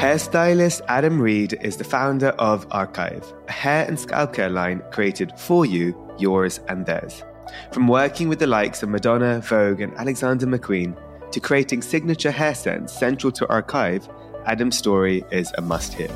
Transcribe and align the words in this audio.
Hairstylist 0.00 0.80
Adam 0.88 1.20
Reed 1.20 1.58
is 1.60 1.76
the 1.76 1.84
founder 1.84 2.28
of 2.38 2.66
ARKIVE, 2.70 3.34
a 3.48 3.52
hair 3.52 3.84
and 3.84 4.00
scalp 4.00 4.32
care 4.32 4.48
line 4.48 4.82
created 4.90 5.30
for 5.36 5.66
you, 5.66 5.94
yours, 6.18 6.58
and 6.68 6.86
theirs. 6.86 7.22
From 7.70 7.86
working 7.86 8.30
with 8.30 8.38
the 8.38 8.46
likes 8.46 8.82
of 8.82 8.88
Madonna, 8.88 9.42
Vogue, 9.42 9.82
and 9.82 9.94
Alexander 9.98 10.46
McQueen 10.46 10.96
to 11.30 11.38
creating 11.38 11.82
signature 11.82 12.30
hair 12.30 12.54
scents 12.54 12.94
central 12.94 13.30
to 13.30 13.46
ARKIVE, 13.50 14.08
Adam's 14.46 14.78
story 14.78 15.22
is 15.30 15.52
a 15.58 15.60
must 15.60 15.92
hear. 15.92 16.08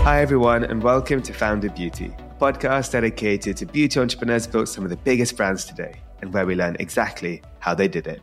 Hi, 0.00 0.22
everyone, 0.22 0.64
and 0.64 0.82
welcome 0.82 1.20
to 1.20 1.34
Founded 1.34 1.74
Beauty, 1.74 2.14
a 2.18 2.34
podcast 2.42 2.92
dedicated 2.92 3.58
to 3.58 3.66
beauty 3.66 4.00
entrepreneurs 4.00 4.46
built 4.46 4.70
some 4.70 4.84
of 4.84 4.90
the 4.90 4.96
biggest 4.96 5.36
brands 5.36 5.66
today, 5.66 6.00
and 6.22 6.32
where 6.32 6.46
we 6.46 6.54
learn 6.54 6.78
exactly 6.80 7.42
how 7.58 7.74
they 7.74 7.88
did 7.88 8.06
it. 8.06 8.22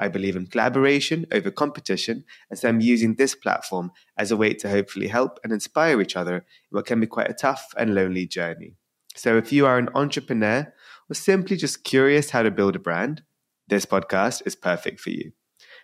I 0.00 0.08
believe 0.08 0.34
in 0.34 0.46
collaboration 0.46 1.26
over 1.30 1.50
competition, 1.50 2.24
and 2.48 2.58
so 2.58 2.70
I'm 2.70 2.80
using 2.80 3.14
this 3.16 3.34
platform 3.34 3.92
as 4.16 4.30
a 4.30 4.36
way 4.36 4.54
to 4.54 4.70
hopefully 4.70 5.08
help 5.08 5.38
and 5.44 5.52
inspire 5.52 6.00
each 6.00 6.16
other 6.16 6.36
in 6.36 6.42
what 6.70 6.86
can 6.86 7.00
be 7.00 7.06
quite 7.06 7.30
a 7.30 7.34
tough 7.34 7.74
and 7.76 7.94
lonely 7.94 8.26
journey. 8.26 8.76
So 9.14 9.36
if 9.36 9.52
you 9.52 9.66
are 9.66 9.76
an 9.76 9.90
entrepreneur 9.94 10.72
or 11.10 11.14
simply 11.14 11.56
just 11.58 11.84
curious 11.84 12.30
how 12.30 12.42
to 12.42 12.50
build 12.50 12.76
a 12.76 12.78
brand, 12.78 13.22
this 13.68 13.84
podcast 13.84 14.46
is 14.46 14.56
perfect 14.56 15.00
for 15.00 15.10
you. 15.10 15.32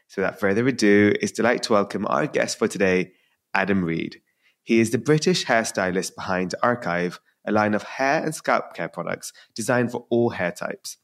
So 0.09 0.23
without 0.23 0.41
further 0.41 0.67
ado, 0.67 1.13
it's 1.21 1.33
delight 1.33 1.63
to 1.65 1.75
welcome 1.75 2.07
our 2.07 2.27
guest 2.27 2.59
for 2.59 2.69
today, 2.69 3.13
Adam 3.53 3.85
Reed. 3.85 4.23
He 4.63 4.81
is 4.81 4.93
the 4.93 4.99
British 4.99 5.45
hairstylist 5.45 6.15
behind 6.15 6.55
ARKIVE, 6.63 7.21
a 7.47 7.53
line 7.53 7.75
of 7.75 7.83
hair 7.83 8.25
and 8.25 8.35
scalp 8.35 8.75
care 8.75 8.89
products 8.89 9.35
designed 9.55 9.93
for 9.93 10.07
all 10.09 10.31
hair 10.31 10.53
types. 10.53 10.97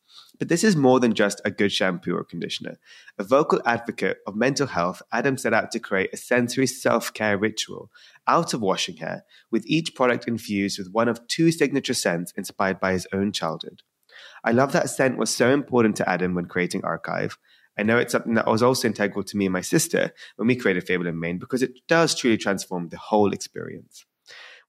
But 0.42 0.48
this 0.48 0.64
is 0.64 0.74
more 0.74 0.98
than 0.98 1.14
just 1.14 1.40
a 1.44 1.52
good 1.52 1.70
shampoo 1.70 2.16
or 2.16 2.24
conditioner. 2.24 2.80
A 3.16 3.22
vocal 3.22 3.62
advocate 3.64 4.18
of 4.26 4.34
mental 4.34 4.66
health, 4.66 5.00
Adam 5.12 5.38
set 5.38 5.54
out 5.54 5.70
to 5.70 5.78
create 5.78 6.10
a 6.12 6.16
sensory 6.16 6.66
self 6.66 7.14
care 7.14 7.38
ritual 7.38 7.92
out 8.26 8.52
of 8.52 8.60
washing 8.60 8.96
hair, 8.96 9.22
with 9.52 9.64
each 9.68 9.94
product 9.94 10.26
infused 10.26 10.80
with 10.80 10.90
one 10.90 11.06
of 11.06 11.24
two 11.28 11.52
signature 11.52 11.94
scents 11.94 12.32
inspired 12.36 12.80
by 12.80 12.90
his 12.90 13.06
own 13.12 13.30
childhood. 13.30 13.82
I 14.42 14.50
love 14.50 14.72
that 14.72 14.90
scent 14.90 15.16
was 15.16 15.30
so 15.30 15.48
important 15.48 15.94
to 15.98 16.08
Adam 16.08 16.34
when 16.34 16.46
creating 16.46 16.82
ARKIVE. 16.82 17.38
I 17.78 17.84
know 17.84 17.98
it's 17.98 18.10
something 18.10 18.34
that 18.34 18.48
was 18.48 18.64
also 18.64 18.88
integral 18.88 19.22
to 19.22 19.36
me 19.36 19.46
and 19.46 19.52
my 19.52 19.60
sister 19.60 20.12
when 20.34 20.48
we 20.48 20.56
created 20.56 20.88
Fable 20.88 21.06
and 21.06 21.20
Mane 21.20 21.38
because 21.38 21.62
it 21.62 21.86
does 21.86 22.16
truly 22.16 22.36
transform 22.36 22.88
the 22.88 22.98
whole 22.98 23.32
experience. 23.32 24.06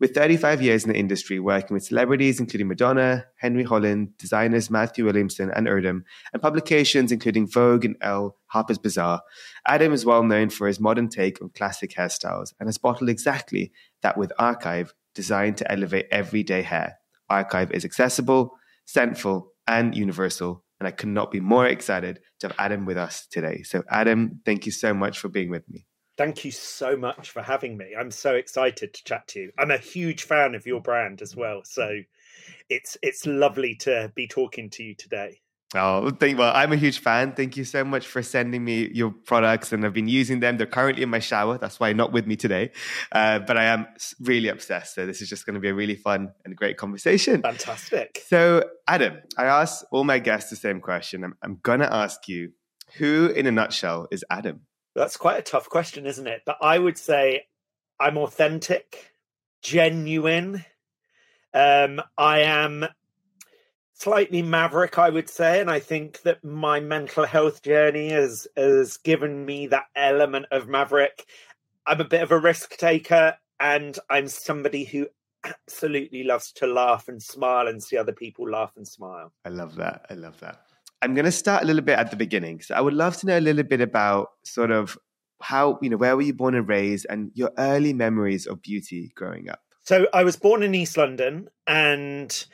With 0.04 0.16
35 0.16 0.62
years 0.62 0.84
in 0.84 0.92
the 0.92 1.00
industry, 1.00 1.40
working 1.40 1.74
with 1.76 1.86
celebrities 1.86 2.42
including 2.42 2.68
Madonna, 2.68 3.24
Henry 3.38 3.64
Holland, 3.64 4.10
designers 4.18 4.70
Matthew 4.70 5.06
Williamson 5.06 5.50
and 5.50 5.66
Erdem, 5.66 6.02
and 6.34 6.42
publications 6.42 7.14
including 7.14 7.48
Vogue 7.48 7.86
and 7.86 7.96
Elle, 8.02 8.36
Harper's 8.48 8.78
Bazaar, 8.78 9.22
Adam 9.66 9.94
is 9.94 10.06
well 10.06 10.22
known 10.22 10.50
for 10.50 10.68
his 10.68 10.78
modern 10.78 11.08
take 11.08 11.42
on 11.42 11.52
classic 11.56 11.92
hairstyles 11.92 12.52
and 12.60 12.68
has 12.68 12.78
bottled 12.78 13.10
exactly 13.10 13.72
that 14.02 14.18
with 14.18 14.34
ARKIVE, 14.38 14.94
designed 15.16 15.56
to 15.56 15.72
elevate 15.72 16.08
everyday 16.12 16.64
hair. 16.64 16.98
ARKIVE 17.30 17.72
is 17.72 17.86
accessible, 17.86 18.58
scentful, 18.84 19.54
and 19.68 19.96
universal, 19.96 20.66
and 20.82 20.88
I 20.88 20.92
could 20.92 21.08
not 21.08 21.32
be 21.32 21.40
more 21.40 21.66
excited 21.66 22.20
to 22.42 22.50
have 22.50 22.58
Adam 22.60 22.86
with 22.86 22.98
us 22.98 23.26
today. 23.32 23.64
So, 23.64 23.84
Adam, 23.90 24.42
thank 24.46 24.66
you 24.66 24.74
so 24.74 24.94
much 24.94 25.18
for 25.18 25.30
being 25.30 25.50
with 25.50 25.64
me. 25.70 25.86
Thank 26.18 26.46
you 26.46 26.52
so 26.52 26.96
much 26.96 27.32
for 27.32 27.42
having 27.42 27.76
me. 27.76 27.94
I'm 27.98 28.12
so 28.12 28.36
excited 28.36 28.94
to 28.94 29.04
chat 29.04 29.28
to 29.30 29.40
you. 29.40 29.52
I'm 29.58 29.72
a 29.72 29.78
huge 29.78 30.24
fan 30.24 30.54
of 30.54 30.68
your 30.68 30.80
brand 30.80 31.22
as 31.22 31.36
well, 31.36 31.62
so 31.64 32.02
it's 32.70 32.98
it's 33.02 33.26
lovely 33.26 33.76
to 33.78 34.12
be 34.16 34.28
talking 34.28 34.70
to 34.72 34.84
you 34.84 34.96
today. 34.96 35.40
Oh, 35.76 36.12
thank, 36.12 36.38
well, 36.38 36.52
I'm 36.54 36.72
a 36.72 36.76
huge 36.76 37.00
fan. 37.00 37.34
Thank 37.34 37.58
you 37.58 37.64
so 37.64 37.84
much 37.84 38.06
for 38.06 38.22
sending 38.22 38.64
me 38.64 38.92
your 38.94 39.10
products, 39.10 39.74
and 39.74 39.84
I've 39.84 39.94
been 39.94 40.08
using 40.08 40.40
them. 40.40 40.58
They're 40.58 40.68
currently 40.68 41.02
in 41.02 41.10
my 41.10 41.18
shower. 41.18 41.58
That's 41.58 41.80
why 41.80 41.94
not 41.94 42.12
with 42.12 42.28
me 42.28 42.36
today, 42.36 42.72
uh, 43.12 43.40
but 43.40 43.58
I 43.58 43.64
am 43.64 43.88
really 44.22 44.50
obsessed. 44.50 44.94
So 44.94 45.08
this 45.08 45.20
is 45.20 45.30
just 45.30 45.48
going 45.48 45.56
to 45.56 45.60
be 45.60 45.70
a 45.70 45.74
really 45.74 45.96
fun 45.96 46.32
and 46.46 46.56
great 46.56 46.78
conversation. 46.78 47.42
Fantastic. 47.42 48.24
So, 48.28 48.64
Adam, 48.88 49.18
I 49.36 49.46
asked 49.46 49.86
all 49.92 50.04
my 50.04 50.20
guests 50.20 50.52
the 50.52 50.56
same 50.58 50.80
question. 50.80 51.24
I'm, 51.24 51.34
I'm 51.42 51.60
going 51.64 51.80
to 51.80 51.92
ask 51.92 52.28
you, 52.28 52.52
who 52.98 53.34
in 53.36 53.48
a 53.48 53.52
nutshell 53.52 54.08
is 54.12 54.24
Adam? 54.30 54.62
That's 54.96 55.18
quite 55.18 55.40
a 55.40 55.44
tough 55.44 55.70
question, 55.70 56.06
isn't 56.06 56.28
it? 56.28 56.42
But 56.46 56.58
I 56.62 56.78
would 56.78 56.98
say 56.98 57.48
I'm 58.00 58.18
authentic, 58.18 59.14
genuine. 59.62 60.66
Um, 61.54 62.02
I 62.18 62.42
am 62.42 62.86
slightly 63.94 64.42
maverick, 64.42 64.98
I 64.98 65.10
would 65.10 65.30
say, 65.30 65.62
and 65.62 65.70
I 65.72 65.80
think 65.80 66.22
that 66.24 66.44
my 66.44 66.80
mental 66.80 67.26
health 67.26 67.62
journey 67.64 68.10
has 68.10 68.48
has 68.58 68.98
given 68.98 69.46
me 69.46 69.68
that 69.68 69.86
element 69.96 70.48
of 70.52 70.68
maverick. 70.68 71.26
I'm 71.86 72.02
a 72.02 72.06
bit 72.06 72.22
of 72.22 72.32
a 72.32 72.40
risk 72.40 72.78
taker, 72.78 73.38
and 73.60 73.98
I'm 74.10 74.28
somebody 74.28 74.84
who 74.84 75.08
absolutely 75.44 76.24
loves 76.24 76.52
to 76.54 76.68
laugh 76.68 77.08
and 77.08 77.22
smile 77.22 77.68
and 77.68 77.84
see 77.84 77.98
other 77.98 78.14
people 78.14 78.50
laugh 78.50 78.74
and 78.78 78.88
smile. 78.88 79.32
I 79.46 79.50
love 79.50 79.76
that. 79.76 80.06
I 80.10 80.14
love 80.14 80.40
that. 80.40 80.62
I'm 81.04 81.14
going 81.14 81.26
to 81.26 81.32
start 81.32 81.64
a 81.64 81.66
little 81.66 81.82
bit 81.82 82.00
at 82.00 82.12
the 82.12 82.16
beginning. 82.16 82.62
So 82.62 82.76
I 82.76 82.82
would 82.82 82.94
love 82.94 83.18
to 83.18 83.28
know 83.28 83.38
a 83.38 83.42
little 83.42 83.64
bit 83.64 83.82
about 83.82 84.30
sort 84.44 84.72
of 84.72 84.98
how, 85.42 85.78
you 85.82 85.90
know, 85.90 85.98
where 85.98 86.16
were 86.16 86.22
you 86.22 86.34
born 86.34 86.56
and 86.56 86.68
raised 86.68 87.06
and 87.10 87.30
your 87.34 87.52
early 87.58 87.92
memories 87.92 88.48
of 88.48 88.62
beauty 88.62 89.12
growing 89.14 89.50
up? 89.50 89.60
So 89.84 90.08
I 90.14 90.24
was 90.24 90.38
born 90.38 90.64
in 90.64 90.74
East 90.74 90.96
London 90.96 91.50
and 91.68 92.46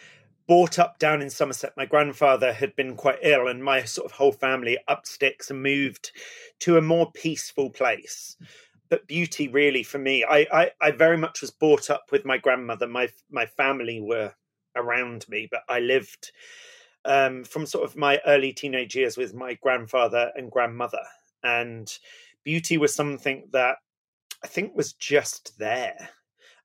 brought 0.47 0.79
up 0.79 0.97
down 0.97 1.21
in 1.21 1.29
Somerset. 1.29 1.73
My 1.77 1.85
grandfather 1.85 2.51
had 2.51 2.75
been 2.75 2.95
quite 2.95 3.19
ill, 3.21 3.47
and 3.47 3.63
my 3.63 3.83
sort 3.83 4.05
of 4.05 4.13
whole 4.13 4.31
family 4.31 4.79
up 4.87 5.05
sticks 5.05 5.51
and 5.51 5.61
moved 5.61 6.11
to 6.61 6.77
a 6.77 6.81
more 6.81 7.11
peaceful 7.11 7.69
place. 7.69 8.35
But 8.89 9.05
beauty, 9.05 9.47
really, 9.47 9.83
for 9.83 9.99
me, 9.99 10.25
I, 10.27 10.47
I, 10.51 10.71
I 10.81 10.89
very 10.89 11.17
much 11.17 11.41
was 11.41 11.51
brought 11.51 11.91
up 11.91 12.05
with 12.11 12.25
my 12.25 12.39
grandmother. 12.39 12.87
My 12.87 13.09
my 13.29 13.45
family 13.45 14.01
were 14.01 14.33
around 14.75 15.29
me, 15.29 15.47
but 15.51 15.61
I 15.69 15.81
lived 15.81 16.31
um, 17.05 17.43
from 17.43 17.65
sort 17.65 17.85
of 17.85 17.95
my 17.95 18.19
early 18.25 18.53
teenage 18.53 18.95
years 18.95 19.17
with 19.17 19.33
my 19.33 19.55
grandfather 19.55 20.31
and 20.35 20.51
grandmother. 20.51 21.03
And 21.43 21.91
beauty 22.43 22.77
was 22.77 22.93
something 22.93 23.47
that 23.51 23.77
I 24.43 24.47
think 24.47 24.75
was 24.75 24.93
just 24.93 25.57
there. 25.57 26.09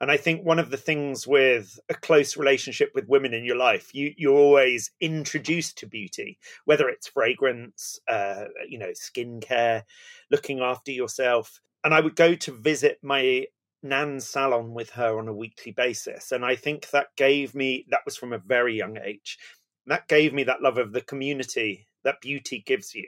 And 0.01 0.11
I 0.11 0.17
think 0.17 0.45
one 0.45 0.59
of 0.59 0.71
the 0.71 0.77
things 0.77 1.27
with 1.27 1.79
a 1.89 1.95
close 1.95 2.37
relationship 2.37 2.91
with 2.95 3.09
women 3.09 3.33
in 3.33 3.45
your 3.45 3.57
life, 3.57 3.95
you 3.95 4.13
you're 4.17 4.37
always 4.37 4.91
introduced 5.01 5.79
to 5.79 5.87
beauty, 5.87 6.39
whether 6.65 6.89
it's 6.89 7.09
fragrance, 7.09 7.99
uh, 8.09 8.45
you 8.69 8.79
know, 8.79 8.91
skincare, 8.91 9.83
looking 10.31 10.61
after 10.61 10.91
yourself. 10.91 11.61
And 11.85 11.95
I 11.95 12.01
would 12.01 12.17
go 12.17 12.35
to 12.35 12.53
visit 12.53 12.99
my 13.03 13.47
nan's 13.83 14.27
salon 14.27 14.75
with 14.75 14.91
her 14.91 15.19
on 15.19 15.29
a 15.29 15.35
weekly 15.35 15.73
basis, 15.73 16.33
and 16.33 16.45
I 16.45 16.57
think 16.57 16.91
that 16.91 17.15
gave 17.17 17.55
me 17.55 17.87
that 17.91 18.05
was 18.05 18.17
from 18.17 18.33
a 18.33 18.39
very 18.39 18.77
young 18.77 18.99
age 18.99 19.39
that 19.87 20.09
gave 20.09 20.33
me 20.33 20.45
that 20.45 20.63
love 20.63 20.79
of 20.79 20.93
the 20.93 21.01
community 21.01 21.87
that 22.05 22.21
beauty 22.21 22.63
gives 22.65 22.95
you. 22.95 23.07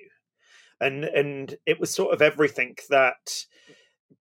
And 0.80 1.04
and 1.04 1.54
it 1.66 1.80
was 1.80 1.90
sort 1.90 2.12
of 2.12 2.22
everything 2.22 2.76
that 2.90 3.46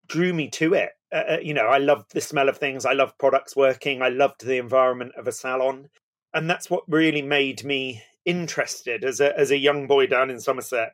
drew 0.07 0.33
me 0.33 0.49
to 0.49 0.73
it. 0.73 0.91
Uh, 1.11 1.23
uh, 1.33 1.37
you 1.41 1.53
know 1.53 1.67
i 1.67 1.77
loved 1.77 2.11
the 2.13 2.19
smell 2.19 2.49
of 2.49 2.57
things 2.57 2.83
i 2.83 2.91
loved 2.91 3.15
products 3.19 3.55
working 3.55 4.01
i 4.01 4.09
loved 4.09 4.43
the 4.43 4.57
environment 4.57 5.13
of 5.17 5.27
a 5.27 5.31
salon. 5.31 5.89
And 6.33 6.49
that's 6.49 6.69
what 6.69 6.83
really 6.87 7.21
made 7.21 7.63
me 7.63 8.01
interested 8.25 9.03
as 9.03 9.19
a 9.21 9.37
as 9.37 9.51
a 9.51 9.57
young 9.57 9.87
boy 9.87 10.07
down 10.07 10.29
in 10.29 10.39
somerset 10.39 10.93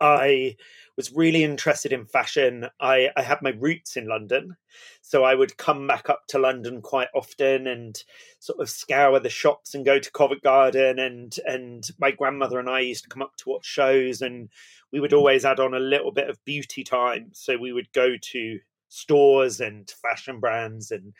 i 0.00 0.56
was 0.96 1.12
really 1.12 1.42
interested 1.42 1.92
in 1.92 2.04
fashion. 2.04 2.68
I, 2.80 3.08
I 3.16 3.22
had 3.22 3.40
my 3.42 3.50
roots 3.50 3.96
in 3.96 4.06
London, 4.06 4.56
so 5.00 5.24
I 5.24 5.34
would 5.34 5.56
come 5.56 5.86
back 5.86 6.10
up 6.10 6.26
to 6.28 6.38
London 6.38 6.82
quite 6.82 7.08
often 7.14 7.66
and 7.66 8.02
sort 8.38 8.60
of 8.60 8.68
scour 8.68 9.18
the 9.18 9.30
shops 9.30 9.74
and 9.74 9.84
go 9.84 9.98
to 9.98 10.12
Covent 10.12 10.42
Garden. 10.42 10.98
And 10.98 11.34
and 11.46 11.88
my 11.98 12.10
grandmother 12.10 12.58
and 12.58 12.68
I 12.68 12.80
used 12.80 13.04
to 13.04 13.10
come 13.10 13.22
up 13.22 13.36
to 13.38 13.48
watch 13.48 13.66
shows, 13.66 14.20
and 14.20 14.50
we 14.92 15.00
would 15.00 15.14
always 15.14 15.44
add 15.44 15.60
on 15.60 15.74
a 15.74 15.80
little 15.80 16.12
bit 16.12 16.28
of 16.28 16.44
beauty 16.44 16.84
time. 16.84 17.30
So 17.32 17.56
we 17.56 17.72
would 17.72 17.92
go 17.92 18.16
to 18.20 18.58
stores 18.88 19.60
and 19.60 19.90
fashion 20.02 20.40
brands, 20.40 20.90
and 20.90 21.14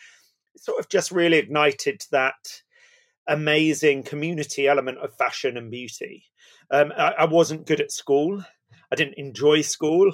sort 0.58 0.78
of 0.78 0.88
just 0.88 1.10
really 1.10 1.38
ignited 1.38 2.04
that 2.10 2.62
amazing 3.26 4.02
community 4.02 4.66
element 4.66 4.98
of 4.98 5.16
fashion 5.16 5.56
and 5.56 5.70
beauty. 5.70 6.24
Um, 6.72 6.92
I, 6.96 7.12
I 7.18 7.24
wasn't 7.26 7.66
good 7.66 7.80
at 7.80 7.92
school. 7.92 8.42
I 8.90 8.96
didn't 8.96 9.18
enjoy 9.18 9.60
school. 9.60 10.12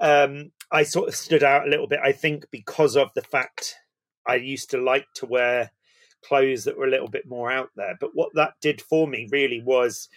Um, 0.00 0.52
I 0.70 0.82
sort 0.82 1.08
of 1.08 1.16
stood 1.16 1.42
out 1.42 1.66
a 1.66 1.70
little 1.70 1.86
bit, 1.86 2.00
I 2.04 2.12
think, 2.12 2.46
because 2.50 2.96
of 2.96 3.08
the 3.14 3.22
fact 3.22 3.76
I 4.26 4.36
used 4.36 4.70
to 4.70 4.78
like 4.78 5.06
to 5.16 5.26
wear 5.26 5.70
clothes 6.24 6.64
that 6.64 6.76
were 6.76 6.86
a 6.86 6.90
little 6.90 7.08
bit 7.08 7.26
more 7.26 7.50
out 7.50 7.70
there. 7.76 7.96
But 8.00 8.10
what 8.14 8.30
that 8.34 8.54
did 8.60 8.80
for 8.80 9.06
me 9.06 9.28
really 9.30 9.62
was 9.62 10.08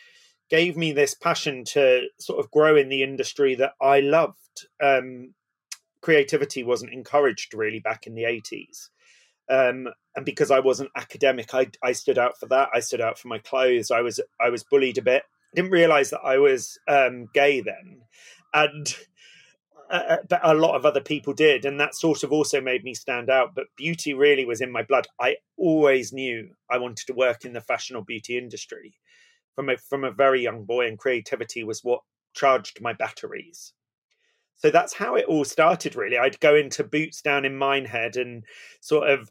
gave 0.50 0.78
me 0.78 0.92
this 0.92 1.14
passion 1.14 1.64
to 1.66 2.08
sort 2.20 2.40
of 2.40 2.52
grow 2.52 2.76
in 2.76 2.90
the 2.90 3.04
industry 3.04 3.56
that 3.56 3.74
I 3.82 4.00
loved. 4.00 4.68
Um, 4.82 5.34
creativity 6.02 6.64
wasn't 6.64 6.94
encouraged 6.94 7.54
really 7.54 7.80
back 7.80 8.08
in 8.08 8.16
the 8.16 8.24
80s. 8.24 8.90
Um, 9.50 9.88
and 10.16 10.26
because 10.26 10.52
I 10.52 10.60
wasn't 10.60 10.92
academic, 10.96 11.54
I, 11.54 11.68
I 11.84 11.94
stood 11.94 12.18
out 12.18 12.38
for 12.40 12.48
that. 12.48 12.70
I 12.74 12.80
stood 12.80 13.02
out 13.02 13.18
for 13.18 13.28
my 13.28 13.40
clothes. 13.40 13.92
I 13.92 14.02
was 14.02 14.20
I 14.42 14.50
was 14.50 14.64
bullied 14.64 14.98
a 14.98 15.02
bit. 15.02 15.24
Didn't 15.56 15.72
realize 15.72 16.10
that 16.12 16.22
I 16.24 16.38
was 16.38 16.78
um, 16.88 17.28
gay 17.34 17.62
then, 17.62 18.02
and 18.54 18.96
uh, 19.90 20.04
uh, 20.10 20.18
but 20.30 20.42
a 20.44 20.54
lot 20.54 20.76
of 20.76 20.86
other 20.86 21.02
people 21.02 21.34
did, 21.34 21.66
and 21.66 21.80
that 21.80 21.96
sort 21.96 22.24
of 22.24 22.32
also 22.32 22.60
made 22.60 22.84
me 22.84 22.94
stand 22.94 23.30
out. 23.30 23.56
But 23.56 23.68
beauty 23.78 24.14
really 24.14 24.46
was 24.46 24.62
in 24.62 24.72
my 24.72 24.84
blood. 24.84 25.08
I 25.20 25.38
always 25.58 26.12
knew 26.12 26.50
I 26.70 26.78
wanted 26.78 27.08
to 27.08 27.14
work 27.14 27.46
in 27.46 27.54
the 27.54 27.62
fashion 27.62 27.96
or 27.96 28.04
beauty 28.04 28.38
industry 28.38 28.96
from 29.56 29.70
a 29.70 29.78
from 29.78 30.04
a 30.04 30.12
very 30.12 30.42
young 30.42 30.66
boy, 30.66 30.88
and 30.88 30.98
creativity 30.98 31.64
was 31.64 31.84
what 31.84 32.02
charged 32.34 32.82
my 32.82 32.94
batteries. 32.94 33.74
So 34.58 34.72
that's 34.72 34.94
how 34.94 35.16
it 35.16 35.26
all 35.26 35.46
started. 35.46 35.96
Really, 35.96 36.18
I'd 36.18 36.40
go 36.40 36.56
into 36.56 36.84
Boots 36.84 37.22
down 37.22 37.46
in 37.46 37.58
Minehead 37.58 38.18
and 38.18 38.44
sort 38.82 39.10
of 39.10 39.30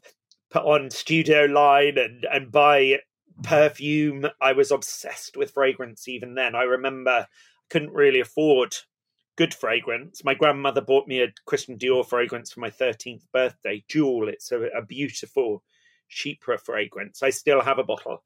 put 0.49 0.63
on 0.63 0.89
studio 0.89 1.45
line 1.45 1.97
and 1.97 2.25
and 2.31 2.51
buy 2.51 2.99
perfume. 3.43 4.27
I 4.41 4.53
was 4.53 4.71
obsessed 4.71 5.37
with 5.37 5.51
fragrance 5.51 6.07
even 6.07 6.35
then. 6.35 6.55
I 6.55 6.63
remember 6.63 7.11
I 7.11 7.25
couldn't 7.69 7.91
really 7.91 8.19
afford 8.19 8.75
good 9.37 9.53
fragrance. 9.53 10.23
My 10.23 10.33
grandmother 10.33 10.81
bought 10.81 11.07
me 11.07 11.21
a 11.21 11.33
Christian 11.45 11.77
Dior 11.77 12.05
fragrance 12.05 12.51
for 12.51 12.59
my 12.59 12.69
13th 12.69 13.23
birthday, 13.31 13.83
Jewel. 13.87 14.27
It's 14.27 14.51
a, 14.51 14.63
a 14.75 14.85
beautiful 14.85 15.63
Chypre 16.11 16.59
fragrance. 16.59 17.23
I 17.23 17.29
still 17.29 17.61
have 17.61 17.79
a 17.79 17.83
bottle. 17.83 18.23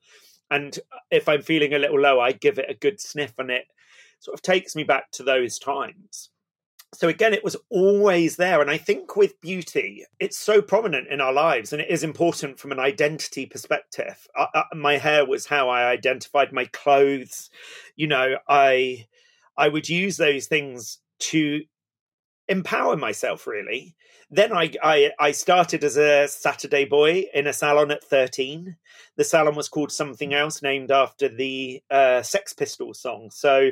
And 0.50 0.78
if 1.12 1.30
I'm 1.30 1.42
feeling 1.42 1.74
a 1.74 1.80
little 1.80 2.00
low, 2.00 2.20
I 2.20 2.32
give 2.32 2.60
it 2.60 2.70
a 2.70 2.74
good 2.74 3.00
sniff 3.00 3.34
and 3.38 3.52
it 3.52 3.66
sort 4.20 4.34
of 4.34 4.42
takes 4.42 4.76
me 4.76 4.84
back 4.84 5.12
to 5.12 5.24
those 5.24 5.60
times. 5.60 6.31
So 6.94 7.08
again, 7.08 7.34
it 7.34 7.44
was 7.44 7.56
always 7.70 8.36
there. 8.36 8.62
And 8.62 8.70
I 8.70 8.78
think 8.78 9.16
with 9.16 9.40
beauty, 9.40 10.06
it's 10.20 10.38
so 10.38 10.62
prominent 10.62 11.08
in 11.08 11.22
our 11.22 11.32
lives 11.32 11.72
and 11.72 11.82
it 11.82 11.90
is 11.90 12.04
important 12.04 12.60
from 12.60 12.72
an 12.72 12.80
identity 12.80 13.46
perspective. 13.46 14.28
I, 14.36 14.48
I, 14.54 14.64
my 14.76 14.98
hair 14.98 15.26
was 15.26 15.46
how 15.46 15.70
I 15.70 15.90
identified 15.90 16.52
my 16.52 16.66
clothes. 16.66 17.50
You 17.96 18.08
know, 18.08 18.38
I 18.48 19.08
I 19.58 19.70
would 19.70 19.88
use 19.88 20.18
those 20.18 20.48
things 20.48 21.00
to 21.20 21.62
empower 22.48 22.98
myself 22.98 23.48
really 23.48 23.96
then 24.34 24.54
I, 24.54 24.72
I, 24.82 25.12
I 25.20 25.32
started 25.32 25.84
as 25.84 25.98
a 25.98 26.28
saturday 26.28 26.86
boy 26.86 27.26
in 27.34 27.48
a 27.48 27.54
salon 27.54 27.92
at 27.92 28.04
13 28.04 28.76
the 29.16 29.24
salon 29.24 29.56
was 29.56 29.70
called 29.70 29.92
something 29.92 30.34
else 30.34 30.62
named 30.62 30.92
after 30.92 31.30
the 31.30 31.82
uh, 31.90 32.22
sex 32.24 32.54
pistols 32.54 33.00
song 33.00 33.30
so 33.32 33.70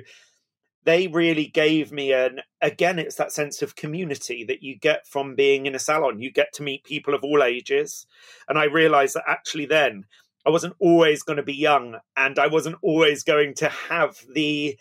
they 0.85 1.07
really 1.07 1.45
gave 1.45 1.91
me 1.91 2.13
an 2.13 2.39
again 2.61 2.99
it's 2.99 3.15
that 3.15 3.31
sense 3.31 3.61
of 3.61 3.75
community 3.75 4.43
that 4.43 4.63
you 4.63 4.77
get 4.77 5.05
from 5.05 5.35
being 5.35 5.65
in 5.65 5.75
a 5.75 5.79
salon 5.79 6.21
you 6.21 6.31
get 6.31 6.53
to 6.53 6.63
meet 6.63 6.83
people 6.83 7.13
of 7.13 7.23
all 7.23 7.43
ages 7.43 8.07
and 8.47 8.57
i 8.57 8.63
realized 8.63 9.15
that 9.15 9.23
actually 9.27 9.65
then 9.65 10.05
i 10.45 10.49
wasn't 10.49 10.75
always 10.79 11.21
going 11.21 11.37
to 11.37 11.43
be 11.43 11.53
young 11.53 11.97
and 12.15 12.39
i 12.39 12.47
wasn't 12.47 12.77
always 12.81 13.23
going 13.23 13.53
to 13.53 13.67
have 13.67 14.23
the 14.33 14.77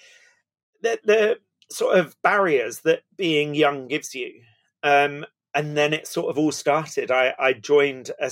the, 0.82 0.98
the 1.04 1.38
sort 1.70 1.98
of 1.98 2.16
barriers 2.22 2.80
that 2.80 3.02
being 3.16 3.54
young 3.54 3.88
gives 3.88 4.14
you. 4.14 4.42
Um, 4.82 5.24
and 5.54 5.76
then 5.76 5.92
it 5.92 6.06
sort 6.06 6.30
of 6.30 6.38
all 6.38 6.52
started. 6.52 7.10
I, 7.10 7.34
I 7.38 7.52
joined 7.52 8.10
a, 8.20 8.30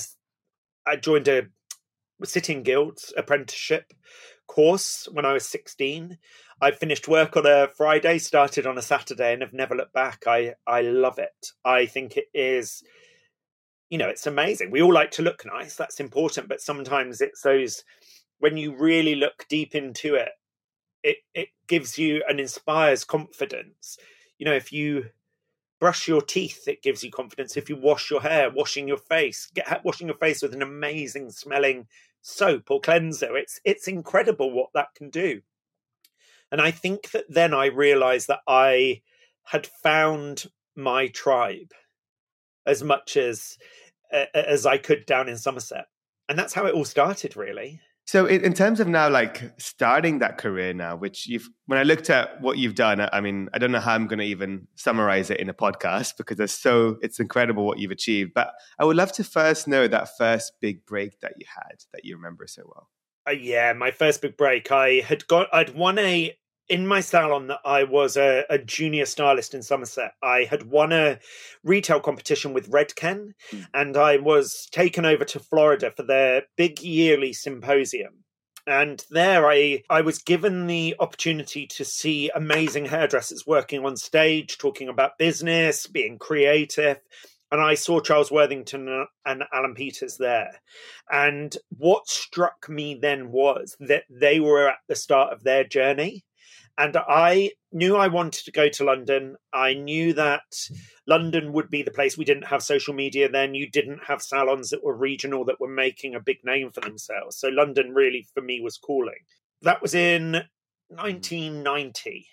I 0.85 0.95
joined 0.95 1.27
a 1.27 1.47
City 2.23 2.53
and 2.53 2.65
Guilds 2.65 3.13
apprenticeship 3.17 3.93
course 4.47 5.07
when 5.11 5.25
I 5.25 5.33
was 5.33 5.47
16. 5.47 6.17
I 6.59 6.71
finished 6.71 7.07
work 7.07 7.37
on 7.37 7.45
a 7.45 7.67
Friday, 7.67 8.17
started 8.17 8.65
on 8.65 8.77
a 8.77 8.81
Saturday, 8.81 9.33
and 9.33 9.41
have 9.41 9.53
never 9.53 9.75
looked 9.75 9.93
back. 9.93 10.23
I, 10.25 10.55
I 10.65 10.81
love 10.81 11.19
it. 11.19 11.51
I 11.63 11.85
think 11.85 12.17
it 12.17 12.27
is, 12.33 12.83
you 13.89 13.97
know, 13.97 14.09
it's 14.09 14.25
amazing. 14.27 14.71
We 14.71 14.81
all 14.81 14.93
like 14.93 15.11
to 15.11 15.21
look 15.21 15.45
nice, 15.45 15.75
that's 15.75 15.99
important, 15.99 16.49
but 16.49 16.61
sometimes 16.61 17.21
it's 17.21 17.41
those 17.41 17.83
when 18.39 18.57
you 18.57 18.75
really 18.75 19.15
look 19.15 19.45
deep 19.49 19.75
into 19.75 20.15
it 20.15 20.29
it 21.03 21.17
it 21.33 21.49
gives 21.67 21.97
you 21.97 22.23
and 22.27 22.39
inspires 22.39 23.03
confidence. 23.03 23.97
You 24.37 24.45
know, 24.45 24.53
if 24.53 24.71
you 24.71 25.09
brush 25.79 26.07
your 26.07 26.21
teeth, 26.21 26.67
it 26.67 26.81
gives 26.81 27.03
you 27.03 27.11
confidence. 27.11 27.55
If 27.55 27.69
you 27.69 27.77
wash 27.77 28.11
your 28.11 28.21
hair, 28.21 28.49
washing 28.49 28.87
your 28.87 28.97
face, 28.97 29.49
get 29.53 29.83
washing 29.83 30.07
your 30.07 30.17
face 30.17 30.41
with 30.41 30.53
an 30.53 30.61
amazing 30.61 31.31
smelling 31.31 31.87
soap 32.21 32.69
or 32.69 32.81
cleanser, 32.81 33.37
it's 33.37 33.59
it's 33.63 33.87
incredible 33.87 34.51
what 34.51 34.71
that 34.73 34.89
can 34.95 35.09
do. 35.09 35.41
And 36.51 36.61
I 36.61 36.71
think 36.71 37.11
that 37.11 37.25
then 37.29 37.53
I 37.53 37.65
realized 37.67 38.27
that 38.27 38.39
I 38.47 39.01
had 39.43 39.67
found 39.67 40.45
my 40.75 41.07
tribe 41.07 41.71
as 42.65 42.83
much 42.83 43.17
as 43.17 43.57
as 44.33 44.65
I 44.65 44.77
could 44.77 45.05
down 45.05 45.27
in 45.27 45.37
Somerset. 45.37 45.85
And 46.29 46.37
that's 46.37 46.53
how 46.53 46.65
it 46.65 46.73
all 46.73 46.85
started, 46.85 47.35
really. 47.35 47.81
So 48.05 48.25
in, 48.25 48.53
terms 48.53 48.79
of 48.79 48.87
now, 48.87 49.09
like 49.09 49.51
starting 49.59 50.19
that 50.19 50.37
career 50.37 50.73
now, 50.73 50.95
which 50.95 51.27
you've, 51.27 51.49
when 51.65 51.77
I 51.77 51.83
looked 51.83 52.09
at 52.09 52.39
what 52.39 52.57
you've 52.57 52.75
done, 52.75 53.05
I 53.11 53.19
mean, 53.19 53.49
I 53.53 53.57
don't 53.57 53.73
know 53.73 53.81
how 53.81 53.95
I'm 53.95 54.07
going 54.07 54.19
to 54.19 54.25
even 54.25 54.65
summarize 54.75 55.29
it 55.29 55.41
in 55.41 55.49
a 55.49 55.53
podcast 55.53 56.13
because 56.17 56.39
it's 56.39 56.53
so, 56.53 56.95
it's 57.01 57.19
incredible 57.19 57.65
what 57.65 57.79
you've 57.79 57.91
achieved. 57.91 58.31
But 58.33 58.53
I 58.79 58.85
would 58.85 58.95
love 58.95 59.11
to 59.13 59.25
first 59.25 59.67
know 59.67 59.89
that 59.89 60.17
first 60.17 60.53
big 60.61 60.85
break 60.85 61.19
that 61.19 61.33
you 61.37 61.45
had 61.53 61.83
that 61.91 62.05
you 62.05 62.15
remember 62.15 62.47
so 62.47 62.61
well. 62.65 62.87
Uh, 63.27 63.31
yeah, 63.31 63.73
my 63.73 63.91
first 63.91 64.21
big 64.21 64.37
break. 64.37 64.71
I 64.71 65.01
had 65.01 65.27
got, 65.27 65.47
I'd 65.53 65.75
won 65.75 65.99
a 65.99 66.37
in 66.69 66.85
my 66.85 66.99
salon 66.99 67.47
that 67.47 67.59
I 67.63 67.83
was 67.83 68.17
a, 68.17 68.43
a, 68.49 68.57
junior 68.57 69.05
stylist 69.05 69.53
in 69.53 69.63
Somerset. 69.63 70.11
I 70.21 70.43
had 70.43 70.63
won 70.63 70.91
a 70.91 71.19
retail 71.63 72.01
competition 72.01 72.53
with 72.53 72.69
Redken, 72.69 73.33
mm. 73.51 73.65
and 73.73 73.95
I 73.95 74.17
was 74.17 74.67
taken 74.71 75.05
over 75.05 75.23
to 75.25 75.39
Florida 75.39 75.91
for 75.95 76.03
their 76.03 76.43
big 76.57 76.81
yearly 76.81 77.31
symposium. 77.31 78.25
And 78.65 79.03
there 79.09 79.49
I, 79.49 79.83
I 79.89 80.01
was 80.01 80.19
given 80.19 80.67
the 80.67 80.95
opportunity 80.99 81.67
to 81.67 81.85
see 81.85 82.29
amazing 82.35 82.85
hairdressers 82.85 83.47
working 83.47 83.85
on 83.85 83.95
stage, 83.95 84.57
talking 84.57 84.89
about 84.89 85.17
business, 85.17 85.87
being 85.87 86.19
creative. 86.19 86.99
And 87.51 87.61
I 87.61 87.75
saw 87.75 87.99
Charles 87.99 88.31
Worthington 88.31 89.05
and 89.25 89.43
Alan 89.53 89.73
Peters 89.73 90.17
there. 90.17 90.61
And 91.09 91.55
what 91.77 92.07
struck 92.07 92.67
me 92.67 92.97
then 93.01 93.31
was 93.31 93.77
that 93.79 94.03
they 94.09 94.39
were 94.39 94.69
at 94.69 94.79
the 94.87 94.95
start 94.95 95.31
of 95.31 95.43
their 95.43 95.63
journey 95.63 96.25
and 96.77 96.95
I 96.95 97.51
knew 97.71 97.95
I 97.95 98.07
wanted 98.07 98.45
to 98.45 98.51
go 98.51 98.69
to 98.69 98.83
London. 98.83 99.35
I 99.51 99.73
knew 99.73 100.13
that 100.13 100.43
London 101.07 101.51
would 101.53 101.69
be 101.71 101.81
the 101.81 101.91
place. 101.91 102.17
We 102.17 102.25
didn't 102.25 102.47
have 102.47 102.61
social 102.61 102.93
media 102.93 103.29
then. 103.29 103.55
You 103.55 103.69
didn't 103.69 104.03
have 104.05 104.21
salons 104.21 104.69
that 104.69 104.83
were 104.83 104.95
regional 104.95 105.43
that 105.45 105.59
were 105.59 105.67
making 105.67 106.13
a 106.13 106.19
big 106.19 106.37
name 106.43 106.71
for 106.71 106.81
themselves. 106.81 107.37
So 107.37 107.47
London 107.47 107.93
really, 107.93 108.27
for 108.33 108.41
me, 108.41 108.61
was 108.61 108.77
calling. 108.77 109.25
That 109.63 109.81
was 109.81 109.95
in 109.95 110.33
1990. 110.89 112.27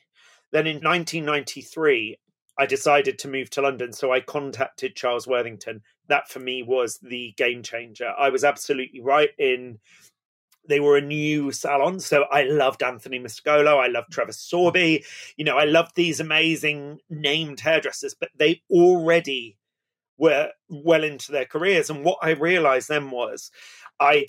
Then 0.52 0.66
in 0.66 0.76
1993, 0.76 2.18
I 2.58 2.66
decided 2.66 3.18
to 3.18 3.28
move 3.28 3.50
to 3.50 3.62
London. 3.62 3.92
So 3.92 4.12
I 4.12 4.20
contacted 4.20 4.96
Charles 4.96 5.26
Worthington. 5.26 5.82
That 6.08 6.28
for 6.28 6.40
me 6.40 6.62
was 6.62 6.98
the 6.98 7.34
game 7.36 7.62
changer. 7.62 8.12
I 8.18 8.30
was 8.30 8.44
absolutely 8.44 9.00
right 9.00 9.30
in 9.38 9.78
they 10.68 10.80
were 10.80 10.96
a 10.96 11.02
new 11.02 11.52
salon. 11.52 12.00
So 12.00 12.24
I 12.24 12.44
loved 12.44 12.82
Anthony 12.82 13.18
Mascolo. 13.18 13.78
I 13.78 13.88
loved 13.88 14.12
Trevor 14.12 14.32
Sorbie. 14.32 15.04
You 15.36 15.44
know, 15.44 15.58
I 15.58 15.64
loved 15.64 15.94
these 15.94 16.20
amazing 16.20 17.00
named 17.10 17.60
hairdressers, 17.60 18.14
but 18.18 18.30
they 18.36 18.62
already 18.70 19.58
were 20.16 20.50
well 20.68 21.04
into 21.04 21.32
their 21.32 21.44
careers. 21.44 21.90
And 21.90 22.04
what 22.04 22.18
I 22.22 22.30
realized 22.30 22.88
then 22.88 23.10
was 23.10 23.50
I'd 24.00 24.24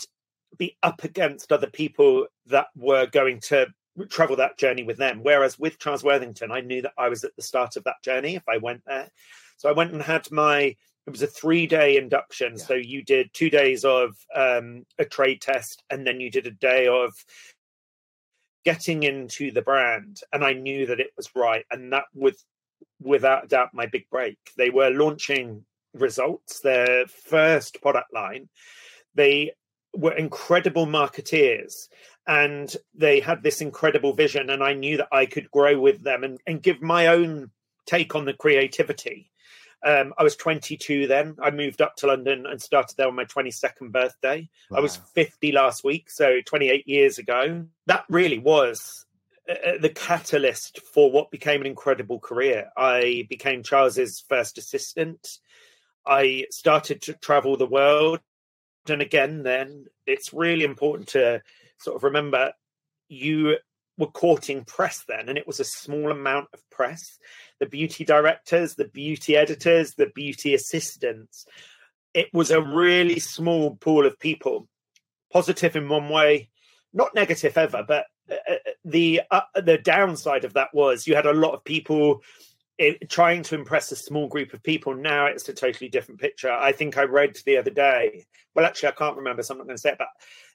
be 0.58 0.78
up 0.84 1.04
against 1.04 1.52
other 1.52 1.70
people 1.70 2.28
that 2.48 2.68
were 2.76 3.08
going 3.08 3.40
to 3.42 3.68
travel 4.10 4.36
that 4.38 4.58
journey 4.58 4.84
with 4.84 4.98
them. 4.98 5.20
Whereas 5.24 5.58
with 5.58 5.80
Charles 5.80 6.04
Worthington, 6.04 6.52
I 6.52 6.62
knew 6.62 6.82
that 6.82 6.94
I 6.98 7.10
was 7.10 7.24
at 7.24 7.36
the 7.36 7.42
start 7.42 7.76
of 7.76 7.84
that 7.86 8.02
journey 8.04 8.36
if 8.36 8.44
I 8.48 8.58
went 8.58 8.84
there. 8.86 9.10
So 9.58 9.70
I 9.70 9.74
went 9.74 9.94
and 9.94 10.02
had 10.02 10.30
my 10.32 10.76
it 11.08 11.12
was 11.12 11.22
a 11.22 11.28
three 11.28 11.68
day 11.68 11.98
induction. 11.98 12.54
Yeah. 12.54 12.64
So 12.64 12.74
you 12.74 13.04
did 13.04 13.34
two 13.34 13.50
days 13.50 13.86
of 13.86 14.16
um, 14.34 14.86
a 14.98 15.06
trade 15.06 15.42
test, 15.42 15.84
and 15.90 16.06
then 16.06 16.20
you 16.20 16.32
did 16.32 16.48
a 16.48 16.52
day 16.52 16.88
of 16.88 17.14
getting 18.64 19.04
into 19.04 19.52
the 19.52 19.62
brand. 19.62 20.22
And 20.34 20.44
I 20.44 20.54
knew 20.54 20.88
that 20.88 21.00
it 21.00 21.12
was 21.16 21.30
right, 21.36 21.66
and 21.70 21.94
that 21.94 22.06
was 22.14 22.44
without 23.02 23.50
doubt 23.50 23.74
my 23.74 23.86
big 23.86 24.10
break. 24.10 24.38
They 24.58 24.72
were 24.72 24.90
launching 24.90 25.64
results, 25.94 26.60
their 26.60 27.06
first 27.08 27.82
product 27.82 28.14
line. 28.14 28.50
They 29.14 29.52
were 29.94 30.14
incredible 30.14 30.88
marketeers 30.88 31.88
and 32.28 32.76
they 32.94 33.20
had 33.20 33.44
this 33.44 33.62
incredible 33.62 34.14
vision 34.14 34.50
and 34.50 34.64
i 34.64 34.74
knew 34.74 34.98
that 34.98 35.08
i 35.12 35.26
could 35.26 35.50
grow 35.52 35.80
with 35.80 36.04
them 36.04 36.24
and, 36.24 36.40
and 36.48 36.64
give 36.64 36.82
my 36.82 37.08
own 37.08 37.52
take 37.86 38.16
on 38.16 38.26
the 38.26 38.34
creativity 38.34 39.32
Um, 39.86 40.14
I 40.18 40.24
was 40.24 40.36
22 40.36 41.06
then. 41.06 41.36
I 41.40 41.52
moved 41.52 41.80
up 41.80 41.96
to 41.98 42.08
London 42.08 42.48
and 42.48 42.60
started 42.60 42.98
there 42.98 43.08
on 43.08 43.16
my 43.16 43.26
22nd 43.26 43.92
birthday. 43.92 44.50
Wow. 44.72 44.80
I 44.80 44.82
was 44.82 44.96
50 44.96 45.52
last 45.52 45.84
week, 45.84 46.10
so 46.10 46.42
28 46.44 46.88
years 46.88 47.20
ago. 47.20 47.68
That 47.86 48.06
really 48.10 48.40
was 48.40 49.06
uh, 49.48 49.54
uh, 49.54 49.78
the 49.80 49.90
catalyst 49.90 50.80
for 50.82 51.12
what 51.12 51.30
became 51.30 51.62
an 51.62 51.68
incredible 51.68 52.20
career. 52.20 52.72
I 52.76 53.28
became 53.30 53.62
Charles's 53.62 54.24
first 54.28 54.58
assistant. 54.58 55.38
I 56.06 56.48
started 56.50 57.04
to 57.04 57.14
travel 57.14 57.56
the 57.56 57.68
world. 57.68 58.22
And 58.90 59.04
again, 59.04 59.44
then 59.44 59.86
it's 60.08 60.34
really 60.34 60.66
important 60.66 61.10
to 61.10 61.44
sort 61.80 61.96
of 61.96 62.04
remember 62.04 62.54
you 63.08 63.58
were 63.98 64.08
courting 64.08 64.66
press 64.66 65.04
then, 65.08 65.30
and 65.30 65.38
it 65.38 65.48
was 65.48 65.60
a 65.60 65.66
small 65.66 66.12
amount 66.12 66.48
of 66.54 66.70
press. 66.70 67.18
The 67.60 67.66
beauty 67.66 68.04
directors, 68.04 68.76
the 68.76 68.88
beauty 68.88 69.38
editors, 69.38 69.94
the 69.94 70.12
beauty 70.14 70.54
assistants. 70.54 71.46
It 72.14 72.28
was 72.34 72.52
a 72.52 72.62
really 72.62 73.20
small 73.20 73.76
pool 73.76 74.06
of 74.06 74.20
people, 74.20 74.68
positive 75.32 75.76
in 75.76 75.88
one 75.90 76.10
way, 76.10 76.50
not 76.94 77.16
negative 77.16 77.58
ever, 77.58 77.84
but 77.88 78.06
uh, 78.30 78.36
uh 78.50 78.72
the 78.84 79.22
uh, 79.32 79.42
the 79.56 79.78
downside 79.78 80.46
of 80.46 80.54
that 80.54 80.74
was 80.74 81.06
you 81.06 81.16
had 81.16 81.26
a 81.26 81.34
lot 81.34 81.54
of 81.54 81.64
people 81.64 82.22
it, 82.78 83.10
trying 83.10 83.44
to 83.44 83.56
impress 83.56 83.92
a 83.92 83.96
small 83.96 84.28
group 84.28 84.54
of 84.54 84.64
people. 84.64 84.96
Now 84.96 85.28
it's 85.28 85.48
a 85.48 85.54
totally 85.54 85.90
different 85.90 86.20
picture. 86.20 86.52
I 86.52 86.72
think 86.72 86.98
I 86.98 87.04
read 87.04 87.38
the 87.46 87.58
other 87.58 87.72
day. 87.72 88.26
Well, 88.54 88.66
actually, 88.66 88.90
I 88.90 88.94
can't 88.94 89.18
remember, 89.18 89.44
so 89.44 89.54
I'm 89.54 89.58
not 89.60 89.68
going 89.68 89.78
to 89.78 89.82
say 89.82 89.92
it. 89.92 89.98
But 89.98 90.08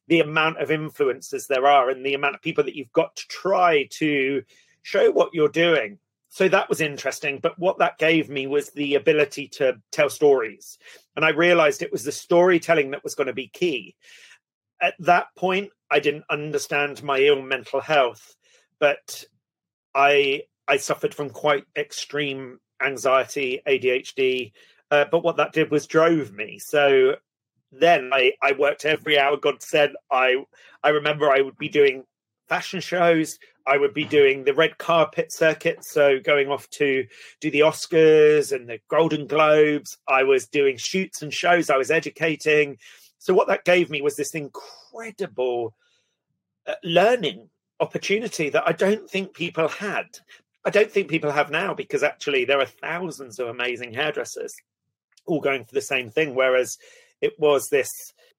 the 0.09 0.21
amount 0.21 0.59
of 0.61 0.69
influencers 0.71 1.47
there 1.47 1.67
are 1.67 1.91
and 1.91 2.05
the 2.05 2.15
amount 2.15 2.35
of 2.35 2.43
people 2.43 2.65
that 2.65 2.75
you've 2.75 2.93
got 2.93 3.15
to 3.17 3.29
try 3.29 3.87
to 3.91 4.43
show 4.83 5.11
what 5.11 5.35
you're 5.35 5.49
doing. 5.49 5.99
So 6.31 6.49
that 6.49 6.69
was 6.69 6.81
interesting. 6.81 7.39
But 7.43 7.59
what 7.59 7.79
that 7.79 7.99
gave 7.99 8.29
me 8.29 8.47
was 8.47 8.71
the 8.71 8.95
ability 8.95 9.49
to 9.49 9.81
tell 9.91 10.09
stories. 10.09 10.79
And 11.17 11.25
I 11.25 11.31
realized 11.31 11.83
it 11.83 11.93
was 11.93 12.05
the 12.05 12.13
storytelling 12.13 12.93
that 12.93 13.05
was 13.05 13.15
going 13.15 13.27
to 13.27 13.33
be 13.33 13.49
key. 13.49 13.97
At 14.81 14.95
that 15.01 15.27
point, 15.37 15.71
I 15.91 16.01
didn't 16.01 16.25
understand 16.31 17.03
my 17.03 17.19
ill 17.19 17.43
mental 17.43 17.81
health, 17.81 18.35
but 18.79 19.25
I 19.95 20.45
I 20.69 20.77
suffered 20.77 21.15
from 21.15 21.31
quite 21.31 21.65
extreme 21.77 22.61
anxiety, 22.81 23.61
ADHD. 23.67 24.53
Uh, 24.91 25.05
but 25.11 25.25
what 25.25 25.37
that 25.37 25.53
did 25.53 25.71
was 25.71 25.87
drove 25.87 26.33
me. 26.33 26.61
So 26.61 27.17
then 27.73 28.11
I, 28.13 28.33
I 28.43 28.53
worked 28.53 28.85
every 28.85 29.19
hour 29.19 29.37
God 29.37 29.63
said. 29.63 29.93
I 30.11 30.45
I 30.83 30.91
remember 30.91 31.31
I 31.31 31.41
would 31.41 31.59
be 31.59 31.69
doing 31.69 32.05
fashion 32.49 32.81
shows. 32.81 33.39
I 33.67 33.77
would 33.77 33.95
be 33.95 34.05
doing 34.05 34.45
the 34.45 34.55
red 34.55 34.79
carpet 34.79 35.31
circuit, 35.33 35.85
so 35.85 36.19
going 36.19 36.49
off 36.49 36.69
to 36.71 37.07
do 37.41 37.51
the 37.51 37.61
Oscars 37.61 38.53
and 38.53 38.69
the 38.69 38.81
Golden 38.89 39.27
Globes. 39.27 39.99
I 40.09 40.25
was 40.25 40.49
doing 40.49 40.77
shoots 40.77 41.23
and 41.23 41.33
shows. 41.33 41.71
I 41.71 41.77
was 41.77 41.91
educating. 41.91 42.79
So 43.19 43.35
what 43.35 43.49
that 43.49 43.65
gave 43.65 43.91
me 43.91 44.01
was 44.03 44.17
this 44.17 44.35
incredible 44.35 45.75
uh, 46.67 46.75
learning 46.83 47.49
opportunity 47.79 48.49
that 48.51 48.67
I 48.67 48.73
don't 48.73 49.09
think 49.09 49.35
people 49.35 49.69
had. 49.69 50.07
I 50.65 50.71
don't 50.71 50.91
think 50.91 51.09
people 51.09 51.31
have 51.31 51.51
now 51.51 51.73
because 51.75 52.03
actually 52.03 52.45
there 52.45 52.61
are 52.61 52.67
thousands 52.67 53.39
of 53.39 53.49
amazing 53.49 53.95
hairdressers 53.95 54.55
all 55.27 55.41
going 55.41 55.65
for 55.65 55.75
the 55.75 55.81
same 55.81 56.11
thing. 56.11 56.35
Whereas 56.35 56.79
it 57.21 57.39
was 57.39 57.69
this 57.69 57.91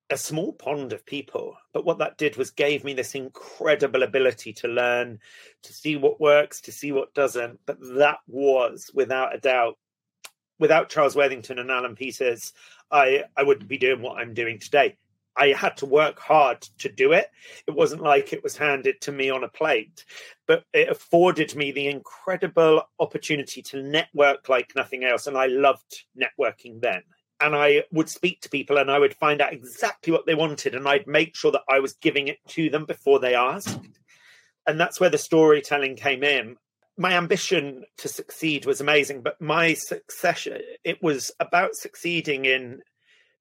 a 0.09 0.17
small 0.17 0.51
pond 0.51 0.91
of 0.91 1.05
people 1.05 1.55
but 1.73 1.85
what 1.85 1.97
that 1.97 2.17
did 2.17 2.35
was 2.35 2.51
gave 2.51 2.83
me 2.83 2.93
this 2.93 3.15
incredible 3.15 4.03
ability 4.03 4.51
to 4.51 4.67
learn 4.67 5.17
to 5.63 5.73
see 5.73 5.95
what 5.95 6.19
works 6.19 6.59
to 6.59 6.71
see 6.71 6.91
what 6.91 7.13
doesn't 7.13 7.59
but 7.65 7.77
that 7.95 8.17
was 8.27 8.91
without 8.93 9.33
a 9.33 9.39
doubt 9.39 9.77
without 10.59 10.89
charles 10.89 11.15
worthington 11.15 11.59
and 11.59 11.71
alan 11.71 11.95
peters 11.95 12.51
i 12.91 13.23
i 13.37 13.43
wouldn't 13.43 13.69
be 13.69 13.77
doing 13.77 14.01
what 14.01 14.17
i'm 14.17 14.33
doing 14.33 14.59
today 14.59 14.97
I 15.37 15.53
had 15.53 15.77
to 15.77 15.85
work 15.85 16.19
hard 16.19 16.61
to 16.79 16.89
do 16.89 17.13
it. 17.13 17.27
It 17.65 17.71
wasn't 17.71 18.01
like 18.01 18.33
it 18.33 18.43
was 18.43 18.57
handed 18.57 18.99
to 19.01 19.13
me 19.13 19.29
on 19.29 19.45
a 19.45 19.49
plate, 19.49 20.03
but 20.45 20.65
it 20.73 20.89
afforded 20.89 21.55
me 21.55 21.71
the 21.71 21.87
incredible 21.87 22.83
opportunity 22.99 23.61
to 23.61 23.81
network 23.81 24.49
like 24.49 24.73
nothing 24.75 25.05
else. 25.05 25.27
And 25.27 25.37
I 25.37 25.45
loved 25.45 26.03
networking 26.17 26.81
then 26.81 27.01
and 27.41 27.55
I 27.55 27.83
would 27.91 28.09
speak 28.09 28.41
to 28.41 28.49
people 28.49 28.77
and 28.77 28.91
I 28.91 28.99
would 28.99 29.15
find 29.15 29.41
out 29.41 29.53
exactly 29.53 30.13
what 30.13 30.25
they 30.25 30.35
wanted 30.35 30.75
and 30.75 30.87
I'd 30.87 31.07
make 31.07 31.35
sure 31.35 31.51
that 31.51 31.63
I 31.69 31.79
was 31.79 31.93
giving 31.93 32.27
it 32.27 32.39
to 32.49 32.69
them 32.69 32.85
before 32.85 33.19
they 33.19 33.35
asked. 33.35 33.79
And 34.67 34.79
that's 34.79 34.99
where 34.99 35.09
the 35.09 35.17
storytelling 35.17 35.95
came 35.95 36.23
in. 36.23 36.57
My 36.97 37.13
ambition 37.13 37.83
to 37.97 38.07
succeed 38.07 38.65
was 38.65 38.79
amazing, 38.79 39.21
but 39.21 39.41
my 39.41 39.73
succession, 39.73 40.61
it 40.83 41.01
was 41.01 41.31
about 41.39 41.75
succeeding 41.75 42.45
in 42.45 42.81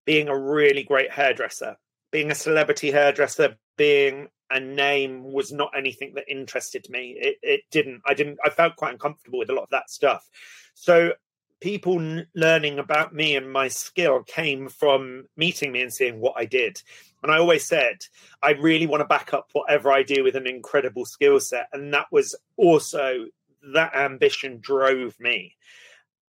being 0.07 0.29
a 0.29 0.39
really 0.39 0.83
great 0.83 1.11
hairdresser, 1.11 1.77
being 2.11 2.31
a 2.31 2.35
celebrity 2.35 2.91
hairdresser, 2.91 3.57
being 3.77 4.29
a 4.51 4.59
name 4.59 5.33
was 5.33 5.53
not 5.53 5.71
anything 5.77 6.15
that 6.15 6.25
interested 6.29 6.89
me. 6.91 7.17
It, 7.21 7.37
it 7.43 7.61
didn't. 7.71 8.03
I 8.07 8.15
didn't. 8.15 8.39
I 8.45 8.51
felt 8.51 8.77
quite 8.77 8.93
uncomfortable 8.93 9.39
with 9.39 9.51
a 9.51 9.55
lot 9.55 9.65
of 9.65 9.71
that 9.71 9.91
stuff. 9.91 10.29
So 10.75 11.13
people 11.61 12.25
learning 12.35 12.79
about 12.79 13.15
me 13.15 13.37
and 13.37 13.53
my 13.53 13.69
skill 13.69 14.23
came 14.23 14.69
from 14.69 15.27
meeting 15.37 15.73
me 15.73 15.83
and 15.83 15.93
seeing 15.93 16.21
what 16.21 16.35
I 16.37 16.47
did. 16.47 16.83
And 17.23 17.31
I 17.31 17.39
always 17.39 17.67
said, 17.67 18.05
I 18.43 18.53
really 18.53 18.87
want 18.87 19.03
to 19.03 19.07
back 19.07 19.35
up 19.35 19.51
whatever 19.53 19.93
I 19.93 20.03
do 20.03 20.25
with 20.25 20.37
an 20.37 20.47
incredible 20.47 21.05
skill 21.05 21.39
set. 21.39 21.69
And 21.73 21.93
that 21.93 22.07
was 22.11 22.35
also 22.57 23.27
that 23.75 23.95
ambition 23.95 24.59
drove 24.61 25.19
me. 25.21 25.57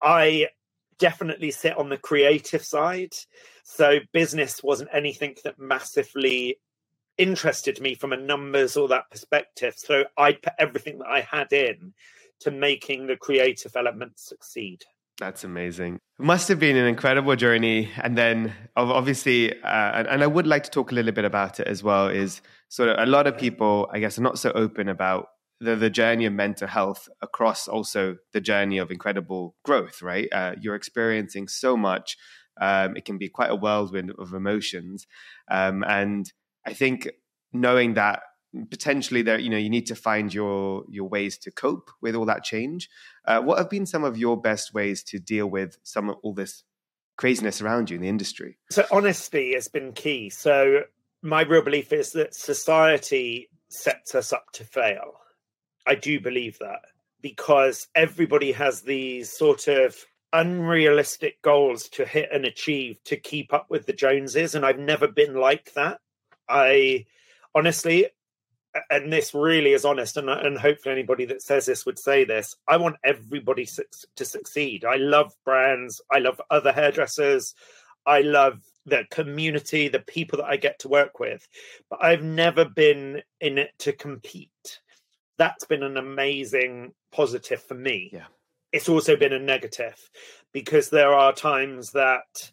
I 0.01 0.49
definitely 0.99 1.51
sit 1.51 1.77
on 1.77 1.89
the 1.89 1.97
creative 1.97 2.63
side. 2.63 3.13
So 3.63 3.99
business 4.11 4.61
wasn't 4.61 4.89
anything 4.93 5.35
that 5.43 5.57
massively 5.57 6.59
interested 7.17 7.79
me 7.79 7.95
from 7.95 8.11
a 8.11 8.17
numbers 8.17 8.75
or 8.75 8.87
that 8.89 9.09
perspective. 9.09 9.75
So 9.77 10.05
I 10.17 10.33
put 10.33 10.53
everything 10.59 10.99
that 10.99 11.07
I 11.07 11.21
had 11.21 11.53
in 11.53 11.93
to 12.41 12.51
making 12.51 13.07
the 13.07 13.15
creative 13.15 13.75
element 13.75 14.19
succeed. 14.19 14.83
That's 15.19 15.43
amazing. 15.43 15.99
It 16.19 16.25
must 16.25 16.47
have 16.47 16.59
been 16.59 16.75
an 16.75 16.87
incredible 16.87 17.35
journey. 17.35 17.89
And 18.01 18.17
then, 18.17 18.53
obviously, 18.75 19.53
uh, 19.61 20.03
and, 20.07 20.23
I 20.23 20.27
would 20.27 20.47
like 20.47 20.63
to 20.63 20.71
talk 20.71 20.91
a 20.91 20.95
little 20.95 21.11
bit 21.11 21.25
about 21.25 21.59
it 21.59 21.67
as 21.67 21.83
well. 21.83 22.07
Is 22.07 22.41
sort 22.69 22.89
of 22.89 22.97
a 22.99 23.09
lot 23.09 23.27
of 23.27 23.37
people, 23.37 23.89
I 23.93 23.99
guess, 23.99 24.17
are 24.17 24.23
not 24.23 24.39
so 24.39 24.51
open 24.53 24.89
about 24.89 25.27
the, 25.59 25.75
the 25.75 25.89
journey 25.89 26.25
of 26.25 26.33
mental 26.33 26.67
health 26.67 27.07
across 27.21 27.67
also 27.67 28.17
the 28.33 28.41
journey 28.41 28.79
of 28.79 28.91
incredible 28.91 29.55
growth, 29.63 30.01
right? 30.01 30.27
Uh, 30.31 30.55
you're 30.59 30.75
experiencing 30.75 31.47
so 31.47 31.77
much. 31.77 32.17
Um, 32.59 32.97
it 32.97 33.05
can 33.05 33.17
be 33.17 33.29
quite 33.29 33.51
a 33.51 33.55
whirlwind 33.55 34.11
of 34.17 34.33
emotions. 34.33 35.07
Um, 35.49 35.83
and 35.87 36.31
I 36.65 36.73
think 36.73 37.09
knowing 37.51 37.93
that 37.93 38.21
potentially 38.69 39.21
there 39.21 39.39
you 39.39 39.49
know 39.49 39.57
you 39.57 39.69
need 39.69 39.87
to 39.87 39.95
find 39.95 40.33
your 40.33 40.83
your 40.87 41.09
ways 41.09 41.37
to 41.39 41.51
cope 41.51 41.89
with 42.01 42.15
all 42.15 42.25
that 42.25 42.43
change. 42.43 42.89
Uh, 43.25 43.41
what 43.41 43.57
have 43.57 43.69
been 43.69 43.85
some 43.85 44.03
of 44.03 44.17
your 44.17 44.39
best 44.39 44.73
ways 44.73 45.03
to 45.03 45.19
deal 45.19 45.47
with 45.47 45.77
some 45.83 46.09
of 46.09 46.17
all 46.23 46.33
this 46.33 46.63
craziness 47.17 47.61
around 47.61 47.89
you 47.89 47.95
in 47.95 48.01
the 48.01 48.09
industry? 48.09 48.57
So 48.69 48.85
honesty 48.91 49.53
has 49.53 49.67
been 49.67 49.93
key. 49.93 50.29
So 50.29 50.81
my 51.21 51.41
real 51.41 51.63
belief 51.63 51.93
is 51.93 52.11
that 52.11 52.35
society 52.35 53.49
sets 53.69 54.13
us 54.13 54.33
up 54.33 54.45
to 54.53 54.63
fail. 54.63 55.13
I 55.85 55.95
do 55.95 56.19
believe 56.19 56.59
that 56.59 56.81
because 57.21 57.87
everybody 57.95 58.51
has 58.51 58.81
these 58.81 59.31
sort 59.31 59.67
of 59.67 59.95
unrealistic 60.33 61.41
goals 61.41 61.87
to 61.89 62.05
hit 62.05 62.29
and 62.31 62.45
achieve 62.45 62.97
to 63.05 63.15
keep 63.15 63.53
up 63.53 63.67
with 63.69 63.85
the 63.85 63.93
joneses 63.93 64.55
and 64.55 64.65
i've 64.65 64.79
never 64.79 65.07
been 65.07 65.35
like 65.35 65.71
that. 65.75 65.99
I 66.49 67.05
honestly 67.53 68.07
and 68.89 69.11
this 69.11 69.33
really 69.33 69.73
is 69.73 69.85
honest, 69.85 70.17
and, 70.17 70.29
and 70.29 70.57
hopefully 70.57 70.93
anybody 70.93 71.25
that 71.25 71.41
says 71.41 71.65
this 71.65 71.85
would 71.85 71.99
say 71.99 72.23
this. 72.23 72.55
I 72.67 72.77
want 72.77 72.97
everybody 73.03 73.65
su- 73.65 73.83
to 74.15 74.25
succeed. 74.25 74.85
I 74.85 74.95
love 74.95 75.33
brands. 75.45 76.01
I 76.11 76.19
love 76.19 76.41
other 76.49 76.71
hairdressers. 76.71 77.53
I 78.05 78.21
love 78.21 78.59
the 78.85 79.05
community, 79.11 79.87
the 79.87 79.99
people 79.99 80.37
that 80.37 80.47
I 80.47 80.57
get 80.57 80.79
to 80.79 80.89
work 80.89 81.19
with. 81.19 81.47
But 81.89 82.03
I've 82.03 82.23
never 82.23 82.65
been 82.65 83.21
in 83.39 83.57
it 83.57 83.71
to 83.79 83.93
compete. 83.93 84.79
That's 85.37 85.65
been 85.65 85.83
an 85.83 85.97
amazing 85.97 86.93
positive 87.11 87.61
for 87.61 87.75
me. 87.75 88.09
Yeah. 88.11 88.25
It's 88.71 88.89
also 88.89 89.15
been 89.15 89.33
a 89.33 89.39
negative 89.39 89.97
because 90.51 90.89
there 90.89 91.13
are 91.13 91.31
times 91.31 91.91
that 91.91 92.51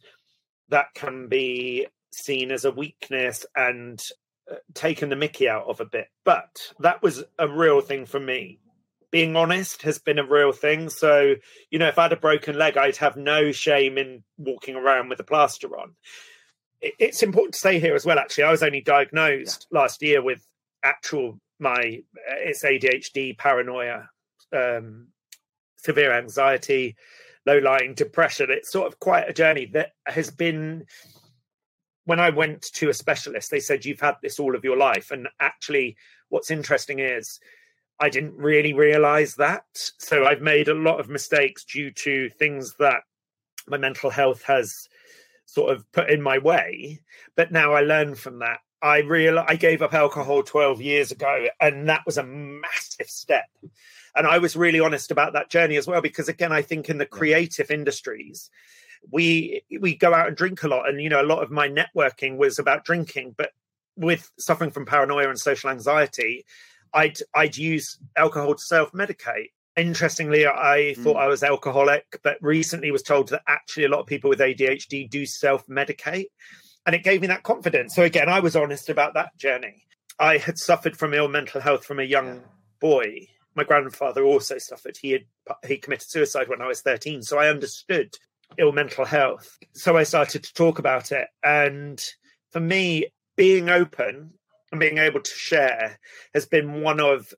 that 0.68 0.86
can 0.94 1.28
be 1.28 1.86
seen 2.12 2.50
as 2.50 2.64
a 2.64 2.70
weakness 2.70 3.46
and 3.56 4.00
taken 4.74 5.08
the 5.08 5.16
mickey 5.16 5.48
out 5.48 5.66
of 5.66 5.80
a 5.80 5.84
bit. 5.84 6.08
But 6.24 6.72
that 6.80 7.02
was 7.02 7.24
a 7.38 7.48
real 7.48 7.80
thing 7.80 8.06
for 8.06 8.20
me. 8.20 8.58
Being 9.10 9.36
honest 9.36 9.82
has 9.82 9.98
been 9.98 10.18
a 10.18 10.26
real 10.26 10.52
thing. 10.52 10.88
So, 10.88 11.34
you 11.70 11.78
know, 11.78 11.88
if 11.88 11.98
I 11.98 12.02
had 12.02 12.12
a 12.12 12.16
broken 12.16 12.56
leg, 12.56 12.76
I'd 12.76 12.96
have 12.96 13.16
no 13.16 13.50
shame 13.50 13.98
in 13.98 14.22
walking 14.38 14.76
around 14.76 15.08
with 15.08 15.20
a 15.20 15.24
plaster 15.24 15.76
on. 15.78 15.94
It's 16.80 17.22
important 17.22 17.54
to 17.54 17.60
say 17.60 17.78
here 17.78 17.94
as 17.94 18.06
well, 18.06 18.18
actually, 18.18 18.44
I 18.44 18.50
was 18.50 18.62
only 18.62 18.80
diagnosed 18.80 19.66
yeah. 19.70 19.80
last 19.80 20.00
year 20.00 20.22
with 20.22 20.46
actual 20.82 21.38
my 21.58 22.02
it's 22.26 22.64
ADHD, 22.64 23.36
paranoia, 23.36 24.08
um, 24.56 25.08
severe 25.76 26.12
anxiety, 26.12 26.96
low 27.46 27.58
lying 27.58 27.94
depression. 27.94 28.50
It's 28.50 28.72
sort 28.72 28.86
of 28.86 28.98
quite 28.98 29.28
a 29.28 29.32
journey 29.32 29.66
that 29.74 29.92
has 30.06 30.30
been. 30.30 30.86
When 32.04 32.20
I 32.20 32.30
went 32.30 32.62
to 32.74 32.88
a 32.88 32.94
specialist, 32.94 33.50
they 33.50 33.60
said, 33.60 33.84
You've 33.84 34.00
had 34.00 34.16
this 34.22 34.38
all 34.40 34.54
of 34.54 34.64
your 34.64 34.76
life. 34.76 35.10
And 35.10 35.28
actually, 35.40 35.96
what's 36.28 36.50
interesting 36.50 36.98
is 36.98 37.40
I 38.00 38.08
didn't 38.08 38.36
really 38.36 38.72
realize 38.72 39.34
that. 39.36 39.64
So 39.98 40.24
I've 40.24 40.40
made 40.40 40.68
a 40.68 40.74
lot 40.74 41.00
of 41.00 41.08
mistakes 41.10 41.64
due 41.64 41.90
to 41.92 42.30
things 42.30 42.74
that 42.78 43.02
my 43.68 43.76
mental 43.76 44.10
health 44.10 44.42
has 44.44 44.88
sort 45.44 45.72
of 45.72 45.90
put 45.92 46.10
in 46.10 46.22
my 46.22 46.38
way. 46.38 47.00
But 47.36 47.52
now 47.52 47.74
I 47.74 47.82
learn 47.82 48.14
from 48.14 48.38
that. 48.38 48.58
I 48.82 49.00
real 49.00 49.38
I 49.38 49.56
gave 49.56 49.82
up 49.82 49.92
alcohol 49.92 50.42
12 50.42 50.80
years 50.80 51.12
ago, 51.12 51.48
and 51.60 51.88
that 51.88 52.06
was 52.06 52.16
a 52.16 52.22
massive 52.22 53.08
step. 53.08 53.48
And 54.16 54.26
I 54.26 54.38
was 54.38 54.56
really 54.56 54.80
honest 54.80 55.10
about 55.10 55.34
that 55.34 55.50
journey 55.50 55.76
as 55.76 55.86
well, 55.86 56.00
because 56.00 56.28
again, 56.28 56.52
I 56.52 56.62
think 56.62 56.88
in 56.88 56.98
the 56.98 57.06
creative 57.06 57.70
industries, 57.70 58.50
we 59.10 59.62
we 59.80 59.96
go 59.96 60.12
out 60.14 60.28
and 60.28 60.36
drink 60.36 60.62
a 60.62 60.68
lot, 60.68 60.88
and 60.88 61.00
you 61.00 61.08
know, 61.08 61.22
a 61.22 61.24
lot 61.24 61.42
of 61.42 61.50
my 61.50 61.68
networking 61.68 62.36
was 62.36 62.58
about 62.58 62.84
drinking. 62.84 63.34
But 63.36 63.50
with 63.96 64.30
suffering 64.38 64.70
from 64.70 64.86
paranoia 64.86 65.28
and 65.28 65.38
social 65.38 65.70
anxiety, 65.70 66.44
I'd 66.92 67.18
I'd 67.34 67.56
use 67.56 67.98
alcohol 68.16 68.54
to 68.54 68.62
self 68.62 68.92
medicate. 68.92 69.50
Interestingly, 69.76 70.46
I 70.46 70.94
thought 70.98 71.16
mm. 71.16 71.20
I 71.20 71.28
was 71.28 71.42
alcoholic, 71.42 72.20
but 72.22 72.36
recently 72.40 72.90
was 72.90 73.02
told 73.02 73.28
that 73.28 73.42
actually 73.46 73.84
a 73.84 73.88
lot 73.88 74.00
of 74.00 74.06
people 74.06 74.28
with 74.28 74.40
ADHD 74.40 75.08
do 75.08 75.24
self 75.24 75.66
medicate. 75.66 76.26
And 76.86 76.94
it 76.94 77.04
gave 77.04 77.20
me 77.20 77.26
that 77.28 77.42
confidence. 77.42 77.94
So, 77.94 78.02
again, 78.02 78.28
I 78.28 78.40
was 78.40 78.56
honest 78.56 78.88
about 78.88 79.14
that 79.14 79.36
journey. 79.36 79.84
I 80.18 80.38
had 80.38 80.58
suffered 80.58 80.96
from 80.96 81.14
ill 81.14 81.28
mental 81.28 81.60
health 81.60 81.84
from 81.84 82.00
a 82.00 82.04
young 82.04 82.26
yeah. 82.26 82.40
boy. 82.80 83.26
My 83.54 83.64
grandfather 83.64 84.24
also 84.24 84.58
suffered. 84.58 84.96
He 85.00 85.12
had 85.12 85.24
he 85.66 85.76
committed 85.76 86.08
suicide 86.08 86.48
when 86.48 86.62
I 86.62 86.66
was 86.66 86.80
13. 86.82 87.22
So 87.22 87.38
I 87.38 87.48
understood 87.48 88.14
ill 88.58 88.72
mental 88.72 89.04
health. 89.04 89.58
So 89.72 89.96
I 89.96 90.02
started 90.02 90.44
to 90.44 90.54
talk 90.54 90.78
about 90.78 91.12
it. 91.12 91.28
And 91.42 92.02
for 92.50 92.60
me, 92.60 93.06
being 93.36 93.68
open 93.68 94.32
and 94.70 94.80
being 94.80 94.98
able 94.98 95.20
to 95.20 95.30
share 95.30 95.98
has 96.34 96.46
been 96.46 96.82
one 96.82 97.00
of 97.00 97.32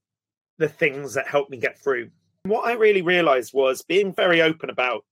the 0.59 0.69
things 0.69 1.14
that 1.14 1.26
helped 1.26 1.50
me 1.50 1.59
get 1.59 1.78
through. 1.78 2.11
What 2.45 2.66
I 2.66 2.73
really 2.73 3.02
realized 3.02 3.52
was 3.54 3.83
being 3.83 4.12
very 4.12 4.42
open 4.42 4.71
about 4.71 5.04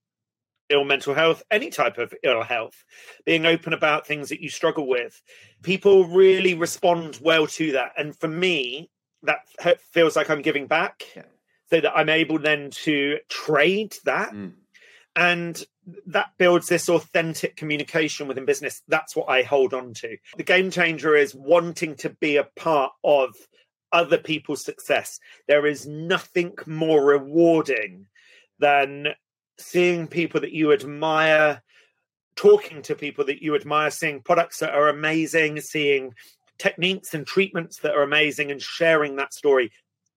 ill 0.69 0.85
mental 0.85 1.14
health, 1.14 1.42
any 1.50 1.71
type 1.71 1.99
of 1.99 2.14
ill 2.23 2.42
health, 2.42 2.85
being 3.25 3.47
open 3.47 3.73
about 3.73 4.07
things 4.07 4.28
that 4.28 4.40
you 4.40 4.49
struggle 4.49 4.87
with. 4.87 5.21
People 5.62 6.07
really 6.07 6.54
respond 6.54 7.19
well 7.23 7.47
to 7.49 7.73
that. 7.73 7.92
And 7.97 8.16
for 8.19 8.28
me, 8.28 8.90
that 9.23 9.40
feels 9.92 10.16
like 10.16 10.30
I'm 10.30 10.42
giving 10.42 10.66
back 10.66 11.04
yeah. 11.14 11.23
so 11.69 11.80
that 11.80 11.97
I'm 11.97 12.09
able 12.09 12.38
then 12.38 12.71
to 12.85 13.19
trade 13.28 13.97
that. 14.04 14.33
Mm. 14.33 14.54
And 15.16 15.62
that 16.06 16.32
builds 16.38 16.68
this 16.68 16.88
authentic 16.88 17.56
communication 17.56 18.28
within 18.28 18.44
business. 18.44 18.82
That's 18.88 19.16
what 19.16 19.28
I 19.28 19.42
hold 19.42 19.75
on 19.75 19.94
to. 19.94 20.16
The 20.37 20.42
game 20.42 20.70
changer 20.70 21.16
is 21.16 21.35
wanting 21.35 21.97
to 21.97 22.11
be 22.11 22.37
a 22.37 22.49
part 22.56 22.92
of 23.04 23.35
other 23.92 24.18
people's 24.18 24.64
success. 24.64 25.18
There 25.49 25.66
is 25.66 25.87
nothing 25.87 26.54
more 26.66 27.04
rewarding 27.04 28.06
than 28.59 29.09
seeing 29.59 30.06
people 30.06 30.40
that 30.40 30.52
you 30.52 30.73
admire, 30.73 31.62
talking 32.37 32.82
to 32.82 32.94
people 32.94 33.25
that 33.26 33.42
you 33.42 33.54
admire, 33.54 33.90
seeing 33.90 34.23
products 34.23 34.59
that 34.59 34.75
are 34.75 34.88
amazing, 34.88 35.61
seeing 35.61 36.14
techniques 36.59 37.14
and 37.14 37.26
treatments 37.26 37.78
that 37.78 37.94
are 37.94 38.02
amazing, 38.02 38.50
and 38.50 38.62
sharing 38.62 39.16
that 39.16 39.35
story. 39.35 39.73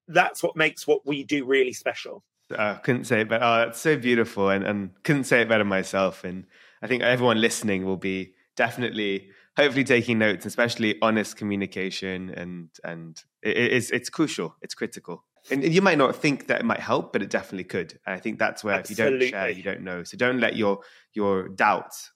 That's 0.07 0.43
what 0.43 0.55
makes 0.55 0.85
what 0.85 1.05
we 1.05 1.23
do 1.23 1.45
really 1.45 1.73
special. 1.73 2.23
Uh, 2.57 2.77
couldn't 2.79 3.05
say 3.05 3.21
it 3.21 3.29
better. 3.29 3.43
Oh, 3.43 3.57
that's 3.57 3.79
so 3.79 3.97
beautiful, 3.97 4.49
and, 4.49 4.63
and 4.63 4.91
couldn't 5.03 5.25
say 5.25 5.41
it 5.41 5.49
better 5.49 5.63
myself. 5.63 6.23
And 6.23 6.45
I 6.81 6.87
think 6.87 7.03
everyone 7.03 7.41
listening 7.41 7.85
will 7.85 7.97
be 7.97 8.33
definitely, 8.55 9.29
hopefully, 9.57 9.83
taking 9.83 10.19
notes, 10.19 10.45
especially 10.45 10.97
honest 11.01 11.35
communication, 11.37 12.29
and 12.31 12.69
and 12.83 13.21
it, 13.41 13.57
it's 13.57 13.89
it's 13.91 14.09
crucial. 14.09 14.55
It's 14.61 14.73
critical. 14.73 15.25
And 15.51 15.61
you 15.61 15.81
might 15.81 15.97
not 15.97 16.15
think 16.15 16.47
that 16.47 16.61
it 16.61 16.65
might 16.65 16.79
help, 16.79 17.11
but 17.11 17.21
it 17.21 17.29
definitely 17.29 17.65
could. 17.65 17.99
And 18.05 18.15
I 18.15 18.19
think 18.19 18.39
that's 18.39 18.63
where 18.63 18.75
Absolutely. 18.75 19.27
if 19.27 19.31
you 19.33 19.33
don't 19.33 19.41
share, 19.41 19.49
you 19.49 19.63
don't 19.63 19.81
know. 19.81 20.03
So 20.05 20.15
don't 20.15 20.39
let 20.39 20.55
your 20.55 20.79
your 21.13 21.49
doubts 21.49 22.12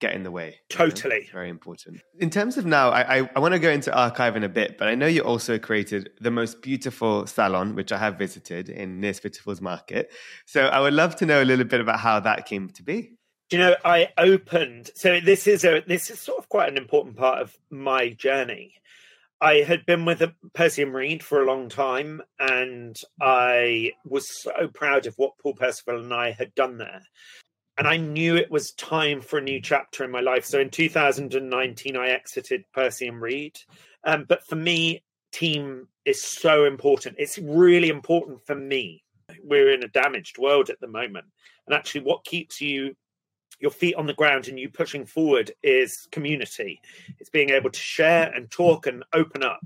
get 0.00 0.14
in 0.14 0.22
the 0.22 0.30
way. 0.30 0.58
Totally. 0.68 1.16
You 1.16 1.20
know? 1.22 1.32
Very 1.32 1.50
important. 1.50 2.00
In 2.18 2.30
terms 2.30 2.56
of 2.56 2.66
now, 2.66 2.88
I, 2.90 3.18
I, 3.18 3.30
I 3.36 3.38
want 3.38 3.52
to 3.52 3.60
go 3.60 3.70
into 3.70 3.92
ARKIVE 3.96 4.34
in 4.36 4.44
a 4.44 4.48
bit, 4.48 4.78
but 4.78 4.88
I 4.88 4.94
know 4.94 5.06
you 5.06 5.20
also 5.22 5.58
created 5.58 6.10
the 6.20 6.30
most 6.30 6.62
beautiful 6.62 7.26
salon, 7.26 7.74
which 7.74 7.92
I 7.92 7.98
have 7.98 8.16
visited 8.18 8.68
in 8.68 9.00
near 9.00 9.12
Spitalfields 9.12 9.60
Market. 9.60 10.10
So 10.46 10.66
I 10.66 10.80
would 10.80 10.94
love 10.94 11.16
to 11.16 11.26
know 11.26 11.42
a 11.42 11.44
little 11.44 11.66
bit 11.66 11.80
about 11.80 12.00
how 12.00 12.18
that 12.20 12.46
came 12.46 12.70
to 12.70 12.82
be. 12.82 13.12
you 13.50 13.58
know, 13.58 13.74
I 13.84 14.08
opened. 14.16 14.90
So 14.94 15.20
this 15.20 15.46
is 15.46 15.64
a 15.64 15.82
this 15.86 16.08
is 16.10 16.20
sort 16.20 16.38
of 16.38 16.48
quite 16.48 16.68
an 16.68 16.76
important 16.78 17.16
part 17.16 17.40
of 17.40 17.56
my 17.70 18.10
journey. 18.10 18.74
I 19.42 19.56
had 19.56 19.86
been 19.86 20.04
with 20.04 20.22
Percy 20.54 20.82
and 20.82 20.94
Reed 20.94 21.22
for 21.22 21.42
a 21.42 21.46
long 21.46 21.68
time, 21.68 22.22
and 22.38 22.94
I 23.20 23.92
was 24.04 24.28
so 24.42 24.68
proud 24.72 25.06
of 25.06 25.14
what 25.16 25.38
Paul 25.42 25.54
Percival 25.54 25.98
and 25.98 26.12
I 26.12 26.32
had 26.32 26.54
done 26.54 26.78
there. 26.78 27.02
And 27.80 27.88
I 27.88 27.96
knew 27.96 28.36
it 28.36 28.50
was 28.50 28.72
time 28.72 29.22
for 29.22 29.38
a 29.38 29.42
new 29.42 29.58
chapter 29.58 30.04
in 30.04 30.10
my 30.10 30.20
life. 30.20 30.44
So 30.44 30.60
in 30.60 30.68
2019, 30.68 31.96
I 31.96 32.08
exited 32.10 32.62
Percy 32.74 33.06
and 33.06 33.22
Reed. 33.22 33.58
Um, 34.04 34.26
but 34.28 34.46
for 34.46 34.56
me, 34.56 35.02
team 35.32 35.88
is 36.04 36.22
so 36.22 36.66
important. 36.66 37.16
It's 37.18 37.38
really 37.38 37.88
important 37.88 38.44
for 38.44 38.54
me. 38.54 39.02
We're 39.42 39.72
in 39.72 39.82
a 39.82 39.88
damaged 39.88 40.36
world 40.36 40.68
at 40.68 40.78
the 40.80 40.88
moment. 40.88 41.24
And 41.66 41.74
actually, 41.74 42.02
what 42.02 42.22
keeps 42.22 42.60
you 42.60 42.94
your 43.60 43.70
feet 43.70 43.94
on 43.94 44.06
the 44.06 44.12
ground 44.12 44.48
and 44.48 44.58
you 44.58 44.68
pushing 44.68 45.06
forward 45.06 45.50
is 45.62 46.06
community. 46.12 46.82
It's 47.18 47.30
being 47.30 47.48
able 47.48 47.70
to 47.70 47.80
share 47.80 48.30
and 48.30 48.50
talk 48.50 48.88
and 48.88 49.04
open 49.14 49.42
up. 49.42 49.64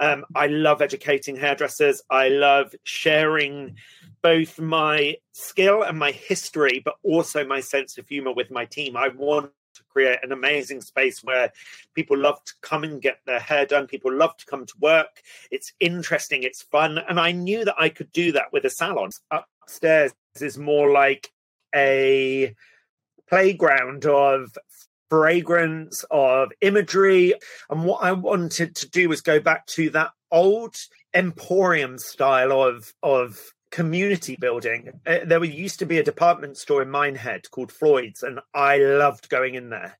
Um, 0.00 0.24
I 0.34 0.46
love 0.46 0.80
educating 0.80 1.36
hairdressers. 1.36 2.02
I 2.10 2.28
love 2.28 2.74
sharing 2.84 3.76
both 4.22 4.58
my 4.60 5.16
skill 5.32 5.82
and 5.82 5.98
my 5.98 6.12
history, 6.12 6.80
but 6.84 6.96
also 7.02 7.46
my 7.46 7.60
sense 7.60 7.98
of 7.98 8.08
humor 8.08 8.32
with 8.32 8.50
my 8.50 8.64
team. 8.64 8.96
I 8.96 9.08
want 9.08 9.50
to 9.74 9.82
create 9.88 10.18
an 10.22 10.32
amazing 10.32 10.80
space 10.80 11.22
where 11.22 11.52
people 11.94 12.16
love 12.18 12.42
to 12.44 12.52
come 12.62 12.84
and 12.84 13.00
get 13.00 13.20
their 13.26 13.40
hair 13.40 13.66
done. 13.66 13.86
People 13.86 14.12
love 14.12 14.36
to 14.36 14.46
come 14.46 14.66
to 14.66 14.74
work. 14.80 15.22
It's 15.50 15.72
interesting, 15.80 16.42
it's 16.42 16.62
fun. 16.62 16.98
And 17.08 17.18
I 17.18 17.32
knew 17.32 17.64
that 17.64 17.76
I 17.78 17.88
could 17.88 18.12
do 18.12 18.32
that 18.32 18.52
with 18.52 18.64
a 18.64 18.70
salon. 18.70 19.10
Upstairs 19.30 20.12
is 20.40 20.58
more 20.58 20.90
like 20.90 21.32
a 21.74 22.54
playground 23.28 24.06
of 24.06 24.56
fragrance, 25.10 26.04
of 26.10 26.50
imagery. 26.60 27.34
And 27.70 27.84
what 27.84 28.02
I 28.02 28.12
wanted 28.12 28.76
to 28.76 28.90
do 28.90 29.08
was 29.08 29.20
go 29.20 29.40
back 29.40 29.66
to 29.68 29.90
that 29.90 30.10
old 30.30 30.76
emporium 31.14 31.98
style 31.98 32.52
of 32.52 32.92
of 33.02 33.38
community 33.70 34.36
building. 34.40 35.00
Uh, 35.06 35.18
there 35.24 35.42
used 35.44 35.78
to 35.78 35.86
be 35.86 35.98
a 35.98 36.02
department 36.02 36.56
store 36.56 36.82
in 36.82 36.90
Minehead 36.90 37.50
called 37.50 37.72
Floyd's, 37.72 38.22
and 38.22 38.40
I 38.54 38.78
loved 38.78 39.28
going 39.28 39.54
in 39.54 39.70
there. 39.70 39.98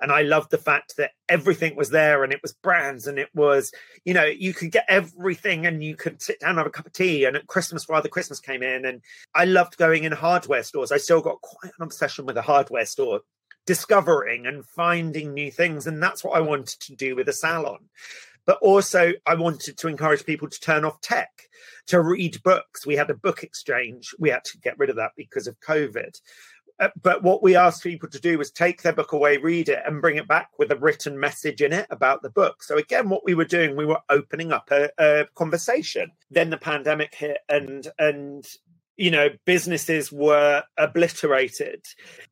And 0.00 0.12
I 0.12 0.22
loved 0.22 0.52
the 0.52 0.58
fact 0.58 0.96
that 0.96 1.10
everything 1.28 1.74
was 1.74 1.90
there 1.90 2.22
and 2.22 2.32
it 2.32 2.40
was 2.40 2.52
brands 2.52 3.08
and 3.08 3.18
it 3.18 3.30
was, 3.34 3.72
you 4.04 4.14
know, 4.14 4.26
you 4.26 4.54
could 4.54 4.70
get 4.70 4.84
everything 4.88 5.66
and 5.66 5.82
you 5.82 5.96
could 5.96 6.22
sit 6.22 6.38
down 6.38 6.50
and 6.50 6.58
have 6.58 6.68
a 6.68 6.70
cup 6.70 6.86
of 6.86 6.92
tea. 6.92 7.24
And 7.24 7.36
at 7.36 7.48
Christmas, 7.48 7.84
Father 7.84 8.08
Christmas 8.08 8.38
came 8.38 8.62
in, 8.62 8.84
and 8.84 9.02
I 9.34 9.44
loved 9.44 9.76
going 9.76 10.04
in 10.04 10.12
hardware 10.12 10.62
stores. 10.62 10.92
I 10.92 10.98
still 10.98 11.20
got 11.20 11.40
quite 11.40 11.72
an 11.78 11.84
obsession 11.84 12.26
with 12.26 12.36
a 12.36 12.42
hardware 12.42 12.86
store 12.86 13.20
discovering 13.68 14.46
and 14.46 14.64
finding 14.64 15.34
new 15.34 15.50
things. 15.50 15.86
And 15.86 16.02
that's 16.02 16.24
what 16.24 16.34
I 16.34 16.40
wanted 16.40 16.80
to 16.80 16.96
do 16.96 17.14
with 17.14 17.28
a 17.28 17.34
salon. 17.34 17.90
But 18.46 18.56
also, 18.62 19.12
I 19.26 19.34
wanted 19.34 19.76
to 19.76 19.88
encourage 19.88 20.24
people 20.24 20.48
to 20.48 20.58
turn 20.58 20.86
off 20.86 21.02
tech, 21.02 21.28
to 21.88 22.00
read 22.00 22.42
books. 22.42 22.86
We 22.86 22.96
had 22.96 23.10
a 23.10 23.14
book 23.14 23.42
exchange. 23.42 24.14
We 24.18 24.30
had 24.30 24.42
to 24.44 24.58
get 24.58 24.78
rid 24.78 24.88
of 24.88 24.96
that 24.96 25.10
because 25.18 25.46
of 25.46 25.60
COVID. 25.60 26.18
Uh, 26.80 26.88
but 27.02 27.22
what 27.22 27.42
we 27.42 27.56
asked 27.56 27.82
people 27.82 28.08
to 28.08 28.18
do 28.18 28.38
was 28.38 28.50
take 28.50 28.80
their 28.80 28.94
book 28.94 29.12
away, 29.12 29.36
read 29.36 29.68
it, 29.68 29.82
and 29.84 30.00
bring 30.00 30.16
it 30.16 30.26
back 30.28 30.48
with 30.58 30.72
a 30.72 30.76
written 30.76 31.20
message 31.20 31.60
in 31.60 31.74
it 31.74 31.86
about 31.90 32.22
the 32.22 32.30
book. 32.30 32.62
So 32.62 32.78
again, 32.78 33.10
what 33.10 33.22
we 33.22 33.34
were 33.34 33.44
doing, 33.44 33.76
we 33.76 33.84
were 33.84 34.00
opening 34.08 34.50
up 34.50 34.70
a, 34.70 34.88
a 34.96 35.26
conversation. 35.34 36.12
Then 36.30 36.48
the 36.48 36.56
pandemic 36.56 37.14
hit, 37.14 37.40
and 37.50 37.86
and 37.98 38.46
you 38.98 39.12
know, 39.12 39.28
businesses 39.44 40.12
were 40.12 40.64
obliterated. 40.76 41.84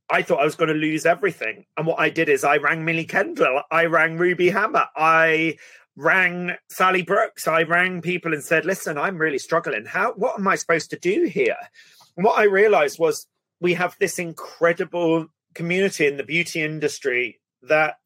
I 0.09 0.23
thought 0.23 0.41
I 0.41 0.45
was 0.45 0.55
going 0.55 0.69
to 0.69 0.75
lose 0.75 1.05
everything. 1.05 1.65
And 1.77 1.87
what 1.87 1.99
I 1.99 2.11
did 2.11 2.29
is 2.29 2.45
I 2.45 2.59
rang 2.59 2.85
Millie 2.85 3.05
Kendall, 3.05 3.63
I 3.71 3.87
rang 3.87 4.17
Ruby 4.19 4.51
Hammer, 4.51 4.87
I 4.97 5.57
rang 5.97 6.53
Sally 6.69 7.03
Brooks, 7.03 7.49
I 7.49 7.63
rang 7.63 8.03
people 8.03 8.33
and 8.33 8.45
said, 8.45 8.65
listen, 8.65 8.99
I'm 8.99 9.19
really 9.19 9.39
struggling. 9.39 9.85
How 9.87 10.13
what 10.13 10.39
am 10.39 10.47
I 10.47 10.57
supposed 10.57 10.91
to 10.91 10.99
do 10.99 11.25
here? 11.25 11.57
And 12.17 12.25
what 12.25 12.39
I 12.39 12.45
realized 12.45 12.99
was 12.99 13.27
we 13.61 13.75
have 13.75 13.97
this 13.99 14.19
incredible 14.19 15.27
community 15.55 16.07
in 16.07 16.19
the 16.19 16.25
beauty 16.25 16.63
industry 16.63 17.41
that 17.63 17.97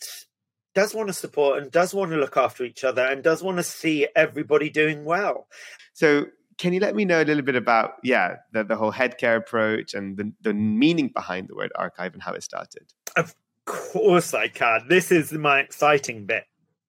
does 0.74 0.94
want 0.94 1.08
to 1.08 1.12
support 1.12 1.60
and 1.60 1.70
does 1.70 1.92
want 1.92 2.12
to 2.12 2.16
look 2.16 2.36
after 2.36 2.64
each 2.64 2.84
other 2.84 3.02
and 3.02 3.22
does 3.22 3.42
want 3.42 3.56
to 3.56 3.62
see 3.62 4.06
everybody 4.14 4.70
doing 4.70 5.04
well. 5.04 5.48
So 5.92 6.26
can 6.60 6.74
you 6.74 6.80
let 6.80 6.94
me 6.94 7.06
know 7.06 7.22
a 7.22 7.24
little 7.24 7.42
bit 7.42 7.56
about, 7.56 7.94
yeah, 8.02 8.36
the, 8.52 8.62
the 8.62 8.76
whole 8.76 8.90
head 8.90 9.16
care 9.16 9.36
approach 9.36 9.94
and 9.94 10.18
the, 10.18 10.30
the 10.42 10.52
meaning 10.52 11.08
behind 11.08 11.48
the 11.48 11.54
word 11.54 11.72
archive 11.74 12.12
and 12.12 12.22
how 12.22 12.34
it 12.34 12.42
started? 12.42 12.92
Of 13.16 13.34
course 13.64 14.34
I 14.34 14.48
can. 14.48 14.84
This 14.86 15.10
is 15.10 15.32
my 15.32 15.60
exciting 15.60 16.26
bit. 16.26 16.44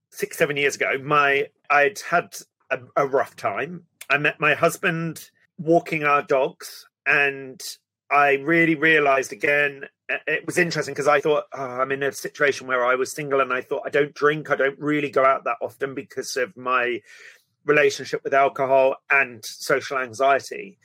Six, 0.10 0.38
seven 0.38 0.58
years 0.58 0.76
ago, 0.76 0.98
my 1.02 1.48
I'd 1.70 2.00
had 2.02 2.36
a, 2.70 2.80
a 2.98 3.08
rough 3.08 3.38
time. 3.38 3.86
I 4.10 4.18
met 4.18 4.42
my 4.42 4.56
husband 4.56 5.30
walking 5.58 6.04
our 6.04 6.22
dogs, 6.22 6.86
and 7.06 7.62
I 8.12 8.34
really 8.34 8.76
realized 8.76 9.32
again 9.32 9.86
uh, 10.12 10.18
it 10.28 10.46
was 10.46 10.58
interesting 10.58 10.94
because 10.94 11.08
I 11.08 11.22
thought 11.22 11.46
oh, 11.54 11.64
I'm 11.64 11.94
in 11.94 12.04
a 12.04 12.12
situation 12.12 12.68
where 12.68 12.86
I 12.86 12.96
was 12.96 13.14
single 13.14 13.40
and 13.40 13.54
I 13.54 13.62
thought 13.62 13.84
I 13.86 13.90
don't 13.90 14.14
drink, 14.14 14.52
I 14.52 14.58
don't 14.58 14.78
really 14.80 15.10
go 15.10 15.24
out 15.24 15.46
that 15.46 15.58
often 15.62 15.96
because 15.96 16.36
of 16.36 16.58
my 16.58 17.00
relationship 17.65 18.24
with 18.24 18.34
alcohol 18.34 18.95
and 19.10 19.43
social 19.43 19.97
anxiety. 19.97 20.80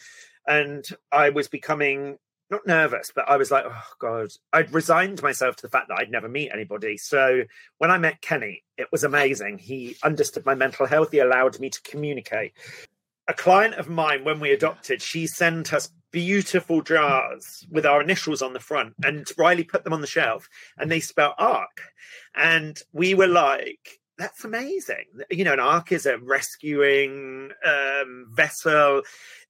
And 0.47 0.87
I 1.11 1.31
was 1.31 1.49
becoming 1.49 2.19
not 2.51 2.67
nervous, 2.67 3.11
but 3.15 3.29
I 3.29 3.37
was 3.37 3.51
like, 3.51 3.65
oh 3.67 3.83
God, 3.99 4.29
I'd 4.53 4.73
resigned 4.73 5.23
myself 5.23 5.57
to 5.57 5.63
the 5.63 5.69
fact 5.69 5.89
that 5.89 5.99
I'd 5.99 6.11
never 6.11 6.29
meet 6.29 6.53
anybody. 6.53 6.97
So 6.97 7.43
when 7.79 7.91
I 7.91 7.99
met 7.99 8.21
Kenny, 8.21 8.63
it 8.79 8.87
was 8.93 9.05
amazing. 9.05 9.59
He 9.59 9.97
understood 10.03 10.47
my 10.47 10.55
mental 10.55 10.87
health, 10.87 11.11
he 11.11 11.19
allowed 11.19 11.59
me 11.59 11.71
to 11.71 11.83
communicate. 11.83 12.53
A 13.29 13.35
client 13.35 13.75
of 13.75 13.89
mine, 13.89 14.23
when 14.23 14.39
we 14.39 14.53
adopted, 14.53 15.03
she 15.03 15.27
sent 15.27 15.73
us 15.73 15.91
beautiful 16.13 16.81
jars 16.83 17.67
with 17.69 17.85
our 17.85 18.01
initials 18.01 18.41
on 18.41 18.53
the 18.53 18.61
front, 18.61 18.95
and 19.03 19.27
Riley 19.37 19.65
put 19.65 19.83
them 19.83 19.93
on 19.93 20.01
the 20.01 20.07
shelf, 20.07 20.49
and 20.79 20.89
they 20.91 21.01
spell 21.01 21.35
ARC. 21.37 21.83
And 22.37 22.81
we 22.93 23.15
were 23.15 23.27
like, 23.27 23.99
that's 24.19 24.45
amazing. 24.45 25.05
You 25.31 25.45
know, 25.45 25.53
an 25.53 25.61
ark 25.61 25.93
is 25.93 26.07
a 26.07 26.19
rescuing 26.19 27.51
um, 27.65 28.29
vessel. 28.33 29.03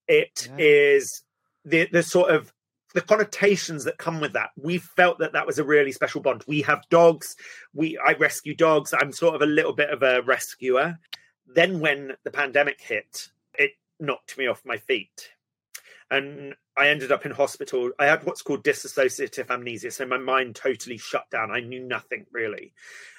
It 0.09 0.48
yeah. 0.50 0.64
is 0.64 1.22
the 1.64 1.88
the 1.90 2.02
sort 2.02 2.31
of 2.31 2.52
the 2.94 3.00
connotations 3.00 3.85
that 3.85 3.98
come 3.98 4.20
with 4.20 4.33
that. 4.33 4.50
We 4.57 4.79
felt 4.79 5.18
that 5.18 5.33
that 5.35 5.46
was 5.46 5.59
a 5.59 5.64
really 5.64 5.92
special 5.92 6.20
bond. 6.20 6.44
We 6.46 6.62
have 6.62 6.88
dogs. 6.90 7.37
We 7.74 7.98
I 7.98 8.12
rescue 8.12 8.55
dogs. 8.55 8.94
I'm 8.98 9.12
sort 9.12 9.35
of 9.35 9.42
a 9.42 9.46
little 9.46 9.74
bit 9.74 9.90
of 9.90 10.02
a 10.02 10.22
rescuer. 10.22 10.98
Then 11.46 11.81
when 11.81 12.12
the 12.24 12.31
pandemic 12.31 12.81
hit, 12.81 13.29
it 13.59 13.72
knocked 14.00 14.37
me 14.38 14.46
off 14.46 14.62
my 14.64 14.79
feet. 14.79 15.31
And 16.11 16.55
I 16.76 16.88
ended 16.88 17.11
up 17.11 17.26
in 17.26 17.33
hospital. 17.33 17.90
I 17.98 18.07
had 18.07 18.24
what's 18.24 18.42
called 18.42 18.64
dissociative 18.64 19.50
amnesia. 19.50 19.90
So 19.90 20.07
my 20.07 20.18
mind 20.18 20.55
totally 20.55 20.98
shut 20.98 21.29
down. 21.31 21.50
I 21.50 21.61
knew 21.61 21.83
nothing 21.83 22.26
really. 22.31 22.72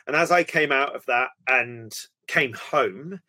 And 0.08 0.16
as 0.16 0.32
I 0.32 0.44
came 0.44 0.72
out 0.72 0.96
of 0.96 1.06
that 1.08 1.30
and 1.48 1.94
came 2.28 2.54
home, 2.54 3.20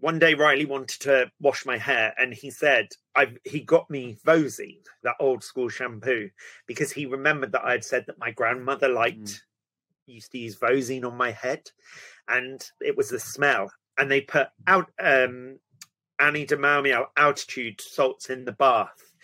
one 0.00 0.18
day 0.18 0.34
Riley 0.34 0.66
wanted 0.66 1.00
to 1.00 1.30
wash 1.40 1.64
my 1.64 1.78
hair 1.78 2.12
and 2.18 2.34
he 2.34 2.50
said, 2.50 2.88
I've, 3.16 3.38
he 3.44 3.60
got 3.60 3.88
me 3.88 4.18
Vosene, 4.22 4.84
that 5.02 5.16
old 5.18 5.42
school 5.42 5.70
shampoo, 5.70 6.28
because 6.66 6.92
he 6.92 7.06
remembered 7.06 7.52
that 7.52 7.64
I 7.64 7.72
had 7.72 7.84
said 7.84 8.04
that 8.06 8.18
my 8.18 8.30
grandmother 8.30 8.88
liked, 8.88 9.18
mm. 9.18 9.40
used 10.06 10.32
to 10.32 10.38
use 10.38 10.58
Vosene 10.58 11.06
on 11.06 11.16
my 11.16 11.30
head. 11.30 11.62
And 12.28 12.62
it 12.82 12.98
was 12.98 13.08
the 13.08 13.18
smell. 13.18 13.72
And 13.96 14.10
they 14.10 14.20
put 14.20 14.48
out 14.66 14.90
um, 15.02 15.58
Annie 16.18 16.44
de 16.44 17.06
altitude 17.16 17.80
salts 17.80 18.28
in 18.28 18.44
the 18.44 18.52
bath. 18.52 19.14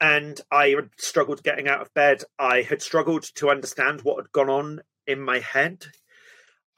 And 0.00 0.40
I 0.50 0.70
had 0.70 0.90
struggled 0.98 1.44
getting 1.44 1.68
out 1.68 1.82
of 1.82 1.94
bed. 1.94 2.24
I 2.36 2.62
had 2.62 2.82
struggled 2.82 3.22
to 3.36 3.50
understand 3.50 4.00
what 4.02 4.16
had 4.16 4.32
gone 4.32 4.50
on 4.50 4.80
in 5.06 5.20
my 5.20 5.38
head 5.38 5.86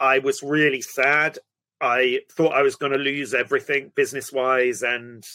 I 0.00 0.18
was 0.18 0.42
really 0.42 0.80
sad. 0.80 1.38
I 1.80 2.20
thought 2.32 2.54
I 2.54 2.62
was 2.62 2.76
going 2.76 2.92
to 2.92 2.98
lose 2.98 3.34
everything 3.34 3.92
business 3.94 4.32
wise, 4.32 4.82
and 4.82 5.26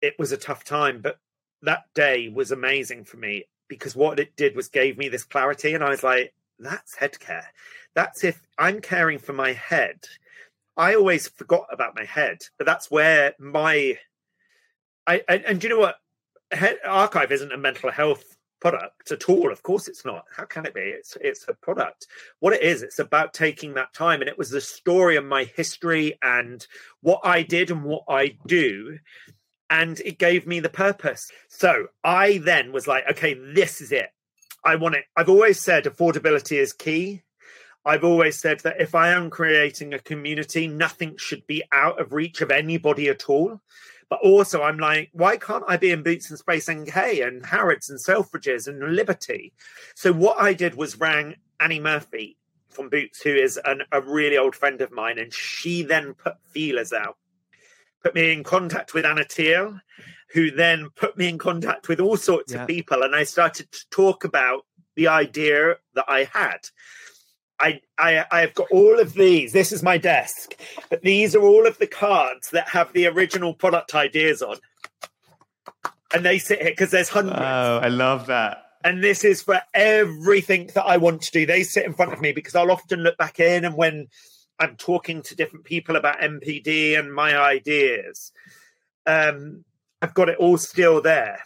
it 0.00 0.14
was 0.18 0.32
a 0.32 0.36
tough 0.36 0.64
time. 0.64 1.00
But 1.00 1.18
that 1.62 1.84
day 1.94 2.28
was 2.28 2.52
amazing 2.52 3.04
for 3.04 3.16
me 3.16 3.44
because 3.68 3.96
what 3.96 4.20
it 4.20 4.36
did 4.36 4.54
was 4.54 4.68
gave 4.68 4.98
me 4.98 5.08
this 5.08 5.24
clarity, 5.24 5.74
and 5.74 5.82
I 5.82 5.90
was 5.90 6.02
like, 6.02 6.34
that's 6.58 6.96
head 6.96 7.18
care. 7.18 7.46
That's 7.94 8.24
if 8.24 8.40
I'm 8.58 8.80
caring 8.80 9.18
for 9.18 9.32
my 9.32 9.52
head. 9.52 10.06
I 10.76 10.94
always 10.94 11.28
forgot 11.28 11.66
about 11.70 11.96
my 11.96 12.04
head, 12.04 12.38
but 12.56 12.66
that's 12.66 12.90
where 12.90 13.34
my 13.38 13.98
I 15.06 15.22
and, 15.28 15.44
and 15.44 15.60
do 15.60 15.68
you 15.68 15.74
know 15.74 15.80
what? 15.80 15.96
Head, 16.50 16.78
ARKIVE 16.84 17.30
isn't 17.30 17.52
a 17.52 17.58
mental 17.58 17.90
health 17.90 18.36
product 18.62 19.10
at 19.10 19.28
all. 19.28 19.50
Of 19.50 19.64
course, 19.64 19.88
it's 19.88 20.04
not. 20.04 20.24
How 20.36 20.44
can 20.44 20.64
it 20.64 20.72
be? 20.72 20.82
It's 20.82 21.18
it's 21.20 21.44
a 21.48 21.52
product. 21.52 22.06
What 22.38 22.52
it 22.52 22.62
is, 22.62 22.82
it's 22.82 23.00
about 23.00 23.34
taking 23.34 23.74
that 23.74 23.92
time, 23.92 24.20
and 24.20 24.28
it 24.30 24.38
was 24.38 24.50
the 24.50 24.60
story 24.60 25.16
of 25.16 25.24
my 25.24 25.44
history 25.56 26.16
and 26.22 26.64
what 27.00 27.20
I 27.24 27.42
did 27.42 27.72
and 27.72 27.82
what 27.82 28.04
I 28.08 28.38
do, 28.46 29.00
and 29.68 29.98
it 29.98 30.16
gave 30.20 30.46
me 30.46 30.60
the 30.60 30.68
purpose. 30.68 31.28
So 31.48 31.88
I 32.04 32.38
then 32.38 32.70
was 32.70 32.86
like, 32.86 33.04
okay, 33.10 33.34
this 33.34 33.80
is 33.80 33.90
it. 33.90 34.10
I 34.64 34.76
want 34.76 34.94
it. 34.94 35.06
I've 35.16 35.28
always 35.28 35.58
said 35.58 35.84
affordability 35.84 36.56
is 36.56 36.72
key. 36.72 37.22
I've 37.84 38.04
always 38.04 38.38
said 38.38 38.60
that 38.60 38.80
if 38.80 38.94
I 38.94 39.08
am 39.08 39.28
creating 39.28 39.92
a 39.92 39.98
community, 39.98 40.68
nothing 40.68 41.16
should 41.16 41.44
be 41.48 41.64
out 41.72 42.00
of 42.00 42.12
reach 42.12 42.40
of 42.40 42.52
anybody 42.52 43.08
at 43.08 43.28
all. 43.28 43.60
But 44.12 44.20
also, 44.20 44.62
I'm 44.62 44.76
like, 44.76 45.08
why 45.14 45.38
can't 45.38 45.64
I 45.66 45.78
be 45.78 45.90
in 45.90 46.02
Boots 46.02 46.28
and 46.28 46.38
Space 46.38 46.68
NK 46.70 46.94
and 46.94 47.46
Harrods 47.46 47.88
and 47.88 47.98
Selfridges 47.98 48.68
and 48.68 48.94
Liberty? 48.94 49.54
So 49.94 50.12
what 50.12 50.38
I 50.38 50.52
did 50.52 50.74
was 50.74 51.00
rang 51.00 51.36
Annie 51.60 51.80
Murphy 51.80 52.36
from 52.68 52.90
Boots, 52.90 53.22
who 53.22 53.30
is 53.30 53.58
an, 53.64 53.84
a 53.90 54.02
really 54.02 54.36
old 54.36 54.54
friend 54.54 54.82
of 54.82 54.92
mine, 54.92 55.18
and 55.18 55.32
she 55.32 55.82
then 55.82 56.12
put 56.12 56.34
feelers 56.50 56.92
out, 56.92 57.16
put 58.02 58.14
me 58.14 58.34
in 58.34 58.44
contact 58.44 58.92
with 58.92 59.06
Anna 59.06 59.24
Teal, 59.24 59.80
who 60.34 60.50
then 60.50 60.90
put 60.94 61.16
me 61.16 61.30
in 61.30 61.38
contact 61.38 61.88
with 61.88 61.98
all 61.98 62.18
sorts 62.18 62.52
yeah. 62.52 62.60
of 62.60 62.68
people, 62.68 63.04
and 63.04 63.16
I 63.16 63.24
started 63.24 63.72
to 63.72 63.88
talk 63.88 64.24
about 64.24 64.66
the 64.94 65.08
idea 65.08 65.76
that 65.94 66.04
I 66.06 66.24
had. 66.24 66.58
I, 67.62 67.80
I 67.96 68.24
I 68.30 68.40
have 68.40 68.54
got 68.54 68.66
all 68.72 68.98
of 68.98 69.14
these. 69.14 69.52
This 69.52 69.70
is 69.70 69.82
my 69.82 69.96
desk, 69.96 70.56
but 70.90 71.02
these 71.02 71.36
are 71.36 71.42
all 71.42 71.66
of 71.66 71.78
the 71.78 71.86
cards 71.86 72.50
that 72.50 72.68
have 72.68 72.92
the 72.92 73.06
original 73.06 73.54
product 73.54 73.94
ideas 73.94 74.42
on, 74.42 74.56
and 76.12 76.24
they 76.24 76.38
sit 76.38 76.60
here 76.60 76.72
because 76.72 76.90
there's 76.90 77.08
hundreds. 77.08 77.38
Oh, 77.38 77.78
I 77.82 77.88
love 77.88 78.26
that. 78.26 78.64
And 78.84 79.02
this 79.02 79.24
is 79.24 79.42
for 79.42 79.60
everything 79.74 80.70
that 80.74 80.84
I 80.84 80.96
want 80.96 81.22
to 81.22 81.30
do. 81.30 81.46
They 81.46 81.62
sit 81.62 81.86
in 81.86 81.94
front 81.94 82.12
of 82.12 82.20
me 82.20 82.32
because 82.32 82.56
I'll 82.56 82.72
often 82.72 83.00
look 83.00 83.16
back 83.16 83.38
in, 83.38 83.64
and 83.64 83.76
when 83.76 84.08
I'm 84.58 84.76
talking 84.76 85.22
to 85.22 85.36
different 85.36 85.64
people 85.64 85.94
about 85.94 86.20
NPD 86.20 86.98
and 86.98 87.14
my 87.14 87.38
ideas, 87.38 88.32
um, 89.06 89.64
I've 90.02 90.14
got 90.14 90.28
it 90.28 90.38
all 90.38 90.58
still 90.58 91.00
there. 91.00 91.38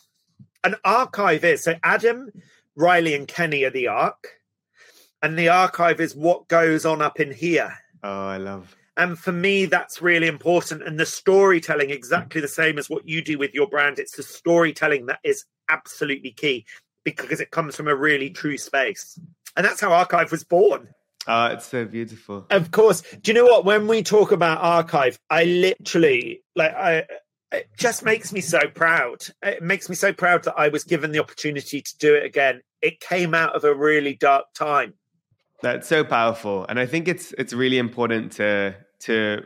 An 0.64 0.76
archive 0.82 1.44
is 1.44 1.62
so 1.62 1.74
Adam, 1.82 2.30
Riley, 2.74 3.14
and 3.14 3.28
Kenny 3.28 3.64
are 3.64 3.70
the 3.70 3.88
arc 3.88 4.35
and 5.22 5.38
the 5.38 5.48
archive 5.48 6.00
is 6.00 6.14
what 6.14 6.48
goes 6.48 6.84
on 6.84 7.02
up 7.02 7.20
in 7.20 7.32
here. 7.32 7.76
Oh, 8.02 8.26
I 8.28 8.36
love. 8.36 8.76
And 8.96 9.18
for 9.18 9.32
me, 9.32 9.66
that's 9.66 10.00
really 10.00 10.26
important. 10.26 10.82
And 10.82 10.98
the 10.98 11.06
storytelling, 11.06 11.90
exactly 11.90 12.40
the 12.40 12.48
same 12.48 12.78
as 12.78 12.88
what 12.88 13.06
you 13.06 13.22
do 13.22 13.36
with 13.36 13.52
your 13.52 13.66
brand, 13.66 13.98
it's 13.98 14.16
the 14.16 14.22
storytelling 14.22 15.06
that 15.06 15.20
is 15.22 15.44
absolutely 15.68 16.30
key 16.30 16.64
because 17.04 17.40
it 17.40 17.50
comes 17.50 17.76
from 17.76 17.88
a 17.88 17.94
really 17.94 18.30
true 18.30 18.56
space. 18.56 19.18
And 19.56 19.64
that's 19.64 19.80
how 19.80 19.92
ARKIVE 19.92 20.30
was 20.30 20.44
born. 20.44 20.88
Oh, 21.26 21.46
it's 21.46 21.66
so 21.66 21.84
beautiful. 21.84 22.46
Of 22.50 22.70
course. 22.70 23.02
Do 23.20 23.30
you 23.30 23.34
know 23.34 23.44
what? 23.44 23.64
When 23.64 23.86
we 23.86 24.02
talk 24.02 24.32
about 24.32 24.62
ARKIVE, 24.62 25.18
I 25.28 25.44
literally, 25.44 26.42
like, 26.54 26.74
I, 26.74 27.04
it 27.52 27.68
just 27.76 28.04
makes 28.04 28.32
me 28.32 28.40
so 28.40 28.60
proud. 28.74 29.26
It 29.42 29.62
makes 29.62 29.88
me 29.88 29.94
so 29.94 30.12
proud 30.12 30.44
that 30.44 30.54
I 30.56 30.68
was 30.68 30.84
given 30.84 31.12
the 31.12 31.18
opportunity 31.18 31.82
to 31.82 31.98
do 31.98 32.14
it 32.14 32.24
again. 32.24 32.62
It 32.80 33.00
came 33.00 33.34
out 33.34 33.54
of 33.54 33.64
a 33.64 33.74
really 33.74 34.14
dark 34.14 34.46
time 34.54 34.94
that's 35.66 35.88
so 35.88 36.04
powerful, 36.04 36.66
and 36.68 36.78
I 36.78 36.86
think 36.86 37.08
it's 37.08 37.32
it's 37.32 37.52
really 37.52 37.78
important 37.78 38.32
to 38.32 38.74
to 39.00 39.42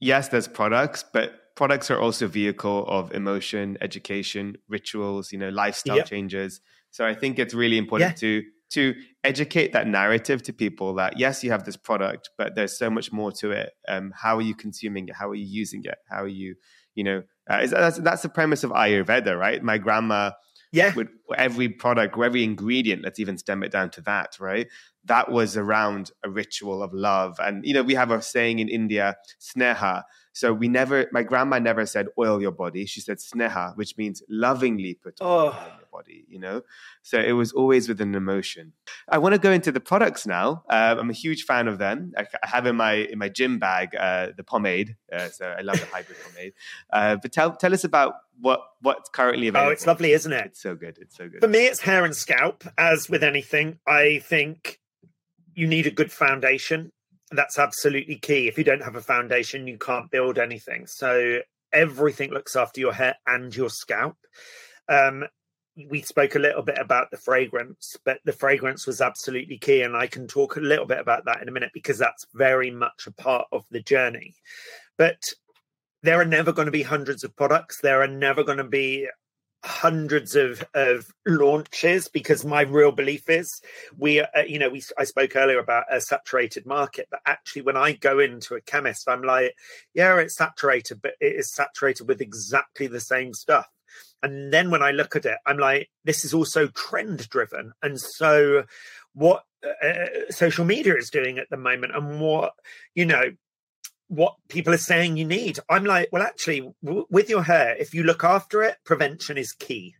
yes, 0.00 0.28
there's 0.28 0.48
products, 0.48 1.04
but 1.12 1.54
products 1.54 1.90
are 1.90 2.00
also 2.00 2.26
vehicle 2.26 2.86
of 2.88 3.12
emotion, 3.12 3.76
education, 3.80 4.56
rituals, 4.68 5.32
you 5.32 5.38
know, 5.38 5.50
lifestyle 5.50 5.98
yep. 5.98 6.06
changes. 6.06 6.60
So 6.90 7.06
I 7.06 7.14
think 7.14 7.38
it's 7.38 7.54
really 7.54 7.78
important 7.78 8.12
yeah. 8.12 8.16
to 8.16 8.42
to 8.70 8.94
educate 9.24 9.72
that 9.72 9.86
narrative 9.86 10.42
to 10.44 10.52
people 10.52 10.94
that 10.94 11.18
yes, 11.18 11.44
you 11.44 11.50
have 11.50 11.64
this 11.64 11.76
product, 11.76 12.30
but 12.38 12.54
there's 12.54 12.76
so 12.78 12.88
much 12.88 13.12
more 13.12 13.32
to 13.32 13.50
it. 13.50 13.72
Um, 13.88 14.12
how 14.16 14.36
are 14.38 14.42
you 14.42 14.54
consuming 14.54 15.08
it? 15.08 15.14
How 15.14 15.28
are 15.28 15.34
you 15.34 15.46
using 15.46 15.82
it? 15.84 15.98
How 16.08 16.22
are 16.22 16.28
you, 16.28 16.54
you 16.94 17.04
know, 17.04 17.22
uh, 17.48 17.66
that's 17.66 17.98
that's 17.98 18.22
the 18.22 18.28
premise 18.28 18.64
of 18.64 18.70
Ayurveda, 18.70 19.38
right? 19.38 19.62
My 19.62 19.78
grandma 19.78 20.32
yeah. 20.72 20.94
With 20.94 21.08
every 21.36 21.68
product 21.68 22.16
or 22.16 22.24
every 22.24 22.44
ingredient 22.44 23.02
let's 23.02 23.18
even 23.18 23.38
stem 23.38 23.62
it 23.62 23.72
down 23.72 23.90
to 23.90 24.00
that 24.02 24.36
right? 24.40 24.68
That 25.04 25.30
was 25.30 25.56
around 25.56 26.10
a 26.24 26.30
ritual 26.30 26.82
of 26.82 26.92
love. 26.92 27.38
And 27.40 27.64
you 27.64 27.74
know 27.74 27.82
we 27.82 27.94
have 27.94 28.10
a 28.10 28.22
saying 28.22 28.58
in 28.58 28.68
india 28.68 29.16
sneha 29.40 30.02
so 30.32 30.52
we 30.52 30.68
never 30.68 31.08
my 31.12 31.22
grandma 31.22 31.58
never 31.58 31.84
said 31.86 32.06
oil 32.18 32.40
your 32.40 32.52
body 32.52 32.86
she 32.86 33.00
said 33.00 33.18
sneha 33.18 33.76
which 33.76 33.96
means 33.96 34.22
lovingly 34.28 34.94
put 34.94 35.16
oh 35.20 35.48
on 35.48 35.66
your 35.78 35.90
body, 35.90 36.24
you 36.28 36.38
know? 36.38 36.62
So 37.02 37.18
it 37.18 37.32
was 37.32 37.52
always 37.52 37.88
with 37.88 38.00
an 38.00 38.14
emotion. 38.14 38.72
I 39.08 39.18
want 39.18 39.34
to 39.34 39.40
go 39.40 39.50
into 39.50 39.72
the 39.72 39.80
products 39.80 40.26
now. 40.26 40.64
Um, 40.68 40.98
I'm 40.98 41.10
a 41.10 41.14
huge 41.14 41.44
fan 41.44 41.68
of 41.68 41.78
them. 41.78 42.12
I, 42.16 42.26
I 42.42 42.48
have 42.48 42.66
in 42.66 42.76
my 42.76 42.92
in 42.92 43.18
my 43.18 43.28
gym 43.28 43.58
bag 43.58 43.94
uh, 43.98 44.28
the 44.36 44.44
pomade. 44.44 44.96
Uh, 45.12 45.28
so 45.28 45.46
I 45.46 45.62
love 45.62 45.78
the 45.80 45.86
hybrid 45.86 46.18
pomade. 46.24 46.52
Uh, 46.92 47.16
but 47.20 47.32
tell 47.32 47.56
tell 47.56 47.74
us 47.74 47.84
about 47.84 48.14
what 48.40 48.60
what's 48.80 49.10
currently 49.10 49.48
available. 49.48 49.70
Oh, 49.70 49.72
it's 49.72 49.86
lovely, 49.86 50.12
isn't 50.12 50.32
it? 50.32 50.46
It's 50.46 50.62
so 50.62 50.74
good. 50.74 50.98
It's 51.00 51.16
so 51.16 51.28
good. 51.28 51.40
For 51.40 51.48
me, 51.48 51.66
it's 51.66 51.80
hair 51.80 52.04
and 52.04 52.14
scalp. 52.14 52.64
As 52.78 53.08
with 53.08 53.22
anything, 53.22 53.78
I 53.86 54.20
think 54.20 54.80
you 55.54 55.66
need 55.66 55.86
a 55.86 55.90
good 55.90 56.12
foundation. 56.12 56.92
That's 57.30 57.58
absolutely 57.58 58.16
key. 58.16 58.48
If 58.48 58.58
you 58.58 58.64
don't 58.64 58.82
have 58.82 58.96
a 58.96 59.00
foundation, 59.00 59.66
you 59.66 59.78
can't 59.78 60.10
build 60.10 60.38
anything. 60.38 60.86
So 60.86 61.40
everything 61.72 62.30
looks 62.30 62.56
after 62.56 62.80
your 62.80 62.92
hair 62.92 63.14
and 63.26 63.54
your 63.54 63.70
scalp. 63.70 64.16
Um, 64.88 65.24
we 65.88 66.02
spoke 66.02 66.34
a 66.34 66.40
little 66.40 66.62
bit 66.62 66.78
about 66.78 67.10
the 67.10 67.16
fragrance, 67.16 67.96
but 68.04 68.18
the 68.24 68.32
fragrance 68.32 68.86
was 68.86 69.00
absolutely 69.00 69.58
key. 69.58 69.82
And 69.82 69.96
I 69.96 70.08
can 70.08 70.26
talk 70.26 70.56
a 70.56 70.60
little 70.60 70.86
bit 70.86 70.98
about 70.98 71.24
that 71.26 71.40
in 71.40 71.48
a 71.48 71.52
minute 71.52 71.70
because 71.72 71.98
that's 71.98 72.26
very 72.34 72.70
much 72.70 73.06
a 73.06 73.12
part 73.12 73.46
of 73.52 73.64
the 73.70 73.80
journey. 73.80 74.34
But 74.98 75.22
there 76.02 76.20
are 76.20 76.26
never 76.26 76.52
going 76.52 76.66
to 76.66 76.72
be 76.72 76.82
hundreds 76.82 77.24
of 77.24 77.36
products. 77.36 77.80
There 77.80 78.02
are 78.02 78.08
never 78.08 78.42
going 78.42 78.58
to 78.58 78.64
be 78.64 79.08
hundreds 79.64 80.34
of 80.34 80.64
of 80.74 81.12
launches 81.26 82.08
because 82.08 82.44
my 82.46 82.62
real 82.62 82.92
belief 82.92 83.28
is 83.28 83.60
we 83.98 84.20
uh, 84.20 84.26
you 84.46 84.58
know 84.58 84.70
we 84.70 84.82
I 84.98 85.04
spoke 85.04 85.36
earlier 85.36 85.58
about 85.58 85.84
a 85.90 86.00
saturated 86.00 86.64
market 86.64 87.08
but 87.10 87.20
actually 87.26 87.62
when 87.62 87.76
I 87.76 87.92
go 87.92 88.18
into 88.18 88.54
a 88.54 88.62
chemist 88.62 89.08
I'm 89.08 89.22
like 89.22 89.54
yeah 89.92 90.18
it's 90.18 90.36
saturated 90.36 91.02
but 91.02 91.12
it 91.20 91.36
is 91.36 91.52
saturated 91.54 92.08
with 92.08 92.20
exactly 92.20 92.86
the 92.86 93.00
same 93.00 93.34
stuff. 93.34 93.66
And 94.22 94.52
then 94.52 94.70
when 94.70 94.82
I 94.82 94.92
look 94.92 95.14
at 95.14 95.26
it 95.26 95.38
I'm 95.44 95.58
like 95.58 95.90
this 96.04 96.24
is 96.24 96.32
also 96.32 96.68
trend 96.68 97.28
driven 97.28 97.72
and 97.82 98.00
so 98.00 98.64
what 99.12 99.44
uh, 99.62 99.86
uh 99.86 100.06
social 100.30 100.64
media 100.64 100.96
is 100.96 101.10
doing 101.10 101.38
at 101.38 101.50
the 101.50 101.58
moment 101.58 101.94
and 101.94 102.18
what 102.18 102.54
you 102.94 103.04
know 103.04 103.32
what 104.10 104.34
people 104.48 104.74
are 104.74 104.78
saying 104.78 105.16
you 105.16 105.24
need. 105.24 105.60
I'm 105.68 105.84
like, 105.84 106.08
well, 106.10 106.22
actually, 106.22 106.68
w- 106.84 107.06
with 107.10 107.30
your 107.30 107.44
hair, 107.44 107.76
if 107.78 107.94
you 107.94 108.02
look 108.02 108.24
after 108.24 108.62
it, 108.62 108.76
prevention 108.84 109.38
is 109.38 109.52
key. 109.52 109.94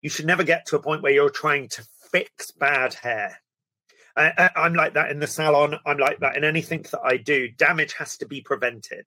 You 0.00 0.08
should 0.08 0.26
never 0.26 0.42
get 0.42 0.66
to 0.66 0.76
a 0.76 0.82
point 0.82 1.02
where 1.02 1.12
you're 1.12 1.30
trying 1.30 1.68
to 1.68 1.86
fix 2.10 2.50
bad 2.50 2.94
hair. 2.94 3.42
I, 4.16 4.50
am 4.56 4.74
like 4.74 4.94
that 4.94 5.10
in 5.10 5.20
the 5.20 5.26
salon. 5.26 5.76
I'm 5.86 5.98
like 5.98 6.20
that 6.20 6.36
in 6.36 6.44
anything 6.44 6.84
that 6.92 7.00
I 7.04 7.18
do. 7.18 7.48
Damage 7.48 7.94
has 7.94 8.16
to 8.18 8.26
be 8.26 8.40
prevented. 8.40 9.06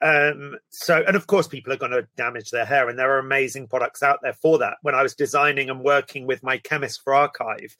Um, 0.00 0.56
so, 0.70 1.02
and 1.06 1.16
of 1.16 1.26
course, 1.26 1.48
people 1.48 1.72
are 1.72 1.78
going 1.78 1.92
to 1.92 2.08
damage 2.16 2.50
their 2.50 2.64
hair, 2.64 2.88
and 2.88 2.98
there 2.98 3.12
are 3.12 3.18
amazing 3.18 3.68
products 3.68 4.02
out 4.02 4.20
there 4.22 4.34
for 4.34 4.58
that. 4.58 4.78
When 4.82 4.94
I 4.94 5.02
was 5.02 5.14
designing 5.14 5.70
and 5.70 5.80
working 5.80 6.26
with 6.26 6.42
my 6.42 6.58
chemist 6.58 7.02
for 7.02 7.14
ARKIVE, 7.14 7.76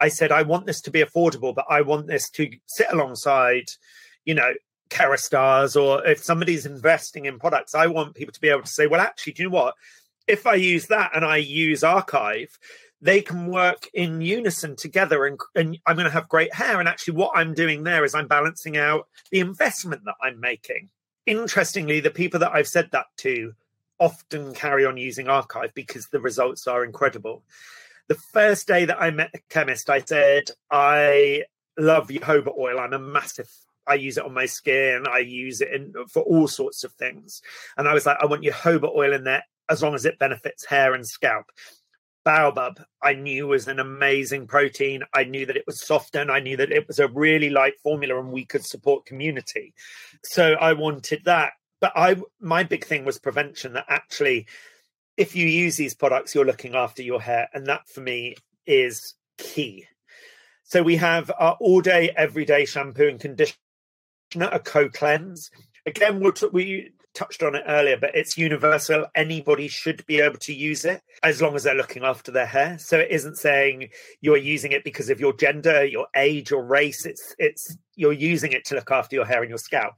I 0.00 0.08
said, 0.08 0.32
I 0.32 0.42
want 0.42 0.66
this 0.66 0.80
to 0.82 0.90
be 0.90 1.02
affordable, 1.02 1.54
but 1.54 1.66
I 1.68 1.82
want 1.82 2.06
this 2.06 2.28
to 2.30 2.50
sit 2.66 2.88
alongside, 2.92 3.66
you 4.24 4.34
know, 4.34 4.52
Kerastase 4.90 5.80
or 5.80 6.06
if 6.06 6.22
somebody's 6.22 6.66
investing 6.66 7.24
in 7.24 7.38
products, 7.38 7.74
I 7.74 7.86
want 7.86 8.14
people 8.14 8.32
to 8.32 8.40
be 8.40 8.48
able 8.48 8.62
to 8.62 8.68
say, 8.68 8.86
well, 8.86 9.00
actually, 9.00 9.34
do 9.34 9.42
you 9.42 9.48
know 9.48 9.54
what? 9.54 9.74
If 10.26 10.46
I 10.46 10.54
use 10.54 10.86
that 10.86 11.10
and 11.14 11.24
I 11.24 11.36
use 11.36 11.82
ARKIVE, 11.82 12.58
they 13.00 13.20
can 13.20 13.48
work 13.48 13.88
in 13.92 14.22
unison 14.22 14.76
together 14.76 15.26
and, 15.26 15.38
and 15.54 15.78
I'm 15.86 15.96
going 15.96 16.06
to 16.06 16.12
have 16.12 16.28
great 16.28 16.54
hair. 16.54 16.80
And 16.80 16.88
actually, 16.88 17.14
what 17.14 17.32
I'm 17.34 17.52
doing 17.52 17.82
there 17.82 18.04
is 18.04 18.14
I'm 18.14 18.28
balancing 18.28 18.76
out 18.76 19.08
the 19.30 19.40
investment 19.40 20.02
that 20.06 20.14
I'm 20.22 20.40
making. 20.40 20.88
Interestingly, 21.26 22.00
the 22.00 22.10
people 22.10 22.40
that 22.40 22.54
I've 22.54 22.68
said 22.68 22.88
that 22.92 23.06
to 23.18 23.52
often 23.98 24.54
carry 24.54 24.86
on 24.86 24.96
using 24.96 25.28
ARKIVE 25.28 25.74
because 25.74 26.08
the 26.08 26.20
results 26.20 26.66
are 26.66 26.84
incredible. 26.84 27.42
The 28.08 28.14
first 28.14 28.66
day 28.66 28.84
that 28.86 29.00
I 29.00 29.10
met 29.10 29.32
the 29.32 29.40
chemist, 29.48 29.88
I 29.88 30.00
said, 30.00 30.50
I 30.70 31.44
love 31.78 32.08
jojoba 32.08 32.56
oil. 32.56 32.78
I'm 32.78 32.92
a 32.92 32.98
massive 32.98 33.48
I 33.86 33.94
use 33.94 34.18
it 34.18 34.24
on 34.24 34.34
my 34.34 34.46
skin. 34.46 35.04
I 35.10 35.18
use 35.18 35.60
it 35.60 35.72
in, 35.72 35.94
for 36.10 36.22
all 36.22 36.48
sorts 36.48 36.84
of 36.84 36.92
things. 36.92 37.42
And 37.76 37.88
I 37.88 37.94
was 37.94 38.06
like, 38.06 38.18
I 38.20 38.26
want 38.26 38.44
jojoba 38.44 38.94
oil 38.94 39.12
in 39.12 39.24
there 39.24 39.44
as 39.70 39.82
long 39.82 39.94
as 39.94 40.04
it 40.04 40.18
benefits 40.18 40.66
hair 40.66 40.94
and 40.94 41.06
scalp. 41.06 41.46
Baobab, 42.24 42.82
I 43.02 43.12
knew 43.12 43.48
was 43.48 43.68
an 43.68 43.78
amazing 43.78 44.46
protein. 44.46 45.02
I 45.12 45.24
knew 45.24 45.44
that 45.46 45.56
it 45.56 45.66
was 45.66 45.86
soft 45.86 46.16
and 46.16 46.30
I 46.30 46.40
knew 46.40 46.56
that 46.56 46.72
it 46.72 46.88
was 46.88 46.98
a 46.98 47.08
really 47.08 47.50
light 47.50 47.74
formula 47.82 48.18
and 48.18 48.32
we 48.32 48.46
could 48.46 48.64
support 48.64 49.04
community. 49.04 49.74
So 50.22 50.54
I 50.54 50.72
wanted 50.72 51.22
that. 51.26 51.52
But 51.80 51.92
I, 51.94 52.16
my 52.40 52.62
big 52.62 52.86
thing 52.86 53.04
was 53.04 53.18
prevention. 53.18 53.74
That 53.74 53.84
actually, 53.88 54.46
if 55.18 55.36
you 55.36 55.46
use 55.46 55.76
these 55.76 55.94
products, 55.94 56.34
you're 56.34 56.46
looking 56.46 56.74
after 56.74 57.02
your 57.02 57.20
hair, 57.20 57.48
and 57.52 57.66
that 57.66 57.86
for 57.88 58.00
me 58.00 58.36
is 58.64 59.14
key. 59.36 59.84
So 60.62 60.82
we 60.82 60.96
have 60.96 61.30
our 61.38 61.58
all 61.60 61.82
day, 61.82 62.10
everyday 62.16 62.64
shampoo 62.64 63.08
and 63.08 63.20
conditioner 63.20 63.58
a 64.42 64.58
co-cleanse. 64.58 65.50
Again, 65.86 66.20
we'll 66.20 66.32
t- 66.32 66.48
we 66.52 66.92
touched 67.14 67.42
on 67.42 67.54
it 67.54 67.64
earlier, 67.66 67.96
but 67.96 68.14
it's 68.14 68.36
universal. 68.36 69.06
Anybody 69.14 69.68
should 69.68 70.04
be 70.06 70.20
able 70.20 70.38
to 70.38 70.54
use 70.54 70.84
it 70.84 71.00
as 71.22 71.40
long 71.40 71.54
as 71.54 71.62
they're 71.62 71.74
looking 71.74 72.04
after 72.04 72.32
their 72.32 72.46
hair. 72.46 72.78
So 72.78 72.98
it 72.98 73.10
isn't 73.10 73.38
saying 73.38 73.90
you're 74.20 74.36
using 74.36 74.72
it 74.72 74.84
because 74.84 75.10
of 75.10 75.20
your 75.20 75.32
gender, 75.32 75.84
your 75.84 76.08
age, 76.16 76.50
your 76.50 76.64
race. 76.64 77.06
It's 77.06 77.34
it's 77.38 77.76
you're 77.94 78.12
using 78.12 78.52
it 78.52 78.64
to 78.66 78.74
look 78.74 78.90
after 78.90 79.16
your 79.16 79.24
hair 79.24 79.40
and 79.40 79.48
your 79.48 79.58
scalp. 79.58 79.94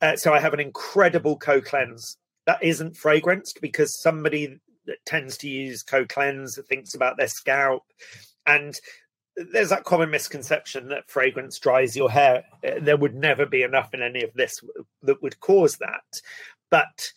Uh, 0.00 0.16
so 0.16 0.32
I 0.32 0.40
have 0.40 0.54
an 0.54 0.60
incredible 0.60 1.36
co-cleanse 1.36 2.16
that 2.46 2.62
isn't 2.62 2.96
fragranced 2.96 3.60
because 3.60 4.00
somebody 4.00 4.58
that 4.86 5.04
tends 5.04 5.36
to 5.38 5.48
use 5.48 5.82
co-cleanse 5.82 6.58
thinks 6.68 6.94
about 6.94 7.16
their 7.16 7.28
scalp 7.28 7.82
and 8.46 8.80
there's 9.52 9.70
that 9.70 9.84
common 9.84 10.10
misconception 10.10 10.88
that 10.88 11.10
fragrance 11.10 11.58
dries 11.58 11.96
your 11.96 12.10
hair. 12.10 12.44
Uh, 12.66 12.80
there 12.80 12.96
would 12.96 13.14
never 13.14 13.46
be 13.46 13.62
enough 13.62 13.94
in 13.94 14.02
any 14.02 14.22
of 14.22 14.32
this 14.34 14.60
that 15.02 15.22
would 15.22 15.38
cause 15.40 15.76
that. 15.76 16.20
But 16.70 17.12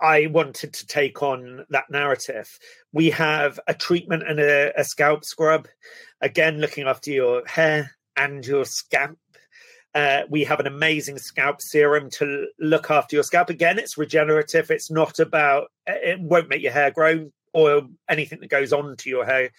I 0.00 0.26
wanted 0.26 0.72
to 0.72 0.86
take 0.86 1.22
on 1.22 1.66
that 1.70 1.90
narrative. 1.90 2.58
We 2.92 3.10
have 3.10 3.60
a 3.66 3.74
treatment 3.74 4.22
and 4.26 4.40
a, 4.40 4.72
a 4.78 4.84
scalp 4.84 5.24
scrub, 5.24 5.68
again, 6.20 6.58
looking 6.58 6.86
after 6.86 7.10
your 7.10 7.46
hair 7.46 7.96
and 8.16 8.46
your 8.46 8.64
scalp. 8.64 9.18
Uh, 9.92 10.22
we 10.30 10.44
have 10.44 10.60
an 10.60 10.68
amazing 10.68 11.18
scalp 11.18 11.60
serum 11.60 12.08
to 12.10 12.46
look 12.60 12.90
after 12.90 13.16
your 13.16 13.24
scalp. 13.24 13.50
Again, 13.50 13.78
it's 13.78 13.98
regenerative. 13.98 14.70
It's 14.70 14.90
not 14.90 15.18
about, 15.18 15.70
it 15.86 16.20
won't 16.20 16.48
make 16.48 16.62
your 16.62 16.72
hair 16.72 16.92
grow 16.92 17.30
or 17.52 17.82
anything 18.08 18.38
that 18.40 18.50
goes 18.50 18.72
on 18.72 18.96
to 18.98 19.10
your 19.10 19.24
hair 19.26 19.50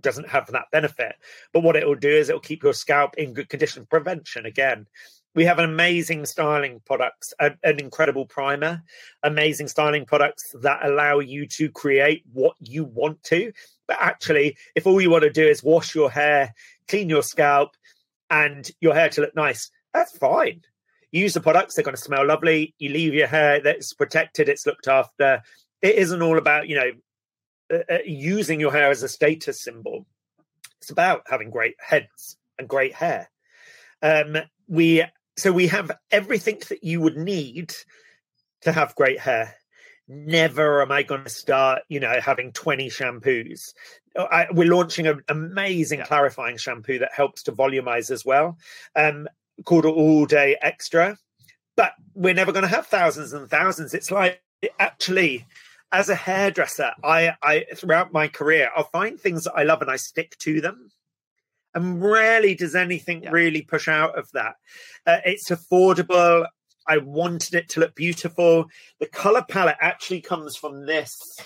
doesn't 0.00 0.28
have 0.28 0.46
that 0.48 0.66
benefit. 0.72 1.16
But 1.52 1.62
what 1.62 1.76
it 1.76 1.86
will 1.86 1.94
do 1.94 2.10
is 2.10 2.28
it 2.28 2.32
will 2.32 2.40
keep 2.40 2.62
your 2.62 2.72
scalp 2.72 3.16
in 3.16 3.34
good 3.34 3.48
condition. 3.48 3.86
Prevention 3.86 4.46
again. 4.46 4.86
We 5.34 5.44
have 5.44 5.58
an 5.58 5.66
amazing 5.66 6.24
styling 6.24 6.80
products, 6.86 7.34
an 7.38 7.58
incredible 7.62 8.24
primer, 8.24 8.82
amazing 9.22 9.68
styling 9.68 10.06
products 10.06 10.42
that 10.62 10.80
allow 10.82 11.18
you 11.18 11.46
to 11.48 11.70
create 11.70 12.22
what 12.32 12.56
you 12.58 12.84
want 12.84 13.22
to. 13.24 13.52
But 13.86 13.98
actually, 14.00 14.56
if 14.74 14.86
all 14.86 14.98
you 14.98 15.10
want 15.10 15.24
to 15.24 15.30
do 15.30 15.46
is 15.46 15.62
wash 15.62 15.94
your 15.94 16.10
hair, 16.10 16.54
clean 16.88 17.10
your 17.10 17.22
scalp, 17.22 17.76
and 18.30 18.68
your 18.80 18.94
hair 18.94 19.10
to 19.10 19.20
look 19.20 19.36
nice, 19.36 19.70
that's 19.92 20.16
fine. 20.16 20.62
You 21.12 21.22
Use 21.22 21.34
the 21.34 21.40
products, 21.40 21.74
they're 21.74 21.84
going 21.84 21.96
to 21.96 22.02
smell 22.02 22.26
lovely. 22.26 22.74
You 22.78 22.88
leave 22.88 23.12
your 23.14 23.26
hair 23.26 23.60
that's 23.60 23.92
protected, 23.92 24.48
it's 24.48 24.66
looked 24.66 24.88
after. 24.88 25.42
It 25.82 25.96
isn't 25.96 26.22
all 26.22 26.38
about, 26.38 26.68
you 26.68 26.76
know, 26.76 26.90
uh, 27.72 27.78
uh, 27.90 27.98
using 28.04 28.60
your 28.60 28.72
hair 28.72 28.90
as 28.90 29.02
a 29.02 29.08
status 29.08 29.62
symbol. 29.62 30.06
It's 30.80 30.90
about 30.90 31.22
having 31.26 31.50
great 31.50 31.74
heads 31.78 32.36
and 32.58 32.68
great 32.68 32.94
hair. 32.94 33.30
Um, 34.02 34.36
we 34.68 35.04
so 35.36 35.52
we 35.52 35.66
have 35.68 35.90
everything 36.10 36.62
that 36.68 36.82
you 36.82 37.00
would 37.00 37.16
need 37.16 37.74
to 38.62 38.72
have 38.72 38.94
great 38.94 39.18
hair. 39.18 39.54
Never 40.08 40.80
am 40.80 40.92
I 40.92 41.02
going 41.02 41.24
to 41.24 41.30
start, 41.30 41.82
you 41.88 42.00
know, 42.00 42.20
having 42.20 42.52
20 42.52 42.88
shampoos. 42.88 43.74
I, 44.16 44.46
we're 44.52 44.72
launching 44.72 45.06
an 45.06 45.20
amazing 45.28 46.00
clarifying 46.02 46.56
shampoo 46.56 46.98
that 47.00 47.12
helps 47.12 47.42
to 47.44 47.52
volumize 47.52 48.10
as 48.10 48.24
well, 48.24 48.56
um, 48.94 49.28
called 49.64 49.84
All 49.84 50.24
Day 50.24 50.56
Extra. 50.62 51.18
But 51.76 51.92
we're 52.14 52.34
never 52.34 52.52
going 52.52 52.62
to 52.62 52.68
have 52.68 52.86
thousands 52.86 53.32
and 53.32 53.50
thousands. 53.50 53.92
It's 53.92 54.10
like 54.10 54.40
actually 54.78 55.44
as 55.92 56.08
a 56.08 56.14
hairdresser, 56.14 56.92
I, 57.02 57.34
I 57.42 57.66
throughout 57.74 58.12
my 58.12 58.28
career, 58.28 58.70
I'll 58.76 58.84
find 58.84 59.18
things 59.18 59.44
that 59.44 59.54
I 59.54 59.62
love 59.62 59.82
and 59.82 59.90
I 59.90 59.96
stick 59.96 60.36
to 60.38 60.60
them. 60.60 60.90
And 61.74 62.02
rarely 62.02 62.54
does 62.54 62.74
anything 62.74 63.24
yeah. 63.24 63.30
really 63.30 63.62
push 63.62 63.86
out 63.86 64.18
of 64.18 64.30
that. 64.32 64.56
Uh, 65.06 65.18
it's 65.24 65.50
affordable. 65.50 66.46
I 66.88 66.98
wanted 66.98 67.54
it 67.54 67.68
to 67.70 67.80
look 67.80 67.94
beautiful. 67.94 68.66
The 68.98 69.06
color 69.06 69.44
palette 69.46 69.76
actually 69.80 70.22
comes 70.22 70.56
from 70.56 70.86
this. 70.86 71.38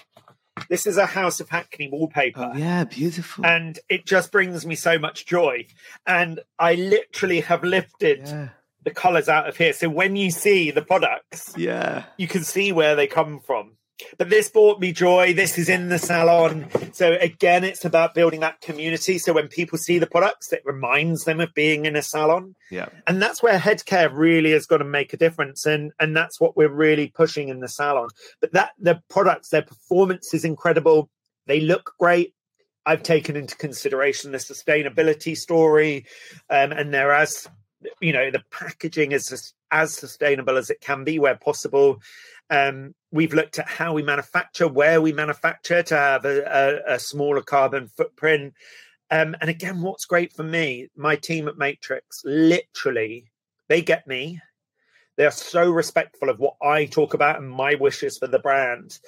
This 0.68 0.86
is 0.86 0.98
a 0.98 1.06
House 1.06 1.40
of 1.40 1.48
Hackney 1.48 1.88
wallpaper. 1.90 2.52
Oh, 2.54 2.56
yeah, 2.56 2.84
beautiful. 2.84 3.44
And 3.44 3.78
it 3.88 4.06
just 4.06 4.30
brings 4.30 4.64
me 4.64 4.76
so 4.76 4.98
much 4.98 5.26
joy. 5.26 5.66
And 6.06 6.40
I 6.58 6.74
literally 6.74 7.40
have 7.40 7.64
lifted 7.64 8.20
yeah. 8.26 8.48
the 8.84 8.90
colors 8.92 9.28
out 9.28 9.48
of 9.48 9.56
here. 9.56 9.72
So 9.72 9.88
when 9.88 10.14
you 10.14 10.30
see 10.30 10.70
the 10.70 10.82
products, 10.82 11.54
yeah, 11.56 12.04
you 12.18 12.28
can 12.28 12.44
see 12.44 12.70
where 12.70 12.94
they 12.94 13.06
come 13.08 13.40
from 13.40 13.72
but 14.18 14.30
this 14.30 14.50
brought 14.50 14.80
me 14.80 14.92
joy. 14.92 15.32
This 15.32 15.58
is 15.58 15.68
in 15.68 15.88
the 15.88 15.98
salon. 15.98 16.68
So 16.92 17.16
again, 17.20 17.64
it's 17.64 17.84
about 17.84 18.14
building 18.14 18.40
that 18.40 18.60
community. 18.60 19.18
So 19.18 19.32
when 19.32 19.48
people 19.48 19.78
see 19.78 19.98
the 19.98 20.06
products, 20.06 20.52
it 20.52 20.62
reminds 20.64 21.24
them 21.24 21.40
of 21.40 21.54
being 21.54 21.86
in 21.86 21.96
a 21.96 22.02
salon. 22.02 22.54
Yeah. 22.70 22.88
And 23.06 23.20
that's 23.20 23.42
where 23.42 23.58
head 23.58 23.84
care 23.84 24.10
really 24.10 24.52
is 24.52 24.66
going 24.66 24.80
to 24.80 24.84
make 24.84 25.12
a 25.12 25.16
difference. 25.16 25.66
And 25.66 25.92
and 25.98 26.16
that's 26.16 26.40
what 26.40 26.56
we're 26.56 26.72
really 26.72 27.08
pushing 27.08 27.48
in 27.48 27.60
the 27.60 27.68
salon. 27.68 28.08
But 28.40 28.52
that 28.52 28.72
the 28.78 29.02
products, 29.08 29.50
their 29.50 29.62
performance 29.62 30.32
is 30.34 30.44
incredible. 30.44 31.10
They 31.46 31.60
look 31.60 31.94
great. 31.98 32.34
I've 32.86 33.02
taken 33.02 33.36
into 33.36 33.56
consideration 33.56 34.32
the 34.32 34.38
sustainability 34.38 35.36
story, 35.36 36.06
um, 36.48 36.72
and 36.72 36.94
there 36.94 37.12
as 37.12 37.46
you 38.00 38.12
know 38.12 38.30
the 38.30 38.42
packaging 38.50 39.12
is 39.12 39.52
as 39.70 39.94
sustainable 39.94 40.56
as 40.56 40.70
it 40.70 40.80
can 40.80 41.04
be 41.04 41.18
where 41.18 41.36
possible. 41.36 42.00
Um, 42.48 42.94
we've 43.12 43.34
looked 43.34 43.58
at 43.58 43.68
how 43.68 43.92
we 43.92 44.02
manufacture, 44.02 44.68
where 44.68 45.00
we 45.00 45.12
manufacture 45.12 45.82
to 45.82 45.96
have 45.96 46.24
a, 46.24 46.42
a, 46.88 46.94
a 46.94 46.98
smaller 46.98 47.42
carbon 47.42 47.88
footprint. 47.88 48.54
Um, 49.10 49.34
and 49.40 49.50
again, 49.50 49.82
what's 49.82 50.04
great 50.04 50.32
for 50.32 50.44
me, 50.44 50.88
my 50.96 51.16
team 51.16 51.48
at 51.48 51.58
Matrix, 51.58 52.22
literally, 52.24 53.26
they 53.68 53.82
get 53.82 54.06
me. 54.06 54.40
They 55.16 55.26
are 55.26 55.32
so 55.32 55.70
respectful 55.70 56.30
of 56.30 56.38
what 56.38 56.54
I 56.62 56.86
talk 56.86 57.14
about 57.14 57.40
and 57.40 57.50
my 57.50 57.74
wishes 57.74 58.18
for 58.18 58.28
the 58.28 58.38
brand 58.38 58.98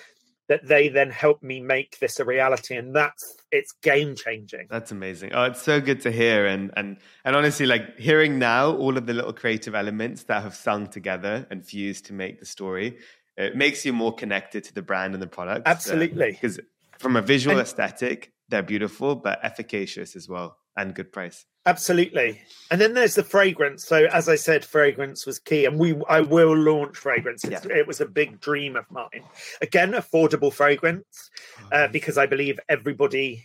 that 0.48 0.66
they 0.66 0.88
then 0.88 1.10
help 1.10 1.42
me 1.42 1.60
make 1.60 1.98
this 1.98 2.20
a 2.20 2.24
reality 2.24 2.76
and 2.76 2.94
that's 2.94 3.36
it's 3.50 3.72
game 3.82 4.14
changing 4.14 4.66
that's 4.68 4.90
amazing 4.90 5.30
oh 5.32 5.44
it's 5.44 5.62
so 5.62 5.80
good 5.80 6.00
to 6.00 6.10
hear 6.10 6.46
and 6.46 6.70
and 6.76 6.98
and 7.24 7.36
honestly 7.36 7.64
like 7.64 7.98
hearing 7.98 8.38
now 8.38 8.70
all 8.76 8.98
of 8.98 9.06
the 9.06 9.14
little 9.14 9.32
creative 9.32 9.74
elements 9.74 10.24
that 10.24 10.42
have 10.42 10.54
sung 10.54 10.86
together 10.86 11.46
and 11.50 11.64
fused 11.64 12.04
to 12.06 12.12
make 12.12 12.40
the 12.40 12.44
story 12.44 12.98
it 13.36 13.56
makes 13.56 13.84
you 13.84 13.92
more 13.92 14.14
connected 14.14 14.64
to 14.64 14.74
the 14.74 14.82
brand 14.82 15.14
and 15.14 15.22
the 15.22 15.26
product 15.26 15.66
absolutely 15.66 16.32
because 16.32 16.58
uh, 16.58 16.62
from 16.98 17.16
a 17.16 17.22
visual 17.22 17.58
and, 17.58 17.66
aesthetic 17.66 18.32
they're 18.48 18.62
beautiful 18.62 19.14
but 19.14 19.38
efficacious 19.42 20.16
as 20.16 20.28
well 20.28 20.56
and 20.76 20.94
good 20.94 21.12
price 21.12 21.46
Absolutely. 21.64 22.42
And 22.72 22.80
then 22.80 22.94
there's 22.94 23.14
the 23.14 23.22
fragrance. 23.22 23.86
So 23.86 24.06
as 24.06 24.28
I 24.28 24.34
said, 24.34 24.64
fragrance 24.64 25.24
was 25.26 25.38
key, 25.38 25.64
and 25.64 25.78
we 25.78 25.94
I 26.08 26.20
will 26.20 26.56
launch 26.56 26.96
fragrance. 26.96 27.44
Yeah. 27.48 27.60
It 27.70 27.86
was 27.86 28.00
a 28.00 28.06
big 28.06 28.40
dream 28.40 28.74
of 28.74 28.90
mine. 28.90 29.22
Again, 29.60 29.92
affordable 29.92 30.52
fragrance, 30.52 31.30
uh, 31.70 31.86
because 31.88 32.18
I 32.18 32.26
believe 32.26 32.58
everybody 32.68 33.44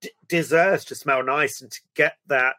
d- 0.00 0.10
deserves 0.26 0.86
to 0.86 0.94
smell 0.94 1.22
nice 1.22 1.60
and 1.60 1.70
to 1.70 1.80
get 1.94 2.14
that 2.28 2.56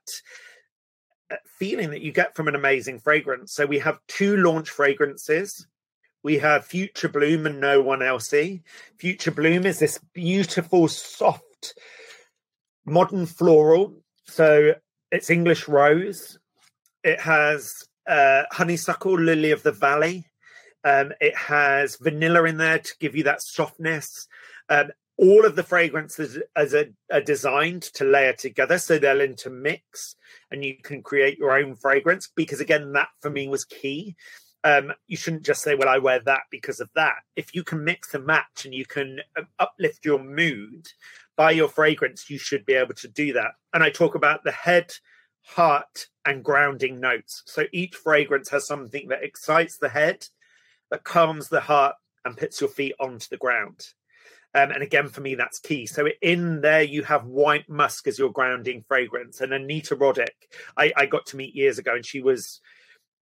uh, 1.32 1.38
feeling 1.58 1.90
that 1.90 2.02
you 2.02 2.12
get 2.12 2.36
from 2.36 2.48
an 2.48 2.56
amazing 2.56 3.00
fragrance. 3.00 3.54
So 3.54 3.66
we 3.66 3.80
have 3.80 4.00
two 4.08 4.38
launch 4.38 4.70
fragrances. 4.70 5.66
We 6.24 6.38
have 6.38 6.66
Future 6.66 7.10
Bloom 7.10 7.46
and 7.46 7.60
No 7.60 7.82
One 7.82 8.04
Elsie. 8.04 8.64
Future 8.98 9.32
Bloom 9.32 9.66
is 9.66 9.80
this 9.80 10.00
beautiful, 10.14 10.88
soft, 10.88 11.74
modern 12.86 13.26
floral. 13.26 13.96
So 14.26 14.76
it's 15.12 15.32
English 15.32 15.68
rose. 15.68 16.38
It 17.04 17.20
has 17.20 17.88
uh, 18.08 18.44
honeysuckle, 18.52 19.20
lily 19.20 19.52
of 19.52 19.64
the 19.64 19.72
valley. 19.72 20.26
Um, 20.84 21.12
it 21.20 21.36
has 21.36 21.96
vanilla 21.98 22.44
in 22.44 22.58
there 22.58 22.80
to 22.80 22.94
give 23.00 23.16
you 23.16 23.24
that 23.24 23.42
softness. 23.42 24.28
Um, 24.70 24.92
all 25.18 25.46
of 25.46 25.56
the 25.56 25.64
fragrances 25.64 26.40
as 26.56 26.74
a, 26.74 26.90
are 27.12 27.22
designed 27.22 27.84
to 27.84 28.06
layer 28.06 28.34
together, 28.34 28.78
so 28.80 28.98
they'll 28.98 29.22
intermix, 29.22 30.16
and 30.50 30.64
you 30.66 30.78
can 30.82 31.04
create 31.04 31.38
your 31.38 31.52
own 31.52 31.76
fragrance. 31.76 32.30
Because 32.36 32.60
again, 32.60 32.94
that 32.94 33.10
for 33.22 33.30
me 33.30 33.48
was 33.48 33.66
key. 33.66 34.16
Um, 34.64 34.94
you 35.08 35.18
shouldn't 35.18 35.46
just 35.46 35.64
say, 35.64 35.76
"Well, 35.76 35.90
I 35.90 35.98
wear 35.98 36.20
that 36.20 36.44
because 36.52 36.80
of 36.80 36.90
that." 36.96 37.16
If 37.36 37.56
you 37.56 37.64
can 37.64 37.84
mix 37.84 38.14
and 38.14 38.26
match, 38.26 38.66
and 38.66 38.74
you 38.74 38.86
can 38.86 39.20
um, 39.38 39.48
uplift 39.60 40.06
your 40.06 40.20
mood 40.24 40.88
by 41.36 41.52
your 41.52 41.70
fragrance, 41.70 42.30
you 42.30 42.38
should 42.38 42.66
be 42.66 42.74
able 42.74 42.94
to 42.96 43.08
do 43.08 43.34
that. 43.34 43.54
And 43.74 43.84
I 43.84 43.90
talk 43.90 44.16
about 44.16 44.44
the 44.44 44.52
head, 44.52 44.94
heart, 45.44 46.08
and 46.26 46.44
grounding 46.44 47.00
notes. 47.00 47.44
So 47.46 47.66
each 47.72 47.96
fragrance 47.96 48.50
has 48.50 48.68
something 48.68 49.08
that 49.08 49.24
excites 49.24 49.78
the 49.78 49.90
head, 49.90 50.28
that 50.92 51.04
calms 51.04 51.50
the 51.50 51.62
heart, 51.62 51.96
and 52.24 52.38
puts 52.38 52.62
your 52.62 52.70
feet 52.70 52.94
onto 53.00 53.28
the 53.30 53.38
ground. 53.38 53.88
Um, 54.54 54.72
and 54.72 54.84
again, 54.84 55.08
for 55.08 55.22
me, 55.22 55.36
that's 55.36 55.60
key. 55.60 55.86
So 55.86 56.10
in 56.22 56.62
there, 56.62 56.84
you 56.84 57.04
have 57.04 57.26
white 57.26 57.70
musk 57.70 58.08
as 58.08 58.20
your 58.20 58.32
grounding 58.32 58.84
fragrance, 58.88 59.42
and 59.42 59.54
Anita 59.54 59.96
Roddick, 59.96 60.28
I, 60.78 60.92
I 60.96 61.06
got 61.06 61.26
to 61.28 61.38
meet 61.38 61.56
years 61.56 61.80
ago, 61.80 61.96
and 61.96 62.06
she 62.06 62.22
was 62.22 62.60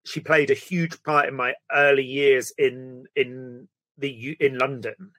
she 0.09 0.19
played 0.19 0.49
a 0.49 0.55
huge 0.55 1.03
part 1.03 1.27
in 1.27 1.35
my 1.35 1.53
early 1.71 2.03
years 2.03 2.51
in 2.57 3.05
in 3.15 3.67
the 3.97 4.35
in 4.39 4.57
London, 4.57 5.11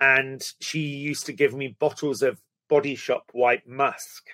and 0.00 0.42
she 0.60 0.80
used 0.80 1.26
to 1.26 1.34
give 1.34 1.52
me 1.52 1.76
bottles 1.78 2.22
of 2.22 2.40
Body 2.68 2.94
Shop 2.94 3.24
white 3.32 3.68
musk. 3.68 4.28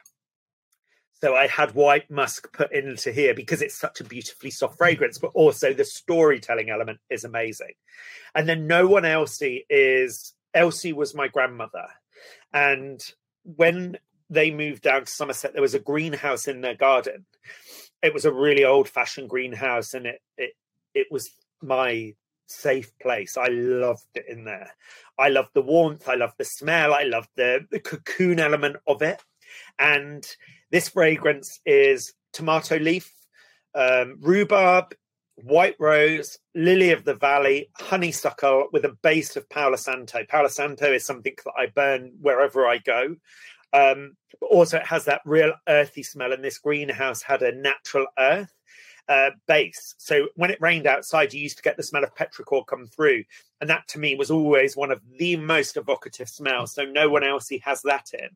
So 1.21 1.35
I 1.35 1.49
had 1.49 1.75
white 1.75 2.09
musk 2.09 2.53
put 2.53 2.73
into 2.73 3.11
here 3.11 3.35
because 3.35 3.63
it's 3.63 3.75
such 3.75 4.01
a 4.01 4.05
beautifully 4.05 4.51
soft 4.51 4.75
hmm. 4.75 4.79
fragrance, 4.79 5.19
but 5.19 5.33
also 5.35 5.73
the 5.73 5.85
storytelling 5.85 6.71
element 6.71 7.01
is 7.11 7.25
amazing. 7.25 7.73
And 8.35 8.49
then 8.49 8.69
no 8.69 8.87
one 8.87 9.05
Elsie 9.05 9.67
is 9.69 10.35
Elsie 10.55 10.93
was 10.93 11.17
my 11.17 11.27
grandmother, 11.27 11.89
and 12.53 13.01
when 13.43 13.99
they 14.31 14.53
moved 14.53 14.83
down 14.83 15.05
to 15.05 15.11
Somerset, 15.11 15.53
there 15.53 15.63
was 15.63 15.75
a 15.75 15.81
greenhouse 15.81 16.47
in 16.47 16.61
their 16.61 16.77
garden. 16.77 17.27
It 18.07 18.15
was 18.15 18.25
a 18.25 18.33
really 18.33 18.65
old 18.65 18.89
fashioned 18.89 19.29
greenhouse, 19.29 19.95
and 19.95 20.07
it 20.07 20.21
it 20.39 20.53
it 20.95 21.07
was 21.11 21.31
my 21.63 22.15
safe 22.47 22.97
place. 22.99 23.37
I 23.37 23.49
loved 23.49 24.07
it 24.15 24.27
in 24.29 24.45
there. 24.45 24.71
I 25.19 25.29
loved 25.29 25.51
the 25.55 25.63
warmth. 25.63 26.09
I 26.09 26.15
loved 26.15 26.39
the 26.39 26.45
smell. 26.45 26.95
I 26.95 27.03
loved 27.03 27.31
the, 27.37 27.67
the 27.71 27.81
cocoon 27.81 28.39
element 28.39 28.77
of 28.87 29.03
it. 29.03 29.21
And 29.79 30.27
this 30.71 30.91
fragrance 30.91 31.61
is 31.67 32.13
tomato 32.33 32.79
leaf, 32.79 33.13
um, 33.75 34.19
rhubarb, 34.21 34.95
white 35.37 35.77
rose, 35.79 36.39
lily 36.55 36.93
of 36.93 37.05
the 37.05 37.15
valley, 37.15 37.71
honeysuckle 37.77 38.69
with 38.73 38.85
a 38.85 38.97
base 39.03 39.37
of 39.37 39.49
Palo 39.49 39.77
Santo. 39.77 40.21
Palo 40.29 40.49
Santo 40.49 40.93
is 40.93 41.05
something 41.05 41.35
that 41.45 41.53
I 41.59 41.67
burn 41.67 42.13
wherever 42.21 42.67
I 42.67 42.79
go. 42.79 43.17
Um, 43.77 44.17
also, 44.41 44.79
it 44.79 44.87
has 44.87 45.05
that 45.05 45.21
real 45.25 45.53
earthy 45.69 46.03
smell, 46.03 46.33
and 46.33 46.43
this 46.43 46.59
greenhouse 46.59 47.23
had 47.23 47.43
a 47.43 47.55
natural 47.55 48.07
earth 48.19 48.53
uh, 49.09 49.31
base. 49.47 49.95
So 49.99 50.29
when 50.35 50.51
it 50.51 50.61
rained 50.61 50.87
outside, 50.87 51.33
you 51.33 51.43
used 51.43 51.59
to 51.59 51.63
get 51.63 51.77
the 51.77 51.83
smell 51.83 52.05
of 52.05 52.15
petrichor 52.15 52.67
come 52.67 52.87
through. 52.87 53.25
And 53.61 53.69
that 53.71 53.87
to 53.89 53.99
me 53.99 54.15
was 54.15 54.31
always 54.31 54.77
one 54.77 54.91
of 54.91 55.01
the 55.19 55.37
most 55.37 55.77
evocative 55.77 56.29
smells. 56.29 56.73
So 56.73 56.85
no 56.85 57.09
one 57.09 57.23
else 57.23 57.51
has 57.63 57.83
that 57.83 58.07
in. 58.15 58.31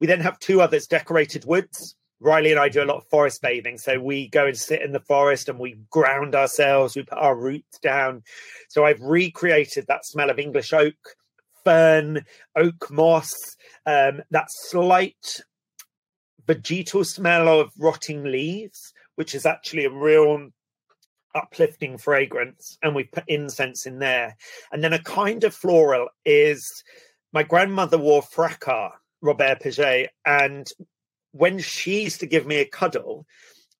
We 0.00 0.06
then 0.06 0.20
have 0.20 0.38
two 0.38 0.60
others 0.60 0.86
decorated 0.86 1.44
woods. 1.44 1.96
Riley 2.20 2.50
and 2.50 2.60
I 2.60 2.68
do 2.68 2.82
a 2.82 2.84
lot 2.84 2.96
of 2.96 3.08
forest 3.08 3.42
bathing. 3.42 3.78
So 3.78 4.00
we 4.00 4.28
go 4.28 4.46
and 4.46 4.56
sit 4.56 4.82
in 4.82 4.92
the 4.92 5.00
forest 5.00 5.48
and 5.48 5.58
we 5.58 5.76
ground 5.90 6.34
ourselves, 6.34 6.96
we 6.96 7.02
put 7.02 7.18
our 7.18 7.36
roots 7.36 7.78
down. 7.80 8.22
So 8.68 8.84
I've 8.84 9.00
recreated 9.00 9.86
that 9.88 10.06
smell 10.06 10.30
of 10.30 10.38
English 10.38 10.72
oak, 10.72 10.94
fern, 11.66 12.24
oak 12.54 12.90
moss, 12.90 13.34
um, 13.86 14.22
that 14.30 14.46
slight 14.48 15.42
vegetal 16.46 17.04
smell 17.04 17.48
of 17.60 17.72
rotting 17.76 18.22
leaves 18.22 18.92
which 19.16 19.34
is 19.34 19.44
actually 19.44 19.84
a 19.84 19.90
real 19.90 20.48
uplifting 21.34 21.98
fragrance. 21.98 22.78
And 22.82 22.94
we 22.94 23.04
put 23.04 23.24
incense 23.26 23.84
in 23.84 23.98
there. 23.98 24.36
And 24.70 24.84
then 24.84 24.92
a 24.92 25.02
kind 25.02 25.42
of 25.44 25.54
floral 25.54 26.08
is 26.24 26.84
my 27.32 27.42
grandmother 27.42 27.98
wore 27.98 28.22
fracas, 28.22 28.92
Robert 29.20 29.60
Piguet. 29.60 30.08
And 30.24 30.70
when 31.32 31.58
she 31.58 32.04
used 32.04 32.20
to 32.20 32.26
give 32.26 32.46
me 32.46 32.56
a 32.56 32.64
cuddle, 32.68 33.26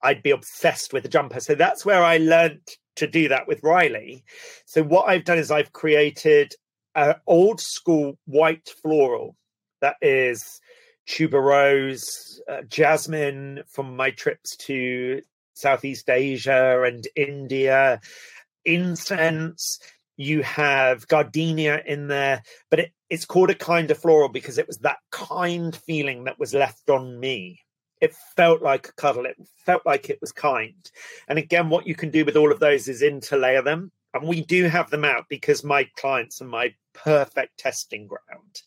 I'd 0.03 0.23
be 0.23 0.31
obsessed 0.31 0.93
with 0.93 1.05
the 1.05 1.09
jumper. 1.09 1.41
So 1.41 1.55
that's 1.55 1.87
where 1.87 2.03
I 2.03 2.19
learned 2.19 2.67
to 2.97 3.07
do 3.07 3.29
that 3.29 3.47
with 3.47 3.63
Riley. 3.63 4.25
So 4.65 4.83
what 4.83 5.09
I've 5.09 5.25
done 5.25 5.39
is 5.39 5.51
I've 5.51 5.73
created 5.73 6.55
an 6.97 7.15
old 7.27 7.61
school 7.61 8.19
white 8.25 8.69
floral 8.83 9.37
that 9.81 9.97
is 10.01 10.61
tuberose, 11.07 12.41
uh, 12.51 12.63
jasmine 12.63 13.63
from 13.69 13.95
my 13.95 14.11
trips 14.11 14.57
to 14.57 15.21
Southeast 15.55 16.11
Asia 16.11 16.83
and 16.83 17.07
India, 17.15 18.01
incense. 18.65 19.79
You 20.17 20.43
have 20.43 21.07
gardenia 21.09 21.83
in 21.87 22.09
there, 22.09 22.43
but 22.71 22.81
it, 22.81 22.93
it's 23.11 23.27
called 23.27 23.51
a 23.51 23.55
kind 23.55 23.91
of 23.91 23.99
floral 23.99 24.31
because 24.31 24.57
it 24.57 24.67
was 24.67 24.79
that 24.79 24.99
kind 25.13 25.77
feeling 25.77 26.25
that 26.25 26.39
was 26.39 26.55
left 26.55 26.89
on 26.89 27.21
me. 27.21 27.61
It 28.01 28.15
felt 28.35 28.63
like 28.63 28.89
a 28.89 28.93
cuddle. 28.93 29.27
It 29.27 29.37
felt 29.65 29.85
like 29.85 30.09
it 30.09 30.19
was 30.21 30.33
kind. 30.33 30.91
And 31.29 31.39
again, 31.39 31.69
what 31.69 31.87
you 31.87 31.95
can 31.95 32.11
do 32.11 32.25
with 32.25 32.37
all 32.37 32.51
of 32.51 32.61
those 32.61 32.89
is 32.89 33.03
interlayer 33.03 33.63
them. 33.63 33.93
And 34.21 34.29
we 34.29 34.43
do 34.43 34.65
have 34.65 34.91
them 34.91 35.05
out 35.05 35.25
because 35.29 35.65
my 35.65 35.89
clients 35.97 36.41
are 36.41 36.47
my 36.47 36.75
perfect 36.95 37.59
testing 37.59 38.07
ground. 38.07 38.63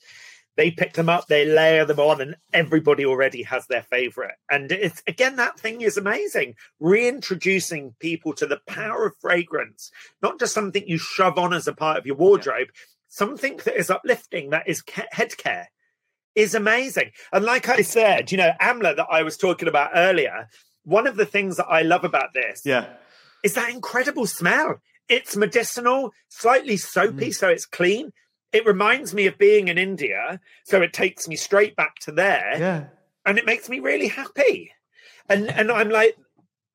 They 0.58 0.72
pick 0.72 0.93
them 0.93 1.08
up, 1.08 1.28
they 1.28 1.45
layer 1.45 1.86
them 1.86 2.00
on, 2.00 2.20
and 2.20 2.36
everybody 2.52 3.06
already 3.06 3.43
has 3.43 3.66
their 3.68 3.84
favorite. 3.84 4.36
And 4.52 4.72
it's 4.72 5.02
again, 5.08 5.38
that 5.38 5.58
thing 5.58 5.82
is 5.82 5.95
amazing. 5.95 6.56
Reintroducing 6.82 7.95
people 8.00 8.34
to 8.34 8.45
the 8.45 8.60
power 8.68 9.06
of 9.06 9.16
fragrance, 9.22 9.89
not 10.22 10.38
just 10.38 10.54
something 10.54 10.84
you 10.86 10.97
shove 10.97 11.38
on 11.38 11.54
as 11.54 11.68
a 11.68 11.74
part 11.74 11.97
of 11.97 12.06
your 12.06 12.18
wardrobe. 12.18 12.68
something 13.10 13.58
that 13.66 13.78
is 13.78 13.89
uplifting, 13.89 14.52
that 14.52 14.68
is 14.68 14.84
head 15.12 15.36
care, 15.38 15.70
is 16.36 16.56
amazing. 16.56 17.12
And 17.34 17.43
like 17.43 17.68
I 17.68 17.82
said, 17.82 18.32
you 18.32 18.38
know, 18.38 18.52
Amla 18.62 18.95
that 18.95 19.08
I 19.10 19.24
was 19.24 19.36
talking 19.36 19.68
about 19.68 19.91
earlier, 19.95 20.47
one 20.84 21.08
of 21.08 21.18
the 21.18 21.26
things 21.26 21.58
that 21.58 21.68
I 21.68 21.82
love 21.82 22.04
about 22.04 22.34
this 22.34 22.62
yeah. 22.66 22.86
is 23.43 23.56
that 23.56 23.72
incredible 23.72 24.28
smell. 24.28 24.82
It's 25.10 25.36
medicinal, 25.36 26.12
slightly 26.30 26.78
soapy, 26.78 27.30
mm. 27.30 27.36
so 27.36 27.49
it's 27.49 27.66
clean. 27.66 28.12
It 28.53 28.66
reminds 28.66 29.14
me 29.14 29.28
of 29.28 29.38
being 29.38 29.68
in 29.68 29.78
India, 29.78 30.39
so 30.66 30.82
it 30.82 30.93
takes 30.93 31.28
me 31.28 31.36
straight 31.36 31.76
back 31.76 31.95
to 32.01 32.12
there. 32.12 32.55
Yeah. 32.57 32.86
And 33.26 33.38
it 33.38 33.45
makes 33.45 33.70
me 33.70 33.80
really 33.80 34.07
happy. 34.07 34.72
And 35.28 35.49
and 35.49 35.72
I'm 35.72 35.89
like, 35.89 36.16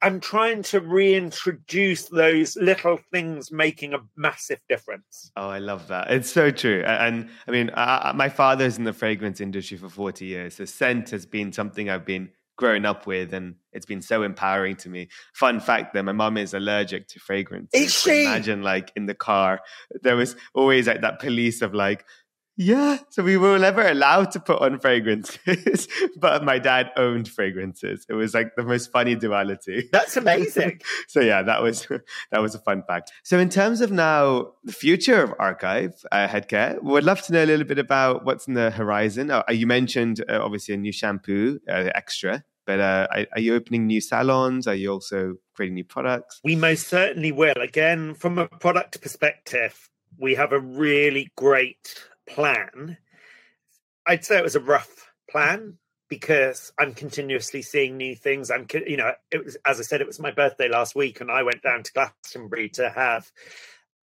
I'm 0.05 0.20
trying 0.20 0.62
to 0.64 0.80
reintroduce 0.80 2.09
those 2.11 2.57
little 2.57 2.99
things 3.11 3.51
making 3.51 3.95
a 3.95 4.01
massive 4.16 4.61
difference. 4.68 5.32
Oh, 5.35 5.49
I 5.49 5.59
love 5.61 5.89
that. 5.89 6.11
It's 6.11 6.30
so 6.30 6.51
true. 6.51 6.85
And, 6.87 7.30
I 7.49 7.51
mean, 7.51 7.70
I, 7.72 8.12
my 8.14 8.28
father's 8.28 8.76
in 8.76 8.85
the 8.85 8.93
fragrance 8.93 9.41
industry 9.41 9.78
for 9.78 9.89
40 9.89 10.26
years. 10.26 10.57
So 10.57 10.66
scent 10.66 11.09
has 11.09 11.24
been 11.24 11.55
something 11.55 11.89
I've 11.89 12.05
been 12.05 12.28
growing 12.57 12.84
up 12.84 13.07
with 13.07 13.34
and 13.34 13.57
it's 13.72 13.86
been 13.86 14.02
so 14.02 14.22
empowering 14.22 14.76
to 14.76 14.88
me. 14.88 15.09
Fun 15.32 15.61
fact 15.61 15.94
that 15.94 16.05
my 16.05 16.12
mom 16.12 16.36
is 16.36 16.55
allergic 16.55 17.09
to 17.09 17.18
fragrance. 17.18 17.70
Is 17.72 17.92
she? 17.92 18.24
Imagine 18.24 18.62
like 18.62 18.92
in 18.94 19.07
the 19.07 19.14
car, 19.14 19.61
there 20.02 20.16
was 20.16 20.36
always 20.55 20.86
like 20.86 21.00
that 21.00 21.18
police 21.20 21.62
of 21.62 21.74
like, 21.74 22.05
yeah, 22.57 22.98
so 23.11 23.24
we 23.24 23.36
were 23.36 23.59
never 23.59 23.86
allowed 23.86 24.30
to 24.32 24.40
put 24.40 24.61
on 24.61 24.78
fragrances, 24.78 25.88
but 26.16 26.44
my 26.44 26.61
dad 26.61 26.92
owned 26.96 27.28
fragrances. 27.28 28.07
It 28.09 28.14
was 28.14 28.32
like 28.32 28.55
the 28.55 28.62
most 28.62 28.92
funny 28.92 29.16
duality. 29.16 29.88
That's 29.92 30.16
amazing. 30.16 30.80
so 31.09 31.20
yeah, 31.20 31.42
that 31.42 31.62
was 31.62 31.88
that 32.30 32.40
was 32.40 32.55
a 32.55 32.61
fun 32.61 32.84
fact. 32.86 33.11
So 33.24 33.38
in 33.40 33.48
terms 33.48 33.80
of 33.80 33.90
now 33.90 34.52
the 34.62 34.72
future 34.72 35.22
of 35.22 35.34
ARKIVE 35.40 35.94
uh, 36.12 36.28
Headcare, 36.28 36.80
would 36.80 37.02
love 37.02 37.22
to 37.22 37.32
know 37.32 37.42
a 37.42 37.46
little 37.46 37.66
bit 37.66 37.78
about 37.78 38.24
what's 38.24 38.46
in 38.46 38.55
the 38.55 38.70
horizon. 38.70 39.32
Uh, 39.32 39.42
you 39.50 39.66
mentioned 39.66 40.24
uh, 40.28 40.38
obviously 40.40 40.74
a 40.74 40.78
new 40.78 40.92
shampoo, 40.92 41.59
uh, 41.68 41.90
extra. 41.94 42.44
But 42.66 42.80
uh, 42.80 43.09
are, 43.11 43.26
are 43.32 43.40
you 43.40 43.55
opening 43.57 43.86
new 43.86 44.00
salons? 44.00 44.66
Are 44.66 44.74
you 44.74 44.90
also 44.90 45.34
creating 45.55 45.74
new 45.74 45.84
products? 45.84 46.40
We 46.44 46.57
most 46.57 46.86
certainly 46.86 47.32
will. 47.32 47.61
Again, 47.61 48.14
from 48.14 48.38
a 48.38 48.46
product 48.46 49.02
perspective, 49.02 49.90
we 50.18 50.36
have 50.36 50.52
a 50.52 50.61
really 50.61 51.30
great 51.36 51.94
plan. 52.27 52.99
I'd 54.07 54.25
say 54.25 54.39
it 54.39 54.45
was 54.45 54.57
a 54.57 54.61
rough 54.61 55.11
plan 55.31 55.79
because 56.09 56.72
I'm 56.79 56.95
continuously 56.95 57.62
seeing 57.62 57.97
new 57.97 58.14
things. 58.14 58.51
I'm, 58.51 58.66
you 58.87 58.97
know, 58.97 59.12
it 59.31 59.45
was 59.45 59.57
as 59.64 59.81
I 59.81 59.83
said, 59.83 60.01
it 60.01 60.07
was 60.07 60.20
my 60.20 60.31
birthday 60.31 60.68
last 60.68 60.95
week, 60.95 61.20
and 61.20 61.31
I 61.31 61.43
went 61.43 61.62
down 61.62 61.83
to 61.83 61.93
Glastonbury 61.93 62.68
to 62.70 62.91
have 62.91 63.31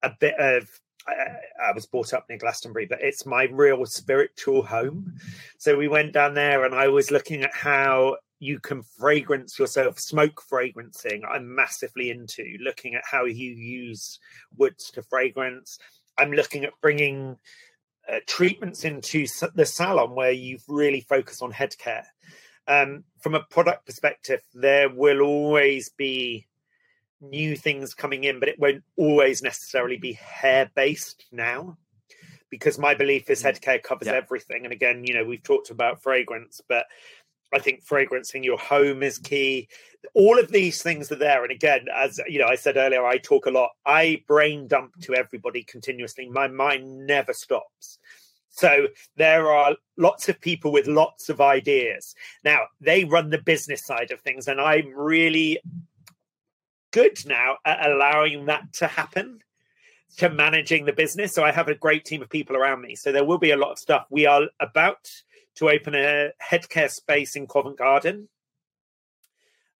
a 0.04 0.12
bit 0.20 0.36
of. 0.40 0.70
I, 1.08 1.70
I 1.70 1.72
was 1.74 1.88
brought 1.88 2.14
up 2.14 2.26
near 2.30 2.38
Glastonbury, 2.38 2.86
but 2.86 3.02
it's 3.02 3.26
my 3.26 3.46
real 3.46 3.86
spiritual 3.88 4.62
home. 4.62 5.14
So 5.58 5.76
we 5.76 5.88
went 5.88 6.14
down 6.14 6.34
there, 6.34 6.64
and 6.66 6.76
I 6.76 6.90
was 6.90 7.12
looking 7.12 7.44
at 7.44 7.54
how 7.54 8.18
you 8.42 8.60
can 8.60 8.82
fragrance 8.82 9.58
yourself, 9.58 10.00
smoke 10.00 10.44
fragrancing. 10.52 11.22
I'm 11.30 11.54
massively 11.56 12.10
into 12.10 12.58
looking 12.60 12.96
at 12.96 13.04
how 13.10 13.26
you 13.26 13.52
use 13.52 14.20
woods 14.58 14.90
to 14.92 15.04
fragrance. 15.04 15.78
I'm 16.18 16.32
looking 16.32 16.66
at 16.66 16.74
bringing 16.82 17.38
uh, 18.10 18.20
treatments 18.28 18.84
into 18.84 19.26
the 19.56 19.66
salon 19.66 20.16
where 20.16 20.32
you've 20.32 20.64
really 20.68 21.02
focused 21.02 21.41
on 21.41 21.52
head 21.52 21.78
care. 21.78 22.06
Um, 22.68 23.04
from 23.20 23.36
a 23.36 23.43
product 23.43 23.86
perspective, 23.86 24.41
there 24.54 24.89
will 24.89 25.22
always 25.22 25.89
be 25.89 26.47
new 27.20 27.56
things 27.56 27.93
coming 27.93 28.24
in, 28.24 28.39
but 28.39 28.49
it 28.49 28.60
won't 28.60 28.84
always 28.97 29.41
necessarily 29.41 29.97
be 29.97 30.14
hair 30.14 30.70
based 30.76 31.26
now. 31.32 31.78
Because 32.49 32.78
my 32.78 32.93
belief 32.93 33.30
is 33.30 33.41
head 33.41 33.62
care 33.62 33.80
covers 33.80 34.10
yeah. 34.10 34.16
everything. 34.16 34.66
And 34.66 34.74
again, 34.74 35.06
you 35.06 35.14
know, 35.14 35.24
we've 35.24 35.43
talked 35.43 35.70
about 35.70 36.04
fragrance, 36.04 36.60
but 36.68 36.86
I 37.54 37.60
think 37.60 37.86
fragrancing 37.86 38.43
your 38.43 38.58
home 38.58 39.04
is 39.04 39.18
key. 39.18 39.68
All 40.14 40.39
of 40.39 40.52
these 40.52 40.82
things 40.82 41.12
are 41.12 41.16
there. 41.16 41.43
And 41.43 41.52
again, 41.52 41.86
as 41.93 42.20
you 42.28 42.39
know, 42.39 42.47
I 42.47 42.56
said 42.56 42.78
earlier, 42.78 43.06
I 43.06 43.18
talk 43.18 43.45
a 43.45 43.52
lot. 43.52 43.72
I 43.86 44.24
brain 44.28 44.68
dump 44.68 44.99
to 45.02 45.16
everybody 45.16 45.64
continuously. 45.64 46.30
My 46.30 46.47
mind 46.47 47.06
never 47.06 47.34
stops. 47.34 47.99
So 48.49 48.88
there 49.16 49.49
are 49.49 49.76
lots 49.97 50.28
of 50.28 50.41
people 50.41 50.72
with 50.72 50.88
lots 50.88 51.30
of 51.30 51.39
ideas. 51.39 52.16
Now, 52.43 52.64
they 52.82 53.06
run 53.06 53.30
the 53.30 53.38
business 53.38 53.86
side 53.86 54.12
of 54.12 54.20
things, 54.22 54.47
and 54.47 54.60
I'm 54.60 54.91
really 54.93 55.60
good 56.91 57.26
now 57.26 57.58
at 57.66 57.89
allowing 57.89 58.45
that 58.45 58.74
to 58.74 58.88
happen 58.88 59.39
to 60.18 60.30
managing 60.30 60.86
the 60.86 60.93
business. 60.93 61.34
So 61.34 61.43
I 61.43 61.52
have 61.52 61.70
a 61.70 61.76
great 61.76 62.04
team 62.04 62.22
of 62.22 62.30
people 62.30 62.58
around 62.58 62.82
me. 62.82 62.95
So 62.95 63.12
there 63.12 63.24
will 63.24 63.38
be 63.38 63.52
a 63.52 63.58
lot 63.58 63.72
of 63.72 63.80
stuff. 63.80 64.06
We 64.10 64.26
are 64.26 64.43
about 64.60 65.10
to 65.56 65.70
open 65.70 65.95
a 65.95 66.32
headcare 66.41 66.89
space 66.89 67.36
in 67.36 67.47
Covent 67.47 67.78
Garden. 67.78 68.30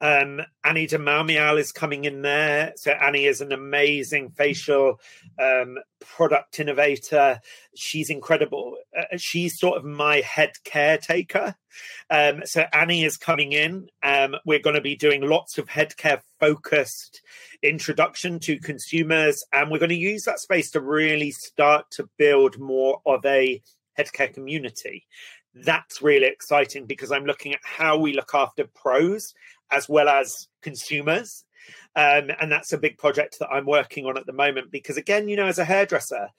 Um, 0.01 0.41
Annee 0.65 0.89
de 0.89 0.97
Mamiel 0.97 1.59
is 1.59 1.72
coming 1.72 2.05
in 2.05 2.24
there. 2.24 2.74
So 2.76 2.91
Annee 2.91 3.30
is 3.30 3.39
an 3.39 3.51
amazing 3.51 4.32
facial 4.32 4.99
um, 5.39 5.78
product 5.99 6.59
innovator. 6.59 7.39
She's 7.76 8.09
incredible. 8.09 8.78
Uh, 8.97 9.17
she's 9.17 9.59
sort 9.59 9.78
of 9.78 9.86
my 9.86 10.22
head 10.22 10.53
caretaker. 10.63 11.55
Um, 12.09 12.41
so 12.45 12.65
Annee 12.74 13.05
is 13.05 13.15
coming 13.15 13.51
in. 13.51 13.89
Um, 14.01 14.36
we're 14.43 14.59
going 14.59 14.76
to 14.76 14.82
be 14.82 14.95
doing 14.95 15.22
lots 15.22 15.59
of 15.59 15.69
head 15.69 15.95
care 15.97 16.24
focused 16.39 17.22
introduction 17.61 18.39
to 18.39 18.59
consumers, 18.59 19.45
and 19.53 19.69
we're 19.69 19.78
going 19.78 19.89
to 19.89 19.95
use 19.95 20.24
that 20.24 20.39
space 20.39 20.72
to 20.72 20.82
really 20.82 21.30
start 21.30 21.91
to 21.91 22.09
build 22.17 22.59
more 22.59 23.01
of 23.05 23.24
a 23.24 23.61
headcare 23.97 24.34
community 24.34 25.05
that's 25.54 26.02
really 26.02 26.28
exciting 26.28 26.86
because 26.86 27.12
I'm 27.12 27.26
looking 27.26 27.54
at 27.54 27.60
how 27.64 27.97
we 27.97 28.14
look 28.14 28.32
after 28.34 28.66
pros 28.74 29.34
as 29.72 29.88
well 29.88 30.10
as 30.10 30.47
consumers. 30.62 31.45
Um, 31.95 32.32
and 32.39 32.52
that's 32.52 32.74
a 32.74 32.78
big 32.78 32.97
project 32.97 33.39
that 33.39 33.49
I'm 33.49 33.66
working 33.66 34.06
on 34.06 34.18
at 34.18 34.26
the 34.26 34.34
moment 34.34 34.72
because, 34.72 34.97
again, 34.97 35.28
you 35.28 35.36
know, 35.36 35.45
as 35.45 35.60
a 35.60 35.66
hairdresser, 35.66 36.30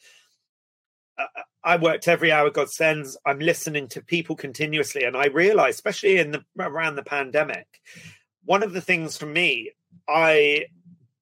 uh, 1.18 1.26
I 1.64 1.76
worked 1.76 2.08
every 2.08 2.32
hour 2.32 2.50
God 2.50 2.70
sends. 2.70 3.16
I'm 3.24 3.38
listening 3.38 3.88
to 3.88 4.02
people 4.02 4.34
continuously, 4.34 5.04
and 5.04 5.16
I 5.16 5.26
realize, 5.26 5.74
especially 5.74 6.18
in 6.18 6.32
the 6.32 6.44
around 6.58 6.96
the 6.96 7.04
pandemic, 7.04 7.66
one 8.44 8.62
of 8.62 8.72
the 8.72 8.80
things 8.80 9.16
for 9.16 9.26
me, 9.26 9.70
I 10.08 10.66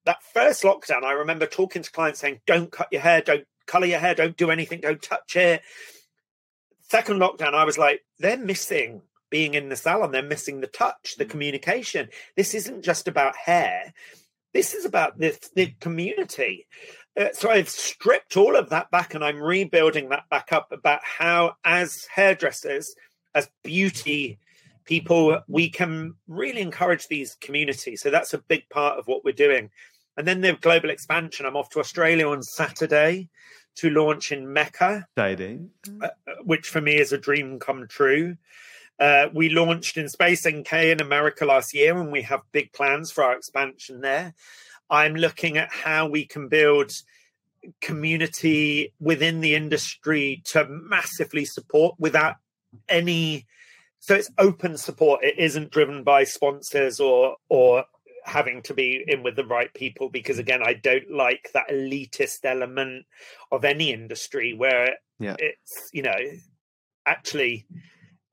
that 0.05 0.23
first 0.33 0.63
lockdown, 0.63 1.03
I 1.03 1.11
remember 1.11 1.45
talking 1.45 1.83
to 1.83 1.91
clients 1.91 2.19
saying, 2.19 2.41
"Don't 2.47 2.71
cut 2.71 2.87
your 2.91 3.01
hair, 3.01 3.21
don't 3.21 3.45
color 3.67 3.85
your 3.85 3.99
hair, 3.99 4.15
don't 4.15 4.37
do 4.37 4.49
anything, 4.49 4.81
don't 4.81 5.01
touch 5.01 5.35
it." 5.35 5.61
Second 6.91 7.19
lockdown, 7.19 7.53
I 7.53 7.63
was 7.63 7.77
like, 7.77 8.01
they're 8.19 8.37
missing 8.37 9.01
being 9.29 9.53
in 9.53 9.69
the 9.69 9.77
salon. 9.77 10.11
They're 10.11 10.21
missing 10.21 10.59
the 10.59 10.67
touch, 10.67 11.15
the 11.17 11.25
mm. 11.25 11.29
communication. 11.29 12.09
This 12.35 12.53
isn't 12.53 12.83
just 12.83 13.07
about 13.07 13.35
hair. 13.37 13.93
This 14.53 14.73
is 14.73 14.83
about 14.83 15.17
the, 15.17 15.37
the 15.55 15.73
community. 15.79 16.67
Uh, 17.17 17.29
so 17.31 17.49
I've 17.49 17.69
stripped 17.69 18.35
all 18.35 18.57
of 18.57 18.69
that 18.69 18.91
back 18.91 19.13
and 19.13 19.23
I'm 19.23 19.41
rebuilding 19.41 20.09
that 20.09 20.29
back 20.29 20.51
up 20.51 20.73
about 20.73 20.99
how, 21.03 21.53
as 21.63 22.07
hairdressers, 22.13 22.93
as 23.33 23.49
beauty 23.63 24.37
people, 24.83 25.39
we 25.47 25.69
can 25.69 26.15
really 26.27 26.59
encourage 26.59 27.07
these 27.07 27.37
communities. 27.39 28.01
So 28.01 28.09
that's 28.09 28.33
a 28.33 28.43
big 28.49 28.67
part 28.69 28.99
of 28.99 29.07
what 29.07 29.23
we're 29.23 29.31
doing. 29.31 29.69
And 30.17 30.27
then 30.27 30.41
the 30.41 30.57
global 30.59 30.89
expansion. 30.89 31.45
I'm 31.45 31.55
off 31.55 31.69
to 31.69 31.79
Australia 31.79 32.27
on 32.27 32.43
Saturday 32.43 33.29
to 33.75 33.89
launch 33.89 34.31
in 34.31 34.51
Mecca, 34.51 35.07
Exciting. 35.15 35.71
Uh, 36.01 36.07
uh, 36.27 36.33
which 36.43 36.67
for 36.67 36.81
me 36.81 36.99
is 36.99 37.11
a 37.11 37.17
dream 37.17 37.59
come 37.59 37.87
true. 37.87 38.37
Uh, 38.99 39.27
we 39.33 39.49
launched 39.49 39.97
in 39.97 40.07
Space 40.07 40.47
NK 40.47 40.73
in 40.73 41.01
America 41.01 41.45
last 41.45 41.73
year, 41.73 41.97
and 41.97 42.11
we 42.11 42.21
have 42.21 42.41
big 42.51 42.71
plans 42.73 43.11
for 43.11 43.23
our 43.23 43.35
expansion 43.35 44.01
there. 44.01 44.33
I'm 44.89 45.15
looking 45.15 45.57
at 45.57 45.71
how 45.71 46.07
we 46.07 46.25
can 46.25 46.49
build 46.49 46.91
community 47.81 48.93
within 48.99 49.41
the 49.41 49.55
industry 49.55 50.41
to 50.45 50.67
massively 50.69 51.45
support 51.45 51.95
without 51.99 52.35
any 52.89 53.45
so 53.99 54.15
it's 54.15 54.31
open 54.39 54.77
support 54.77 55.23
it 55.23 55.37
isn't 55.37 55.71
driven 55.71 56.03
by 56.03 56.23
sponsors 56.23 56.99
or 56.99 57.35
or 57.49 57.85
having 58.25 58.61
to 58.61 58.73
be 58.73 59.03
in 59.07 59.23
with 59.23 59.35
the 59.35 59.45
right 59.45 59.73
people 59.73 60.09
because 60.09 60.39
again 60.39 60.61
i 60.63 60.73
don't 60.73 61.09
like 61.11 61.49
that 61.53 61.67
elitist 61.69 62.39
element 62.43 63.05
of 63.51 63.65
any 63.65 63.91
industry 63.91 64.53
where 64.53 64.95
yeah. 65.19 65.35
it's 65.39 65.89
you 65.93 66.01
know 66.01 66.17
actually 67.05 67.65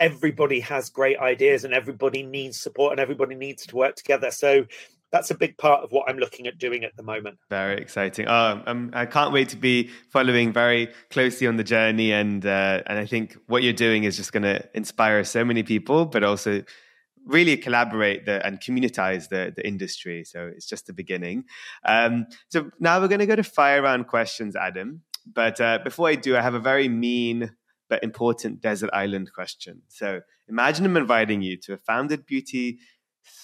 everybody 0.01 0.61
has 0.61 0.91
great 0.91 1.19
ideas 1.19 1.65
and 1.65 1.75
everybody 1.75 2.23
needs 2.23 2.61
support 2.61 2.93
and 2.93 3.01
everybody 3.01 3.35
needs 3.35 3.67
to 3.67 3.77
work 3.77 3.97
together 3.97 4.31
so 4.31 4.65
that's 5.11 5.31
a 5.31 5.35
big 5.35 5.57
part 5.57 5.83
of 5.83 5.91
what 5.91 6.09
I'm 6.09 6.19
looking 6.19 6.47
at 6.47 6.59
doing 6.59 6.85
at 6.85 6.97
the 6.97 7.03
moment. 7.03 7.39
Very 7.49 7.79
exciting. 7.79 8.27
Oh, 8.29 8.63
um, 8.67 8.91
I 8.93 9.07
can't 9.07 9.33
wait 9.33 9.49
to 9.51 9.57
be 9.57 9.91
following 10.11 10.53
very 10.53 10.91
closely 11.11 11.47
on 11.47 11.57
the 11.57 11.65
journey, 11.65 12.13
and 12.13 12.45
uh, 12.45 12.83
and 12.87 12.99
I 12.99 13.07
think 13.07 13.37
what 13.47 13.63
you're 13.63 13.73
doing 13.73 14.05
is 14.05 14.17
just 14.17 14.33
going 14.33 14.43
to 14.43 14.69
inspire 14.75 15.25
so 15.25 15.45
many 15.45 15.63
people, 15.63 16.05
but 16.05 16.25
also 16.25 16.63
really 17.25 17.57
collaborate 17.57 18.27
the, 18.27 18.45
and 18.47 18.61
communitize 18.61 19.29
the, 19.29 19.53
the 19.55 19.67
industry. 19.67 20.25
So 20.25 20.51
it's 20.55 20.67
just 20.67 20.87
the 20.87 20.93
beginning. 20.93 21.45
Um, 21.85 22.27
so 22.49 22.71
now 22.79 23.01
we're 23.01 23.09
going 23.09 23.21
to 23.21 23.27
go 23.27 23.37
to 23.37 23.45
fire 23.45 23.83
round 23.83 24.07
questions, 24.07 24.57
Adam. 24.57 25.03
But 25.27 25.61
uh, 25.61 25.79
before 25.85 26.09
I 26.09 26.15
do, 26.15 26.37
I 26.37 26.41
have 26.41 26.55
a 26.55 26.61
very 26.61 26.89
mean 26.89 27.53
but 27.89 28.03
important 28.05 28.61
desert 28.61 28.91
island 28.93 29.33
question. 29.33 29.83
So 29.89 30.21
imagine 30.49 30.85
I'm 30.85 30.97
inviting 30.97 31.43
you 31.43 31.57
to 31.59 31.75
a 31.75 31.79
founded 31.79 32.27
beauty 32.27 32.79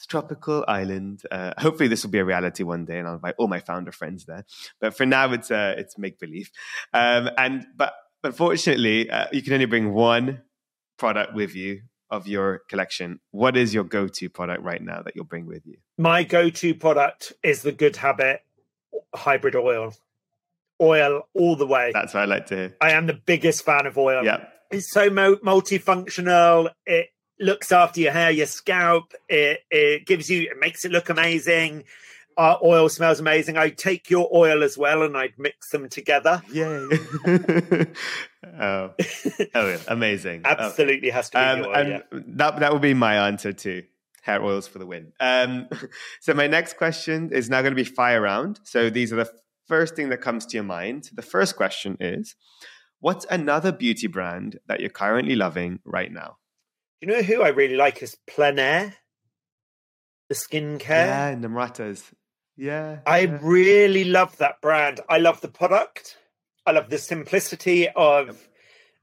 tropical 0.06 0.64
island. 0.68 1.22
Uh, 1.30 1.52
hopefully, 1.58 1.88
this 1.88 2.04
will 2.04 2.10
be 2.10 2.18
a 2.18 2.24
reality 2.24 2.62
one 2.62 2.84
day, 2.84 2.98
and 2.98 3.08
I'll 3.08 3.14
invite 3.14 3.34
all 3.38 3.48
my 3.48 3.60
founder 3.60 3.92
friends 3.92 4.26
there. 4.26 4.44
But 4.80 4.96
for 4.96 5.06
now, 5.06 5.32
it's 5.32 5.50
uh, 5.50 5.74
it's 5.78 5.98
make 5.98 6.18
believe. 6.18 6.50
Um, 6.92 7.30
and 7.36 7.66
but 7.76 7.94
unfortunately, 8.22 9.10
uh, 9.10 9.26
you 9.32 9.42
can 9.42 9.52
only 9.52 9.66
bring 9.66 9.92
one 9.92 10.42
product 10.98 11.34
with 11.34 11.54
you 11.54 11.82
of 12.14 12.26
your 12.26 12.62
collection. 12.68 13.20
What 13.30 13.56
is 13.56 13.74
your 13.74 13.84
go 13.84 14.08
to 14.08 14.28
product 14.28 14.62
right 14.62 14.82
now 14.82 15.02
that 15.02 15.14
you'll 15.16 15.24
bring 15.24 15.46
with 15.46 15.66
you? 15.66 15.76
My 15.98 16.22
go 16.22 16.50
to 16.50 16.74
product 16.74 17.32
is 17.42 17.62
the 17.62 17.72
Good 17.72 17.96
Habit 17.96 18.40
hybrid 19.14 19.56
oil. 19.56 19.94
Oil 20.80 21.28
all 21.34 21.56
the 21.56 21.66
way. 21.66 21.90
That's 21.92 22.14
what 22.14 22.24
I 22.24 22.26
like 22.26 22.46
to 22.46 22.56
hear. 22.56 22.76
I 22.80 22.92
am 22.92 23.06
the 23.06 23.14
biggest 23.14 23.64
fan 23.64 23.86
of 23.86 23.96
oil. 23.96 24.24
Yeah. 24.24 24.46
It's 24.70 24.90
so 24.90 25.08
mo- 25.08 25.36
multifunctional. 25.36 26.70
It 26.84 27.10
looks 27.38 27.70
after 27.70 28.00
your 28.00 28.12
hair, 28.12 28.30
your 28.30 28.46
scalp. 28.46 29.12
It 29.28 29.60
it 29.70 30.06
gives 30.06 30.28
you 30.28 30.42
it 30.42 30.58
makes 30.58 30.84
it 30.84 30.90
look 30.90 31.10
amazing. 31.10 31.84
Our 32.36 32.58
oil 32.62 32.88
smells 32.88 33.20
amazing. 33.20 33.56
I 33.56 33.70
take 33.70 34.10
your 34.10 34.28
oil 34.34 34.62
as 34.62 34.76
well 34.76 35.02
and 35.02 35.16
I'd 35.16 35.38
mix 35.38 35.70
them 35.70 35.88
together. 35.88 36.42
Yay. 36.52 36.64
oh. 37.26 37.86
oh, 38.60 38.94
yeah. 39.54 39.78
amazing. 39.88 40.42
Absolutely 40.44 41.10
has 41.10 41.30
to 41.30 41.38
be 41.38 41.42
um, 41.42 41.64
oil, 41.64 41.88
yeah. 41.88 41.98
that 42.12 42.60
that 42.60 42.72
would 42.72 42.82
be 42.82 42.94
my 42.94 43.28
answer 43.28 43.52
too. 43.52 43.84
Hair 44.22 44.42
oils 44.42 44.66
for 44.66 44.78
the 44.78 44.86
win. 44.86 45.12
Um, 45.20 45.68
so 46.20 46.34
my 46.34 46.46
next 46.46 46.76
question 46.76 47.30
is 47.30 47.50
now 47.50 47.60
going 47.62 47.72
to 47.72 47.76
be 47.76 47.84
fire 47.84 48.22
round. 48.22 48.58
So 48.64 48.90
these 48.90 49.12
are 49.12 49.16
the 49.16 49.30
first 49.66 49.94
thing 49.94 50.08
that 50.08 50.20
comes 50.20 50.46
to 50.46 50.56
your 50.56 50.64
mind. 50.64 51.10
The 51.12 51.22
first 51.22 51.56
question 51.56 51.96
is, 52.00 52.34
what's 53.00 53.26
another 53.30 53.70
beauty 53.70 54.06
brand 54.06 54.58
that 54.66 54.80
you're 54.80 54.90
currently 54.90 55.36
loving 55.36 55.80
right 55.84 56.10
now? 56.10 56.38
You 57.00 57.08
know 57.08 57.22
who 57.22 57.42
I 57.42 57.48
really 57.48 57.76
like 57.76 58.02
is 58.02 58.16
Plenaire, 58.26 58.94
the 60.28 60.34
skincare. 60.34 60.80
Yeah, 60.88 61.34
Namratas. 61.34 62.02
Yeah. 62.56 62.98
I 63.06 63.20
yeah. 63.20 63.38
really 63.42 64.04
love 64.04 64.36
that 64.38 64.60
brand. 64.60 65.00
I 65.08 65.18
love 65.18 65.40
the 65.40 65.48
product. 65.48 66.16
I 66.66 66.72
love 66.72 66.90
the 66.90 66.98
simplicity 66.98 67.88
of 67.88 68.48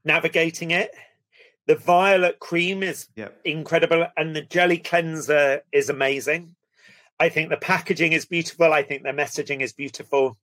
navigating 0.04 0.70
it. 0.70 0.90
The 1.66 1.76
violet 1.76 2.40
cream 2.40 2.82
is 2.82 3.08
Yep. 3.14 3.40
incredible, 3.44 4.06
and 4.16 4.34
the 4.34 4.42
jelly 4.42 4.78
cleanser 4.78 5.62
is 5.70 5.88
amazing. 5.88 6.56
I 7.20 7.28
think 7.28 7.50
the 7.50 7.56
packaging 7.56 8.12
is 8.12 8.24
beautiful. 8.26 8.72
I 8.72 8.82
think 8.82 9.04
the 9.04 9.10
messaging 9.10 9.60
is 9.60 9.72
beautiful. 9.72 10.38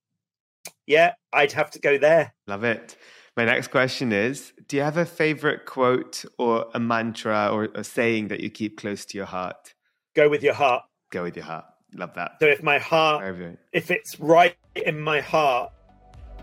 Yeah, 0.87 1.15
I'd 1.33 1.51
have 1.51 1.71
to 1.71 1.79
go 1.79 1.97
there. 1.97 2.33
Love 2.47 2.63
it. 2.63 2.95
My 3.35 3.45
next 3.45 3.67
question 3.69 4.11
is 4.11 4.53
Do 4.67 4.77
you 4.77 4.83
have 4.83 4.97
a 4.97 5.05
favorite 5.05 5.65
quote 5.65 6.23
or 6.37 6.67
a 6.73 6.79
mantra 6.79 7.49
or 7.51 7.65
a 7.75 7.83
saying 7.83 8.29
that 8.29 8.39
you 8.39 8.49
keep 8.49 8.77
close 8.77 9.05
to 9.05 9.17
your 9.17 9.27
heart? 9.27 9.73
Go 10.15 10.29
with 10.29 10.43
your 10.43 10.53
heart. 10.53 10.83
Go 11.11 11.23
with 11.23 11.35
your 11.35 11.45
heart. 11.45 11.65
Love 11.95 12.13
that. 12.15 12.37
So 12.39 12.45
if 12.47 12.61
my 12.63 12.77
heart 12.79 13.23
if 13.73 13.91
it's 13.91 14.19
right 14.19 14.55
in 14.75 14.99
my 14.99 15.19
heart 15.21 15.71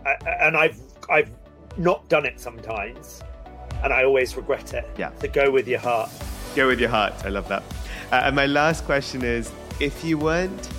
a- 0.05 0.44
and 0.44 0.57
i've 0.57 0.78
i've 1.09 1.30
not 1.76 2.09
done 2.09 2.26
it 2.26 2.38
sometimes 2.40 3.22
and 3.82 3.92
i 3.92 4.03
always 4.05 4.36
regret 4.36 4.74
it 4.74 4.86
Yeah. 4.99 5.11
to 5.20 5.28
go 5.28 5.51
with 5.51 5.66
your 5.68 5.78
heart 5.80 6.11
Go 6.57 6.66
with 6.68 6.80
your 6.80 6.88
heart. 6.88 7.12
I 7.24 7.28
love 7.28 7.49
that. 7.49 7.62
Uh, 8.11 8.22
and 8.24 8.34
my 8.34 8.47
last 8.47 8.84
question 8.86 9.22
is 9.22 9.53
if 9.78 10.03
you 10.03 10.16
weren't 10.16 10.70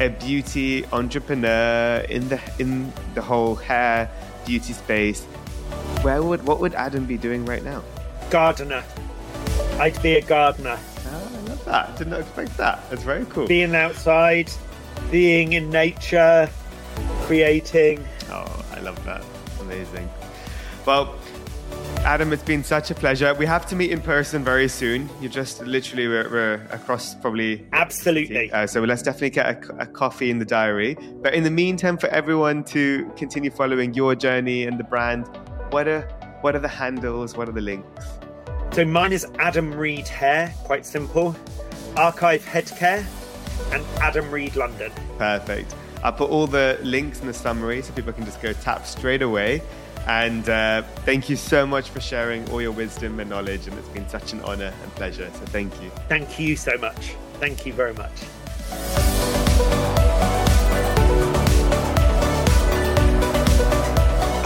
a 0.00 0.08
beauty 0.10 0.84
entrepreneur 0.92 2.04
in 2.10 2.28
the 2.28 2.38
in 2.58 2.92
the 3.14 3.22
whole 3.22 3.54
hair 3.54 4.10
beauty 4.44 4.74
space, 4.74 5.24
where 6.02 6.22
would 6.22 6.46
what 6.46 6.60
would 6.60 6.74
Adam 6.74 7.06
be 7.06 7.16
doing 7.16 7.44
right 7.46 7.64
now? 7.64 7.82
gardener 8.30 8.82
i'd 9.78 10.00
be 10.02 10.14
a 10.16 10.20
gardener 10.22 10.78
I 10.78 10.91
that. 11.72 11.96
Did 11.96 12.08
not 12.08 12.20
expect 12.20 12.56
that. 12.58 12.76
That's 12.90 13.02
very 13.02 13.24
cool. 13.26 13.46
being 13.46 13.74
outside 13.74 14.50
being 15.10 15.54
in 15.54 15.70
nature 15.70 16.48
creating 17.22 18.04
Oh, 18.30 18.64
I 18.72 18.80
love 18.80 19.02
that. 19.04 19.22
Amazing. 19.60 20.08
Well, 20.86 21.14
Adam, 21.98 22.32
it's 22.32 22.42
been 22.42 22.64
such 22.64 22.90
a 22.90 22.94
pleasure. 22.94 23.34
We 23.34 23.46
have 23.46 23.64
to 23.66 23.76
meet 23.76 23.90
in 23.90 24.00
person 24.00 24.42
very 24.42 24.68
soon. 24.68 25.08
You're 25.20 25.30
just 25.30 25.62
literally 25.62 26.08
we're, 26.08 26.28
we're 26.30 26.54
across 26.70 27.14
probably. 27.14 27.66
absolutely 27.72 28.50
Uh, 28.50 28.66
so 28.66 28.80
let's 28.82 29.02
definitely 29.02 29.30
get 29.30 29.46
a, 29.46 29.82
a 29.82 29.86
coffee 29.86 30.30
in 30.30 30.38
the 30.38 30.44
diary. 30.44 30.96
But 31.22 31.34
in 31.34 31.44
the 31.44 31.50
meantime, 31.50 31.96
for 31.98 32.08
everyone 32.08 32.64
to 32.64 33.10
continue 33.16 33.50
following 33.50 33.94
your 33.94 34.14
journey 34.14 34.64
and 34.64 34.78
the 34.78 34.84
brand, 34.84 35.28
what 35.70 35.86
are 35.86 36.02
what 36.40 36.56
are 36.56 36.62
the 36.68 36.74
handles? 36.82 37.36
What 37.36 37.48
are 37.48 37.56
the 37.60 37.60
links? 37.60 38.04
So 38.72 38.84
mine 38.84 39.12
is 39.12 39.26
adam 39.38 39.72
reed 39.74 40.08
hair 40.08 40.54
quite 40.64 40.86
simple 40.86 41.36
ARKIVE 41.96 42.44
head 42.44 42.66
care 42.78 43.06
and 43.70 43.84
adam 44.00 44.30
reed 44.30 44.56
london 44.56 44.90
Perfect. 45.18 45.74
I'll 46.02 46.12
put 46.12 46.30
all 46.30 46.46
the 46.46 46.78
links 46.82 47.20
in 47.20 47.26
the 47.26 47.34
summary 47.34 47.82
so 47.82 47.92
people 47.92 48.12
can 48.12 48.24
just 48.24 48.42
go 48.42 48.52
tap 48.52 48.86
straight 48.86 49.22
away. 49.22 49.62
And 50.08 50.48
uh, 50.48 50.82
thank 51.04 51.30
you 51.30 51.36
so 51.36 51.64
much 51.64 51.90
for 51.90 52.00
sharing 52.00 52.48
all 52.50 52.60
your 52.60 52.72
wisdom 52.72 53.20
and 53.20 53.30
knowledge. 53.30 53.68
And 53.68 53.78
it's 53.78 53.88
been 53.90 54.08
such 54.08 54.32
an 54.32 54.40
honor 54.40 54.74
and 54.82 54.94
pleasure. 54.96 55.30
So 55.34 55.44
thank 55.46 55.80
you. 55.80 55.90
thank 56.08 56.40
you 56.40 56.56
so 56.56 56.76
much 56.78 57.14
thank 57.42 57.66
you 57.66 57.72
very 57.72 57.92
much 57.94 59.01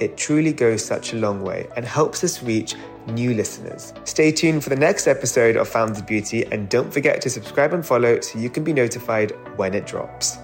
It 0.00 0.16
truly 0.16 0.52
goes 0.52 0.84
such 0.84 1.12
a 1.12 1.16
long 1.16 1.42
way 1.42 1.68
and 1.76 1.84
helps 1.84 2.22
us 2.22 2.42
reach 2.42 2.74
new 3.06 3.34
listeners. 3.34 3.94
Stay 4.04 4.32
tuned 4.32 4.62
for 4.62 4.70
the 4.70 4.76
next 4.76 5.06
episode 5.06 5.56
of 5.56 5.68
Founded 5.68 6.06
Beauty 6.06 6.44
and 6.46 6.68
don't 6.68 6.92
forget 6.92 7.20
to 7.22 7.30
subscribe 7.30 7.72
and 7.72 7.84
follow 7.84 8.20
so 8.20 8.38
you 8.38 8.50
can 8.50 8.64
be 8.64 8.72
notified 8.72 9.32
when 9.56 9.74
it 9.74 9.86
drops. 9.86 10.38